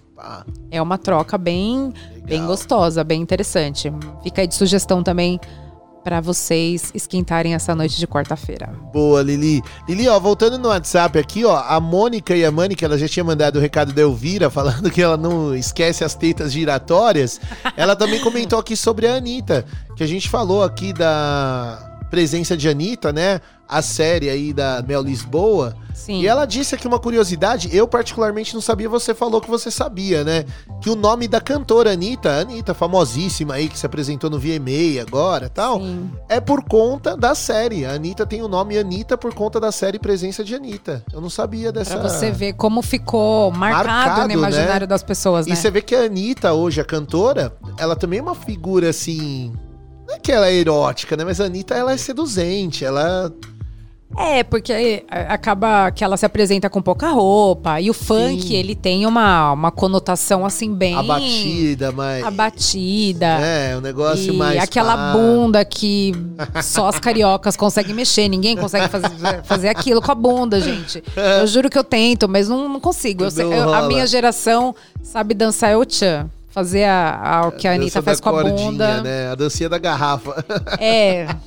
É 0.70 0.80
uma 0.80 0.98
troca 0.98 1.38
bem, 1.38 1.92
legal. 2.12 2.22
bem 2.24 2.46
gostosa, 2.46 3.04
bem 3.04 3.20
interessante. 3.20 3.92
Fica 4.22 4.42
aí 4.42 4.46
de 4.46 4.54
sugestão 4.54 5.02
também 5.02 5.40
pra 6.04 6.20
vocês 6.20 6.92
esquentarem 6.94 7.54
essa 7.54 7.74
noite 7.74 7.96
de 7.96 8.06
quarta-feira. 8.06 8.70
Boa, 8.92 9.22
Lili. 9.22 9.62
Lili, 9.88 10.06
ó, 10.06 10.20
voltando 10.20 10.58
no 10.58 10.68
WhatsApp 10.68 11.18
aqui, 11.18 11.46
ó, 11.46 11.56
a 11.56 11.80
Mônica 11.80 12.36
e 12.36 12.44
a 12.44 12.52
Mânica, 12.52 12.84
ela 12.84 12.98
já 12.98 13.08
tinha 13.08 13.24
mandado 13.24 13.56
o 13.56 13.60
recado 13.60 13.92
da 13.92 14.02
Elvira, 14.02 14.48
falando 14.50 14.90
que 14.90 15.00
ela 15.00 15.16
não 15.16 15.56
esquece 15.56 16.04
as 16.04 16.14
tetas 16.14 16.52
giratórias. 16.52 17.40
Ela 17.74 17.96
também 17.96 18.20
comentou 18.20 18.58
aqui 18.58 18.76
sobre 18.76 19.06
a 19.06 19.14
Anitta, 19.14 19.64
que 19.96 20.04
a 20.04 20.06
gente 20.06 20.28
falou 20.28 20.62
aqui 20.62 20.92
da 20.92 21.93
presença 22.10 22.56
de 22.56 22.68
Anitta, 22.68 23.12
né? 23.12 23.40
A 23.66 23.80
série 23.80 24.28
aí 24.28 24.52
da 24.52 24.84
Mel 24.86 25.02
Lisboa. 25.02 25.74
Sim. 25.94 26.20
E 26.20 26.26
ela 26.26 26.44
disse 26.44 26.74
aqui 26.74 26.86
uma 26.86 26.98
curiosidade, 26.98 27.74
eu 27.74 27.88
particularmente 27.88 28.52
não 28.52 28.60
sabia, 28.60 28.88
você 28.88 29.14
falou 29.14 29.40
que 29.40 29.48
você 29.48 29.70
sabia, 29.70 30.22
né? 30.22 30.44
Que 30.82 30.90
o 30.90 30.94
nome 30.96 31.26
da 31.26 31.40
cantora 31.40 31.92
Anitta, 31.92 32.30
Anitta, 32.40 32.74
famosíssima 32.74 33.54
aí, 33.54 33.68
que 33.68 33.78
se 33.78 33.86
apresentou 33.86 34.28
no 34.28 34.38
VMA 34.38 35.00
agora 35.00 35.48
tal, 35.48 35.80
Sim. 35.80 36.10
é 36.28 36.40
por 36.40 36.62
conta 36.64 37.16
da 37.16 37.34
série. 37.34 37.86
A 37.86 37.92
Anitta 37.92 38.26
tem 38.26 38.42
o 38.42 38.48
nome 38.48 38.76
Anitta 38.76 39.16
por 39.16 39.32
conta 39.32 39.58
da 39.58 39.72
série 39.72 39.98
Presença 39.98 40.44
de 40.44 40.54
Anitta. 40.54 41.02
Eu 41.12 41.20
não 41.20 41.30
sabia 41.30 41.72
dessa. 41.72 41.96
Pra 41.98 42.08
você 42.10 42.30
ver 42.30 42.52
como 42.54 42.82
ficou 42.82 43.50
marcado, 43.50 43.88
Marcado, 43.88 44.28
no 44.28 44.32
imaginário 44.34 44.80
né? 44.80 44.86
das 44.86 45.02
pessoas, 45.02 45.46
E 45.46 45.50
né? 45.50 45.56
você 45.56 45.70
vê 45.70 45.80
que 45.80 45.94
a 45.94 46.02
Anitta, 46.02 46.52
hoje, 46.52 46.80
a 46.80 46.84
cantora, 46.84 47.56
ela 47.78 47.96
também 47.96 48.18
é 48.18 48.22
uma 48.22 48.34
figura 48.34 48.90
assim. 48.90 49.52
Não 50.06 50.14
é 50.16 50.18
que 50.18 50.30
ela 50.32 50.48
é 50.48 50.54
erótica, 50.54 51.16
né? 51.16 51.24
Mas 51.24 51.40
a 51.40 51.44
Anitta, 51.46 51.74
ela 51.74 51.92
é 51.92 51.96
seduzente. 51.96 52.84
Ela. 52.84 53.32
É, 54.16 54.44
porque 54.44 55.04
acaba 55.10 55.90
que 55.90 56.04
ela 56.04 56.16
se 56.16 56.24
apresenta 56.24 56.70
com 56.70 56.80
pouca 56.80 57.08
roupa. 57.10 57.80
E 57.80 57.90
o 57.90 57.94
funk, 57.94 58.42
Sim. 58.42 58.54
ele 58.54 58.74
tem 58.76 59.06
uma, 59.06 59.50
uma 59.52 59.72
conotação 59.72 60.46
assim 60.46 60.72
bem. 60.72 60.94
Abatida, 60.94 61.90
mas. 61.90 62.24
Abatida. 62.24 63.26
É, 63.26 63.76
um 63.76 63.80
negócio 63.80 64.32
e 64.32 64.36
mais. 64.36 64.62
aquela 64.62 64.94
pá. 64.96 65.12
bunda 65.14 65.64
que 65.64 66.12
só 66.62 66.86
as 66.88 67.00
cariocas 67.00 67.56
conseguem 67.56 67.92
mexer, 67.94 68.28
ninguém 68.28 68.56
consegue 68.56 68.88
fazer, 68.88 69.10
fazer 69.42 69.68
aquilo 69.68 70.00
com 70.00 70.12
a 70.12 70.14
bunda, 70.14 70.60
gente. 70.60 71.02
Eu 71.40 71.46
juro 71.48 71.68
que 71.68 71.78
eu 71.78 71.84
tento, 71.84 72.28
mas 72.28 72.48
não, 72.48 72.68
não 72.68 72.78
consigo. 72.80 73.24
Eu 73.24 73.50
eu- 73.50 73.74
a 73.74 73.82
minha 73.88 74.06
geração 74.06 74.76
sabe 75.02 75.34
dançar 75.34 75.70
é 75.70 75.76
o 75.76 75.84
tchan. 75.84 76.30
Fazer 76.54 76.84
a, 76.84 77.20
a- 77.40 77.48
o 77.48 77.52
que 77.52 77.66
a 77.66 77.72
Dança 77.72 77.82
Anitta 77.82 78.02
faz 78.02 78.20
com 78.20 78.28
a 78.28 78.32
cordinha, 78.32 78.70
bunda. 78.70 79.02
Né? 79.02 79.28
A 79.28 79.34
dancinha 79.34 79.68
da 79.68 79.76
garrafa. 79.76 80.44
É, 80.78 81.26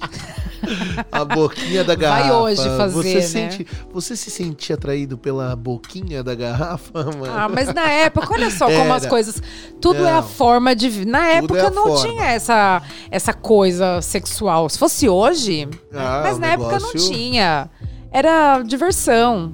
A 1.12 1.24
boquinha 1.24 1.82
da 1.84 1.94
Vai 1.96 1.96
garrafa. 1.96 2.34
hoje 2.34 2.64
fazer, 2.78 2.94
você, 2.94 3.14
né? 3.16 3.22
sente, 3.22 3.68
você 3.94 4.16
se 4.18 4.30
sentia 4.30 4.76
atraído 4.76 5.18
pela 5.18 5.56
boquinha 5.56 6.22
da 6.24 6.36
garrafa, 6.36 7.06
mano? 7.06 7.26
Ah, 7.34 7.48
mas 7.48 7.74
na 7.74 7.90
época, 7.90 8.28
olha 8.34 8.50
só 8.52 8.66
como 8.70 8.92
as 8.92 9.06
coisas. 9.06 9.42
Tudo 9.80 10.06
é 10.06 10.12
a 10.12 10.16
Não. 10.16 10.24
forma 10.28 10.76
de. 10.76 11.06
Na 11.06 11.26
época 11.28 11.58
é 11.60 11.68
a 11.68 11.70
não 11.70 11.84
forma. 11.88 12.10
tinha 12.10 12.26
essa, 12.26 12.82
essa 13.10 13.34
coisa 13.34 14.02
sexual. 14.02 14.68
Se 14.68 14.78
fosse 14.78 15.08
hoje. 15.08 15.70
Ah, 15.94 16.22
mas 16.26 16.38
na 16.40 16.48
época 16.48 16.80
não 16.80 16.88
negócio- 16.88 17.14
tinha. 17.14 17.70
Era 18.12 18.62
diversão. 18.64 19.54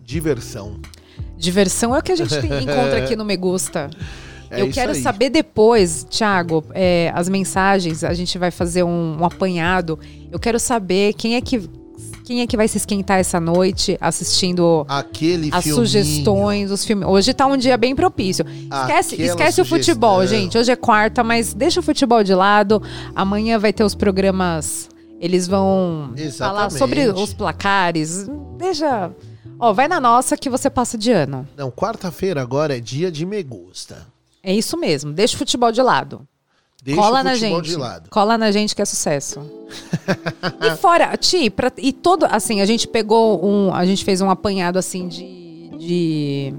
Diversão. 0.00 0.80
Diversão 1.36 1.94
é 1.94 1.98
o 1.98 2.02
que 2.02 2.12
a 2.12 2.16
gente 2.16 2.38
tem- 2.40 2.52
encontra 2.62 2.98
aqui 2.98 3.16
no 3.16 3.24
Me 3.24 3.36
Gusta. 3.36 3.90
É 4.56 4.62
Eu 4.62 4.70
quero 4.70 4.92
aí. 4.92 5.00
saber 5.00 5.30
depois, 5.30 6.04
Thiago, 6.08 6.64
é, 6.72 7.10
as 7.14 7.28
mensagens, 7.28 8.02
a 8.04 8.14
gente 8.14 8.38
vai 8.38 8.50
fazer 8.50 8.82
um, 8.82 9.18
um 9.20 9.24
apanhado. 9.24 9.98
Eu 10.30 10.38
quero 10.38 10.58
saber 10.58 11.12
quem 11.14 11.36
é 11.36 11.40
que. 11.40 11.68
Quem 12.24 12.40
é 12.40 12.46
que 12.46 12.56
vai 12.56 12.66
se 12.66 12.78
esquentar 12.78 13.18
essa 13.18 13.38
noite 13.38 13.98
assistindo 14.00 14.86
Aquele 14.88 15.50
as 15.52 15.62
filminho. 15.62 15.84
sugestões, 15.86 16.70
os 16.70 16.82
filmes. 16.82 17.06
Hoje 17.06 17.34
tá 17.34 17.46
um 17.46 17.54
dia 17.56 17.76
bem 17.76 17.94
propício. 17.94 18.46
Esquece, 18.48 19.14
Aquela 19.14 19.28
esquece 19.28 19.60
o 19.60 19.64
futebol, 19.64 20.26
gente. 20.26 20.56
Hoje 20.56 20.72
é 20.72 20.76
quarta, 20.76 21.22
mas 21.22 21.52
deixa 21.52 21.80
o 21.80 21.82
futebol 21.82 22.24
de 22.24 22.34
lado. 22.34 22.82
Amanhã 23.14 23.58
vai 23.58 23.74
ter 23.74 23.84
os 23.84 23.94
programas. 23.94 24.88
Eles 25.20 25.46
vão 25.46 26.12
falar 26.38 26.68
Exatamente. 26.68 26.78
sobre 26.78 27.08
os 27.10 27.34
placares. 27.34 28.26
Deixa. 28.56 29.10
Ó, 29.58 29.74
vai 29.74 29.86
na 29.86 30.00
nossa 30.00 30.34
que 30.34 30.48
você 30.48 30.70
passa 30.70 30.96
de 30.96 31.12
ano. 31.12 31.46
Não, 31.56 31.70
quarta-feira 31.70 32.40
agora 32.40 32.74
é 32.76 32.80
dia 32.80 33.10
de 33.12 33.26
me 33.26 33.42
gusta. 33.42 34.06
É 34.44 34.52
isso 34.54 34.76
mesmo. 34.76 35.12
Deixa 35.12 35.34
o 35.34 35.38
futebol 35.38 35.72
de 35.72 35.80
lado. 35.82 36.26
Deixa 36.82 37.00
Cola 37.00 37.20
o 37.20 37.24
na 37.24 37.34
gente. 37.34 37.62
de 37.64 37.76
lado. 37.76 38.10
Cola 38.10 38.36
na 38.36 38.50
gente 38.52 38.76
que 38.76 38.82
é 38.82 38.84
sucesso. 38.84 39.40
e 40.60 40.76
fora, 40.76 41.16
Ti, 41.16 41.48
pra- 41.48 41.72
e 41.78 41.92
todo, 41.92 42.26
assim, 42.30 42.60
a 42.60 42.66
gente 42.66 42.86
pegou 42.86 43.42
um, 43.44 43.72
a 43.74 43.86
gente 43.86 44.04
fez 44.04 44.20
um 44.20 44.28
apanhado 44.30 44.78
assim 44.78 45.08
de 45.08 45.70
de, 45.78 46.54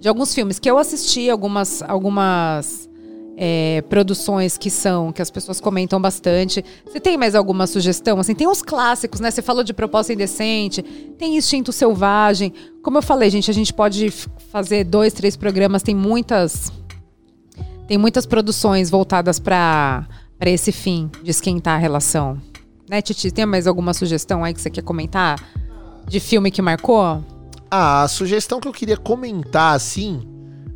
de 0.00 0.08
alguns 0.08 0.32
filmes 0.34 0.58
que 0.58 0.70
eu 0.70 0.78
assisti, 0.78 1.28
algumas 1.28 1.82
algumas 1.82 2.88
é, 3.36 3.82
produções 3.88 4.56
que 4.56 4.70
são 4.70 5.12
que 5.12 5.20
as 5.20 5.30
pessoas 5.30 5.60
comentam 5.60 6.00
bastante. 6.00 6.64
Você 6.86 6.98
tem 7.00 7.16
mais 7.16 7.34
alguma 7.34 7.66
sugestão? 7.66 8.18
Assim, 8.20 8.34
tem 8.36 8.46
uns 8.48 8.62
clássicos, 8.62 9.18
né? 9.20 9.30
Você 9.32 9.42
falou 9.42 9.62
de 9.64 9.74
Proposta 9.74 10.12
Indecente, 10.12 10.80
tem 11.18 11.36
Instinto 11.36 11.72
Selvagem. 11.72 12.52
Como 12.82 12.98
eu 12.98 13.02
falei, 13.02 13.28
gente, 13.30 13.50
a 13.50 13.54
gente 13.54 13.72
pode 13.74 14.10
fazer 14.50 14.84
dois, 14.84 15.12
três 15.12 15.36
programas. 15.36 15.82
Tem 15.82 15.94
muitas 15.94 16.72
tem 17.86 17.96
muitas 17.96 18.26
produções 18.26 18.90
voltadas 18.90 19.38
para 19.38 20.06
esse 20.40 20.72
fim 20.72 21.10
de 21.22 21.30
esquentar 21.30 21.74
a 21.74 21.78
relação. 21.78 22.40
Né, 22.88 23.02
Titi? 23.02 23.30
Tem 23.30 23.46
mais 23.46 23.66
alguma 23.66 23.92
sugestão 23.94 24.44
aí 24.44 24.54
que 24.54 24.60
você 24.60 24.70
quer 24.70 24.82
comentar? 24.82 25.42
De 26.06 26.20
filme 26.20 26.50
que 26.50 26.62
marcou? 26.62 27.24
Ah, 27.70 28.02
a 28.02 28.08
sugestão 28.08 28.60
que 28.60 28.68
eu 28.68 28.72
queria 28.72 28.96
comentar, 28.96 29.74
assim, 29.74 30.22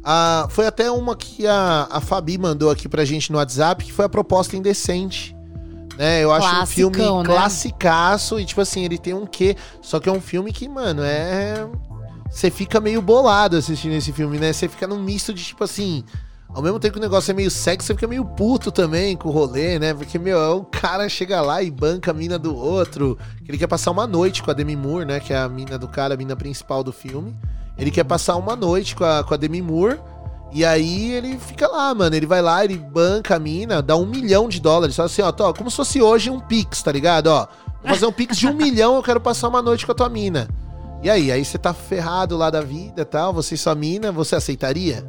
ah, 0.02 0.46
foi 0.50 0.66
até 0.66 0.90
uma 0.90 1.14
que 1.14 1.46
a, 1.46 1.86
a 1.90 2.00
Fabi 2.00 2.38
mandou 2.38 2.70
aqui 2.70 2.88
pra 2.88 3.04
gente 3.04 3.30
no 3.30 3.38
WhatsApp, 3.38 3.84
que 3.84 3.92
foi 3.92 4.04
a 4.04 4.08
proposta 4.08 4.56
indecente. 4.56 5.36
Né, 5.96 6.24
eu 6.24 6.32
acho 6.32 6.62
um 6.62 6.66
filme 6.66 6.96
né? 6.96 7.24
classicaço 7.24 8.40
e, 8.40 8.44
tipo 8.46 8.62
assim, 8.62 8.84
ele 8.84 8.96
tem 8.96 9.12
um 9.12 9.26
quê? 9.26 9.54
Só 9.82 10.00
que 10.00 10.08
é 10.08 10.12
um 10.12 10.20
filme 10.20 10.50
que, 10.50 10.66
mano, 10.66 11.02
é. 11.04 11.68
Você 12.30 12.50
fica 12.50 12.80
meio 12.80 13.02
bolado 13.02 13.56
assistindo 13.56 13.92
esse 13.92 14.10
filme, 14.10 14.38
né? 14.38 14.52
Você 14.52 14.66
fica 14.66 14.86
num 14.86 15.02
misto 15.02 15.34
de, 15.34 15.44
tipo 15.44 15.62
assim. 15.64 16.04
Ao 16.52 16.60
mesmo 16.60 16.80
tempo 16.80 16.94
que 16.94 16.98
o 16.98 17.02
negócio 17.02 17.30
é 17.30 17.34
meio 17.34 17.50
sexy, 17.50 17.86
você 17.86 17.94
fica 17.94 18.08
meio 18.08 18.24
puto 18.24 18.72
também 18.72 19.16
com 19.16 19.28
o 19.28 19.32
rolê, 19.32 19.78
né? 19.78 19.94
Porque, 19.94 20.18
meu, 20.18 20.56
o 20.56 20.64
cara 20.64 21.08
chega 21.08 21.40
lá 21.40 21.62
e 21.62 21.70
banca 21.70 22.10
a 22.10 22.14
mina 22.14 22.38
do 22.38 22.56
outro. 22.56 23.16
Que 23.44 23.52
ele 23.52 23.58
quer 23.58 23.68
passar 23.68 23.92
uma 23.92 24.06
noite 24.06 24.42
com 24.42 24.50
a 24.50 24.54
Demi 24.54 24.74
Moore, 24.74 25.04
né? 25.04 25.20
Que 25.20 25.32
é 25.32 25.38
a 25.38 25.48
mina 25.48 25.78
do 25.78 25.86
cara, 25.86 26.14
a 26.14 26.16
mina 26.16 26.34
principal 26.34 26.82
do 26.82 26.92
filme. 26.92 27.36
Ele 27.78 27.90
quer 27.90 28.04
passar 28.04 28.34
uma 28.36 28.56
noite 28.56 28.96
com 28.96 29.04
a, 29.04 29.22
com 29.22 29.32
a 29.32 29.36
Demi 29.36 29.62
Moore. 29.62 30.00
E 30.52 30.64
aí 30.64 31.12
ele 31.12 31.38
fica 31.38 31.68
lá, 31.68 31.94
mano. 31.94 32.16
Ele 32.16 32.26
vai 32.26 32.42
lá, 32.42 32.64
ele 32.64 32.76
banca 32.76 33.36
a 33.36 33.38
mina, 33.38 33.80
dá 33.80 33.94
um 33.94 34.04
milhão 34.04 34.48
de 34.48 34.60
dólares. 34.60 34.96
Só 34.96 35.04
assim, 35.04 35.22
ó, 35.22 35.30
tô, 35.30 35.54
como 35.54 35.70
se 35.70 35.76
fosse 35.76 36.02
hoje 36.02 36.30
um 36.30 36.40
Pix, 36.40 36.82
tá 36.82 36.90
ligado? 36.90 37.28
Ó, 37.28 37.46
vou 37.80 37.94
fazer 37.94 38.06
um 38.06 38.12
Pix 38.12 38.36
de 38.36 38.48
um 38.48 38.54
milhão, 38.58 38.96
eu 38.96 39.02
quero 39.04 39.20
passar 39.20 39.46
uma 39.46 39.62
noite 39.62 39.86
com 39.86 39.92
a 39.92 39.94
tua 39.94 40.08
mina. 40.08 40.48
E 41.00 41.08
aí, 41.08 41.30
aí 41.30 41.44
você 41.44 41.56
tá 41.56 41.72
ferrado 41.72 42.36
lá 42.36 42.50
da 42.50 42.60
vida 42.60 43.02
e 43.02 43.04
tal, 43.04 43.32
você 43.32 43.54
e 43.54 43.58
sua 43.58 43.74
mina, 43.74 44.10
você 44.10 44.34
aceitaria? 44.34 45.06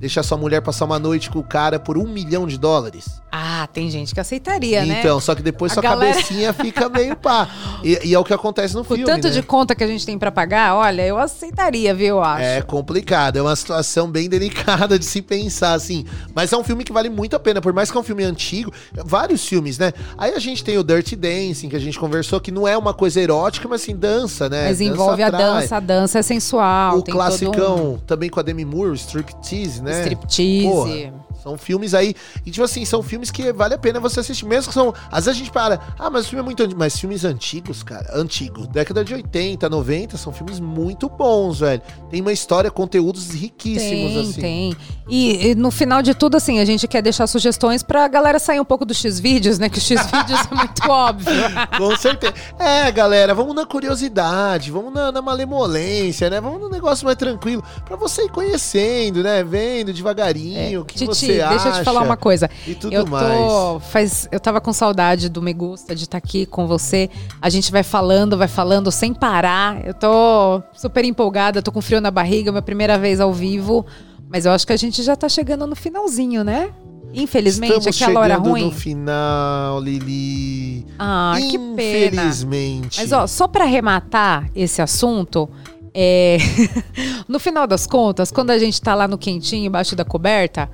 Deixar 0.00 0.22
sua 0.22 0.38
mulher 0.38 0.62
passar 0.62 0.86
uma 0.86 0.98
noite 0.98 1.28
com 1.28 1.40
o 1.40 1.42
cara 1.42 1.78
por 1.78 1.98
um 1.98 2.08
milhão 2.08 2.46
de 2.46 2.56
dólares? 2.56 3.20
Ah, 3.30 3.68
tem 3.70 3.90
gente 3.90 4.14
que 4.14 4.18
aceitaria, 4.18 4.82
né? 4.84 4.98
Então, 5.00 5.20
só 5.20 5.34
que 5.34 5.42
depois 5.42 5.72
A 5.72 5.74
sua 5.74 5.82
galera- 5.82 6.14
cabecinha 6.14 6.54
fica 6.54 6.88
meio 6.88 7.14
pá. 7.14 7.46
E, 7.82 8.08
e 8.08 8.14
é 8.14 8.18
o 8.18 8.24
que 8.24 8.34
acontece 8.34 8.74
no 8.74 8.84
Com 8.84 8.94
filme, 8.94 9.04
tanto 9.10 9.28
né? 9.28 9.32
de 9.32 9.42
conta 9.42 9.74
que 9.74 9.82
a 9.82 9.86
gente 9.86 10.04
tem 10.04 10.18
pra 10.18 10.30
pagar, 10.30 10.74
olha, 10.76 11.00
eu 11.06 11.16
aceitaria, 11.16 11.94
viu, 11.94 12.08
eu 12.16 12.22
acho. 12.22 12.42
É 12.42 12.60
complicado, 12.60 13.36
é 13.38 13.42
uma 13.42 13.56
situação 13.56 14.10
bem 14.10 14.28
delicada 14.28 14.98
de 14.98 15.04
se 15.06 15.22
pensar, 15.22 15.72
assim. 15.72 16.04
Mas 16.34 16.52
é 16.52 16.56
um 16.58 16.64
filme 16.64 16.84
que 16.84 16.92
vale 16.92 17.08
muito 17.08 17.36
a 17.36 17.40
pena, 17.40 17.58
por 17.60 17.72
mais 17.72 17.90
que 17.90 17.96
é 17.96 18.00
um 18.00 18.02
filme 18.04 18.22
antigo, 18.22 18.70
vários 19.04 19.46
filmes, 19.46 19.78
né? 19.78 19.92
Aí 20.18 20.34
a 20.34 20.38
gente 20.38 20.62
tem 20.62 20.76
o 20.76 20.84
Dirty 20.84 21.16
Dancing, 21.16 21.70
que 21.70 21.76
a 21.76 21.78
gente 21.80 21.98
conversou, 21.98 22.38
que 22.38 22.50
não 22.50 22.68
é 22.68 22.76
uma 22.76 22.92
coisa 22.92 23.18
erótica, 23.18 23.66
mas 23.66 23.80
assim, 23.82 23.96
dança, 23.96 24.48
né? 24.50 24.68
Mas 24.68 24.78
Dança 24.78 24.90
envolve 24.92 25.22
a 25.22 25.28
atrai. 25.28 25.42
dança, 25.42 25.76
a 25.76 25.80
dança 25.80 26.18
é 26.18 26.22
sensual. 26.22 26.98
O 26.98 27.02
classicão, 27.02 27.98
também 28.06 28.28
com 28.28 28.40
a 28.40 28.42
Demi 28.42 28.64
Moore, 28.66 28.90
o 28.90 28.94
Striptease, 28.94 29.80
um 29.80 29.84
né? 29.90 30.00
striptease. 30.02 30.66
Porra, 30.68 31.12
São 31.42 31.56
filmes 31.56 31.94
aí. 31.94 32.14
E, 32.44 32.50
tipo 32.50 32.64
assim, 32.64 32.84
são 32.84 33.02
filmes 33.02 33.30
que 33.30 33.52
vale 33.52 33.74
a 33.74 33.78
pena 33.78 33.98
você 34.00 34.20
assistir. 34.20 34.44
Mesmo 34.46 34.68
que 34.68 34.74
são. 34.74 34.92
Às 35.10 35.24
vezes 35.24 35.40
a 35.40 35.44
gente 35.44 35.50
para. 35.50 35.80
Ah, 35.98 36.10
mas 36.10 36.26
o 36.26 36.28
filme 36.28 36.40
é 36.40 36.44
muito 36.44 36.62
antigo. 36.62 36.78
Mas 36.78 36.98
filmes 36.98 37.24
antigos, 37.24 37.82
cara. 37.82 38.10
Antigo. 38.14 38.66
Década 38.66 39.04
de 39.04 39.14
80, 39.14 39.68
90, 39.68 40.16
são 40.16 40.32
filmes 40.32 40.60
muito 40.60 41.08
bons, 41.08 41.60
velho. 41.60 41.82
Tem 42.10 42.20
uma 42.20 42.32
história, 42.32 42.70
conteúdos 42.70 43.30
riquíssimos, 43.30 44.12
Tem, 44.12 44.20
assim. 44.20 44.40
tem. 44.40 44.76
E, 45.08 45.48
e 45.48 45.54
no 45.54 45.70
final 45.70 46.02
de 46.02 46.14
tudo, 46.14 46.36
assim, 46.36 46.60
a 46.60 46.64
gente 46.64 46.86
quer 46.86 47.02
deixar 47.02 47.26
sugestões 47.26 47.82
pra 47.82 48.06
galera 48.06 48.38
sair 48.38 48.60
um 48.60 48.64
pouco 48.64 48.84
do 48.84 48.94
X-Vídeos, 48.94 49.58
né? 49.58 49.68
Que 49.68 49.78
o 49.78 49.80
X-Vídeos 49.80 50.40
é 50.50 50.54
muito 50.54 50.82
óbvio. 50.88 51.42
Com 51.76 51.96
certeza. 51.96 52.34
É, 52.58 52.90
galera, 52.92 53.34
vamos 53.34 53.54
na 53.54 53.66
curiosidade, 53.66 54.70
vamos 54.70 54.92
na, 54.92 55.10
na 55.10 55.20
malemolência, 55.22 56.30
né? 56.30 56.40
Vamos 56.40 56.60
num 56.60 56.68
negócio 56.68 57.04
mais 57.04 57.16
tranquilo. 57.16 57.62
Pra 57.84 57.96
você 57.96 58.24
ir 58.24 58.30
conhecendo, 58.30 59.22
né? 59.22 59.42
Vendo 59.42 59.92
devagarinho 59.92 60.82
o 60.82 60.84
que 60.84 60.94
Titi, 60.94 61.06
você 61.06 61.29
acha. 61.38 61.50
deixa 61.50 61.68
eu 61.68 61.72
te 61.74 61.84
falar 61.84 62.02
uma 62.02 62.16
coisa. 62.16 62.48
E 62.66 62.74
tudo 62.74 62.92
eu 62.92 63.04
tô, 63.04 63.10
mais. 63.10 63.84
Faz, 63.90 64.28
eu 64.32 64.40
tava 64.40 64.60
com 64.60 64.72
saudade 64.72 65.28
do 65.28 65.42
Me 65.42 65.52
Gusta, 65.52 65.94
de 65.94 66.04
estar 66.04 66.16
aqui 66.16 66.46
com 66.46 66.66
você. 66.66 67.10
A 67.42 67.50
gente 67.50 67.70
vai 67.70 67.82
falando, 67.82 68.38
vai 68.38 68.48
falando 68.48 68.90
sem 68.90 69.12
parar. 69.12 69.86
Eu 69.86 69.94
tô 69.94 70.62
super 70.74 71.04
empolgada, 71.04 71.62
tô 71.62 71.70
com 71.70 71.80
frio 71.80 72.00
na 72.00 72.10
barriga, 72.10 72.50
minha 72.50 72.62
primeira 72.62 72.98
vez 72.98 73.20
ao 73.20 73.32
vivo. 73.32 73.84
Mas 74.28 74.46
eu 74.46 74.52
acho 74.52 74.66
que 74.66 74.72
a 74.72 74.76
gente 74.76 75.02
já 75.02 75.14
tá 75.14 75.28
chegando 75.28 75.66
no 75.66 75.76
finalzinho, 75.76 76.42
né? 76.42 76.70
Infelizmente, 77.12 77.72
Estamos 77.72 78.02
aquela 78.02 78.20
hora 78.20 78.36
ruim. 78.36 78.66
no 78.66 78.70
final, 78.70 79.80
Lili. 79.80 80.86
Ah, 80.98 81.34
que 81.36 81.58
pena. 81.58 82.22
Infelizmente. 82.22 83.00
Mas 83.00 83.12
ó, 83.12 83.26
só 83.26 83.48
pra 83.48 83.64
arrematar 83.64 84.48
esse 84.54 84.80
assunto, 84.80 85.48
é... 85.92 86.38
no 87.28 87.38
final 87.38 87.66
das 87.66 87.86
contas, 87.86 88.30
quando 88.30 88.50
a 88.50 88.58
gente 88.58 88.80
tá 88.80 88.94
lá 88.94 89.08
no 89.08 89.18
quentinho, 89.18 89.66
embaixo 89.66 89.96
da 89.96 90.04
coberta, 90.04 90.70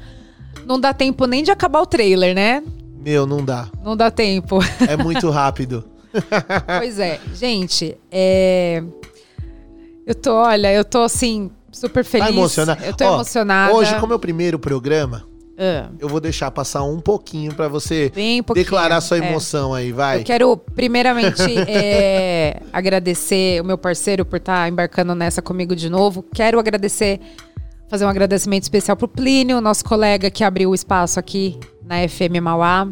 não 0.67 0.81
dá 0.81 0.93
tempo 0.93 1.27
nem 1.27 1.43
de 1.43 1.51
acabar 1.51 1.81
o 1.81 1.87
trailer, 1.87 2.35
né? 2.35 2.63
Meu, 2.99 3.25
não 3.25 3.45
dá. 3.45 3.69
Não 3.85 3.97
dá 3.97 4.11
tempo. 4.11 4.59
É 4.87 4.97
muito 4.97 5.31
rápido. 5.31 5.85
pois 6.79 6.99
é, 6.99 7.21
gente, 7.35 7.97
é... 8.11 8.83
eu 10.07 10.15
tô, 10.15 10.35
olha, 10.35 10.73
eu 10.73 10.85
tô 10.85 11.03
assim 11.03 11.51
super 11.71 12.05
feliz. 12.05 12.27
Tá 12.27 12.33
emocionada? 12.33 12.85
Eu 12.85 12.95
tô 12.95 13.05
Ó, 13.05 13.15
emocionada. 13.15 13.73
Hoje, 13.75 13.95
como 14.01 14.13
é 14.13 14.17
o 14.17 14.19
primeiro 14.19 14.59
programa, 14.59 15.25
Ah, 15.59 15.89
eu 16.01 16.09
vou 16.09 16.21
deixar 16.21 16.51
passar 16.51 16.83
um 16.83 17.01
pouquinho 17.01 17.55
pra 17.55 17.69
você 17.69 18.11
pouquinho. 18.11 18.45
declarar 18.55 19.01
sua 19.01 19.19
é. 19.19 19.21
emoção 19.21 19.73
aí, 19.73 19.93
vai. 19.93 20.21
Eu 20.21 20.25
quero, 20.25 20.57
primeiramente, 20.57 21.43
é, 21.69 22.61
agradecer 22.73 23.61
o 23.61 23.65
meu 23.65 23.79
parceiro 23.79 24.25
por 24.25 24.37
estar 24.37 24.69
embarcando 24.69 25.15
nessa 25.15 25.41
comigo 25.41 25.77
de 25.77 25.89
novo. 25.89 26.25
Quero 26.35 26.59
agradecer, 26.59 27.21
fazer 27.89 28.05
um 28.05 28.09
agradecimento 28.09 28.65
especial 28.65 28.97
pro 28.97 29.09
Plínio, 29.09 29.61
nosso 29.61 29.85
colega 29.85 30.31
que 30.31 30.43
abriu 30.43 30.71
o 30.71 30.75
espaço 30.75 31.19
aqui 31.19 31.59
na 31.85 32.07
FM 32.09 32.41
Mauá. 32.43 32.89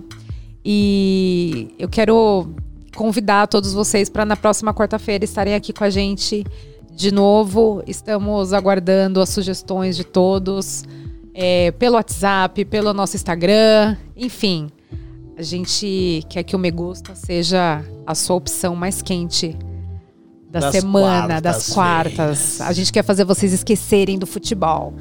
E 0.65 1.75
eu 1.79 1.89
quero 1.89 2.49
convidar 2.97 3.47
todos 3.49 3.73
vocês 3.73 4.09
para 4.09 4.25
na 4.25 4.37
próxima 4.37 4.73
quarta-feira 4.73 5.25
estarem 5.25 5.55
aqui 5.55 5.73
com 5.73 5.85
a 5.85 5.91
gente 5.91 6.45
de 6.93 7.13
novo. 7.13 7.83
Estamos 7.87 8.53
aguardando 8.53 9.21
as 9.21 9.29
sugestões 9.29 9.97
de 9.97 10.05
todos 10.05 10.85
é, 11.35 11.73
pelo 11.73 11.97
WhatsApp, 11.97 12.65
pelo 12.65 12.95
nosso 12.95 13.17
Instagram, 13.17 13.97
enfim. 14.17 14.71
A 15.37 15.43
gente 15.43 16.25
quer 16.31 16.45
que 16.45 16.55
o 16.55 16.59
Me 16.59 16.71
Gusta 16.71 17.17
seja 17.17 17.85
a 18.07 18.15
sua 18.15 18.37
opção 18.37 18.77
mais 18.77 19.03
quente 19.03 19.57
da 20.55 20.61
Das 20.61 20.73
semana, 20.73 21.41
das 21.41 21.71
quartas. 21.71 22.61
A 22.61 22.73
gente 22.73 22.93
quer 22.93 23.03
fazer 23.03 23.25
vocês 23.25 23.53
esquecerem 23.53 24.17
do 24.17 24.25
futebol. 24.25 24.95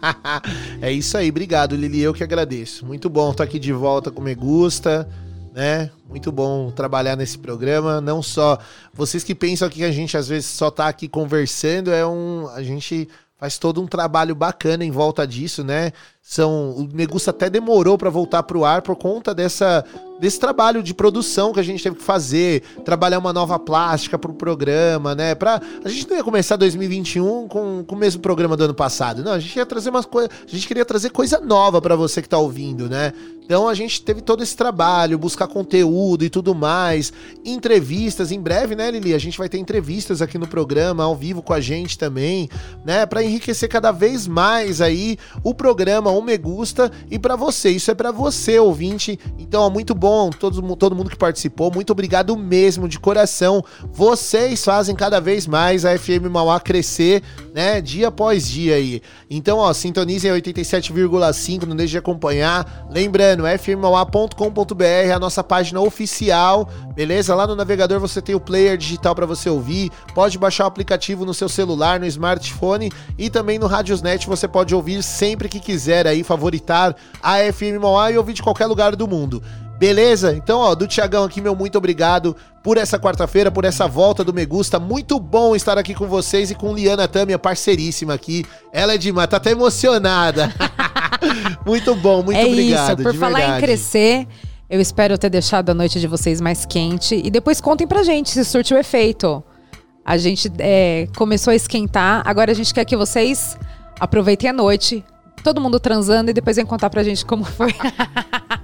é 0.80 0.90
isso 0.90 1.18
aí, 1.18 1.28
obrigado, 1.28 1.76
Lili. 1.76 2.00
Eu 2.00 2.14
que 2.14 2.24
agradeço. 2.24 2.86
Muito 2.86 3.10
bom 3.10 3.30
estar 3.30 3.44
aqui 3.44 3.58
de 3.58 3.74
volta 3.74 4.10
com 4.10 4.22
Me 4.22 4.34
Gusta, 4.34 5.06
né? 5.52 5.90
Muito 6.08 6.32
bom 6.32 6.70
trabalhar 6.70 7.14
nesse 7.14 7.36
programa. 7.36 8.00
Não 8.00 8.22
só 8.22 8.58
vocês 8.94 9.22
que 9.22 9.34
pensam 9.34 9.68
que 9.68 9.84
a 9.84 9.92
gente 9.92 10.16
às 10.16 10.28
vezes 10.28 10.46
só 10.46 10.70
tá 10.70 10.88
aqui 10.88 11.08
conversando, 11.08 11.92
é 11.92 12.06
um. 12.06 12.48
A 12.48 12.62
gente 12.62 13.06
faz 13.36 13.58
todo 13.58 13.82
um 13.82 13.86
trabalho 13.86 14.34
bacana 14.34 14.82
em 14.82 14.90
volta 14.90 15.26
disso, 15.26 15.62
né? 15.62 15.92
São, 16.22 16.70
o 16.70 16.88
Me 16.90 17.04
Gusta 17.04 17.32
até 17.32 17.50
demorou 17.50 17.98
para 17.98 18.08
voltar 18.08 18.44
pro 18.44 18.64
ar 18.64 18.80
por 18.80 18.96
conta 18.96 19.34
dessa 19.34 19.84
desse 20.20 20.38
trabalho 20.38 20.82
de 20.82 20.92
produção 20.92 21.52
que 21.52 21.58
a 21.58 21.62
gente 21.62 21.82
teve 21.82 21.96
que 21.96 22.02
fazer, 22.02 22.62
trabalhar 22.84 23.18
uma 23.18 23.32
nova 23.32 23.58
plástica 23.58 24.18
pro 24.18 24.34
programa, 24.34 25.14
né? 25.14 25.34
Pra, 25.34 25.60
a 25.82 25.88
gente 25.88 26.08
não 26.08 26.16
ia 26.16 26.22
começar 26.22 26.56
2021 26.56 27.48
com, 27.48 27.82
com 27.84 27.94
o 27.94 27.98
mesmo 27.98 28.20
programa 28.20 28.56
do 28.56 28.64
ano 28.64 28.74
passado. 28.74 29.24
Não, 29.24 29.32
a 29.32 29.38
gente 29.38 29.56
ia 29.56 29.64
trazer 29.64 29.88
umas 29.88 30.04
coisas, 30.04 30.30
a 30.46 30.50
gente 30.50 30.68
queria 30.68 30.84
trazer 30.84 31.10
coisa 31.10 31.40
nova 31.40 31.80
para 31.80 31.96
você 31.96 32.20
que 32.20 32.28
tá 32.28 32.38
ouvindo, 32.38 32.88
né? 32.88 33.12
Então 33.42 33.66
a 33.68 33.74
gente 33.74 34.00
teve 34.02 34.20
todo 34.20 34.44
esse 34.44 34.56
trabalho, 34.56 35.18
buscar 35.18 35.48
conteúdo 35.48 36.24
e 36.24 36.30
tudo 36.30 36.54
mais, 36.54 37.12
entrevistas 37.44 38.30
em 38.30 38.40
breve, 38.40 38.76
né, 38.76 38.92
Lili? 38.92 39.12
A 39.12 39.18
gente 39.18 39.36
vai 39.36 39.48
ter 39.48 39.58
entrevistas 39.58 40.22
aqui 40.22 40.38
no 40.38 40.46
programa 40.46 41.02
ao 41.02 41.16
vivo 41.16 41.42
com 41.42 41.52
a 41.52 41.60
gente 41.60 41.98
também, 41.98 42.48
né, 42.84 43.04
para 43.06 43.24
enriquecer 43.24 43.68
cada 43.68 43.90
vez 43.90 44.28
mais 44.28 44.80
aí 44.80 45.18
o 45.42 45.52
programa 45.52 46.12
O 46.12 46.22
Me 46.22 46.38
Gusta 46.38 46.92
e 47.10 47.18
para 47.18 47.34
você. 47.34 47.70
Isso 47.70 47.90
é 47.90 47.94
para 47.94 48.12
você, 48.12 48.56
ouvinte. 48.56 49.18
Então, 49.36 49.62
ó, 49.62 49.70
muito 49.70 49.96
bom 49.96 50.09
todo, 50.30 50.62
mu- 50.62 50.76
todo 50.76 50.96
mundo 50.96 51.08
que 51.10 51.16
participou. 51.16 51.70
Muito 51.72 51.90
obrigado 51.92 52.36
mesmo 52.36 52.88
de 52.88 52.98
coração. 52.98 53.62
Vocês 53.92 54.64
fazem 54.64 54.96
cada 54.96 55.20
vez 55.20 55.46
mais 55.46 55.84
a 55.84 55.96
FM 55.96 56.26
Mauá 56.30 56.58
crescer, 56.58 57.22
né, 57.54 57.80
dia 57.80 58.08
após 58.08 58.48
dia 58.48 58.74
aí. 58.74 59.00
Então, 59.28 59.58
ó, 59.58 59.72
sintonizem 59.72 60.30
a 60.30 60.34
87,5, 60.34 61.64
não 61.66 61.76
deixe 61.76 61.92
de 61.92 61.98
acompanhar. 61.98 62.86
Lembrando, 62.90 63.44
fmmauá.com.br, 63.58 65.12
a 65.14 65.18
nossa 65.18 65.42
página 65.44 65.80
oficial, 65.80 66.68
beleza? 66.94 67.34
Lá 67.34 67.46
no 67.46 67.54
navegador 67.54 68.00
você 68.00 68.20
tem 68.20 68.34
o 68.34 68.40
player 68.40 68.76
digital 68.76 69.14
para 69.14 69.26
você 69.26 69.48
ouvir. 69.48 69.90
Pode 70.14 70.38
baixar 70.38 70.64
o 70.64 70.66
aplicativo 70.68 71.24
no 71.24 71.32
seu 71.34 71.48
celular, 71.48 72.00
no 72.00 72.06
smartphone 72.06 72.90
e 73.16 73.30
também 73.30 73.58
no 73.58 73.66
Radiosnet 73.66 74.26
você 74.26 74.48
pode 74.48 74.74
ouvir 74.74 75.02
sempre 75.02 75.48
que 75.48 75.60
quiser 75.60 76.06
aí, 76.06 76.22
favoritar 76.24 76.96
a 77.22 77.36
FM 77.52 77.80
Mauá 77.80 78.10
e 78.10 78.18
ouvir 78.18 78.32
de 78.32 78.42
qualquer 78.42 78.66
lugar 78.66 78.96
do 78.96 79.06
mundo. 79.06 79.42
Beleza? 79.80 80.34
Então, 80.34 80.58
ó, 80.58 80.74
do 80.74 80.86
Tiagão 80.86 81.24
aqui, 81.24 81.40
meu 81.40 81.56
muito 81.56 81.78
obrigado 81.78 82.36
por 82.62 82.76
essa 82.76 82.98
quarta-feira, 82.98 83.50
por 83.50 83.64
essa 83.64 83.88
volta 83.88 84.22
do 84.22 84.30
Me 84.30 84.44
Gusta. 84.44 84.78
Muito 84.78 85.18
bom 85.18 85.56
estar 85.56 85.78
aqui 85.78 85.94
com 85.94 86.06
vocês 86.06 86.50
e 86.50 86.54
com 86.54 86.74
Liana 86.74 87.08
Tami, 87.08 87.32
a 87.32 87.38
parceiríssima 87.38 88.12
aqui. 88.12 88.44
Ela 88.74 88.92
é 88.92 88.98
demais, 88.98 89.26
tá 89.30 89.38
até 89.38 89.52
emocionada. 89.52 90.54
muito 91.64 91.94
bom, 91.94 92.22
muito 92.22 92.36
é 92.36 92.44
obrigado. 92.44 93.00
isso, 93.00 93.08
por 93.08 93.14
falar 93.18 93.38
verdade. 93.38 93.56
em 93.56 93.60
crescer, 93.62 94.28
eu 94.68 94.82
espero 94.82 95.16
ter 95.16 95.30
deixado 95.30 95.70
a 95.70 95.74
noite 95.74 95.98
de 95.98 96.06
vocês 96.06 96.42
mais 96.42 96.66
quente. 96.66 97.18
E 97.24 97.30
depois 97.30 97.58
contem 97.58 97.86
pra 97.86 98.02
gente 98.02 98.28
se 98.28 98.44
surte 98.44 98.74
o 98.74 98.76
efeito. 98.76 99.42
A 100.04 100.18
gente 100.18 100.52
é, 100.58 101.08
começou 101.16 101.52
a 101.52 101.54
esquentar, 101.54 102.22
agora 102.26 102.52
a 102.52 102.54
gente 102.54 102.74
quer 102.74 102.84
que 102.84 102.98
vocês 102.98 103.56
aproveitem 103.98 104.50
a 104.50 104.52
noite, 104.52 105.02
todo 105.42 105.58
mundo 105.58 105.80
transando 105.80 106.28
e 106.28 106.34
depois 106.34 106.56
vem 106.56 106.66
contar 106.66 106.90
pra 106.90 107.02
gente 107.02 107.24
como 107.24 107.44
foi. 107.44 107.74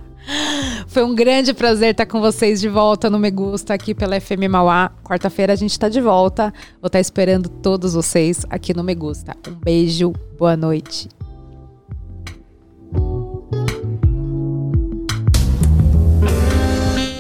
Foi 0.87 1.05
um 1.05 1.15
grande 1.15 1.53
prazer 1.53 1.91
estar 1.91 2.07
com 2.07 2.21
vocês 2.21 2.61
de 2.61 2.69
volta 2.69 3.11
no 3.11 3.19
Me 3.19 3.31
Gusta 3.31 3.75
aqui 3.75 3.95
pela 3.95 4.21
FM 4.21 4.49
Mauá. 4.49 4.91
Quarta-feira 5.05 5.53
a 5.53 5.57
gente 5.57 5.79
tá 5.79 5.89
de 5.89 6.01
volta. 6.01 6.53
Vou 6.81 6.87
estar 6.87 7.01
esperando 7.01 7.49
todos 7.49 7.95
vocês 7.95 8.47
aqui 8.49 8.75
no 8.75 8.83
Me 8.83 8.95
Gusta. 8.95 9.37
Um 9.49 9.55
beijo, 9.55 10.13
boa 10.39 10.57
noite. 10.57 11.09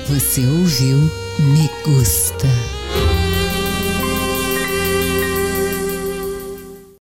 Você 0.09 0.41
ouviu 0.41 0.97
Me 1.39 1.71
Gusta. 1.85 2.66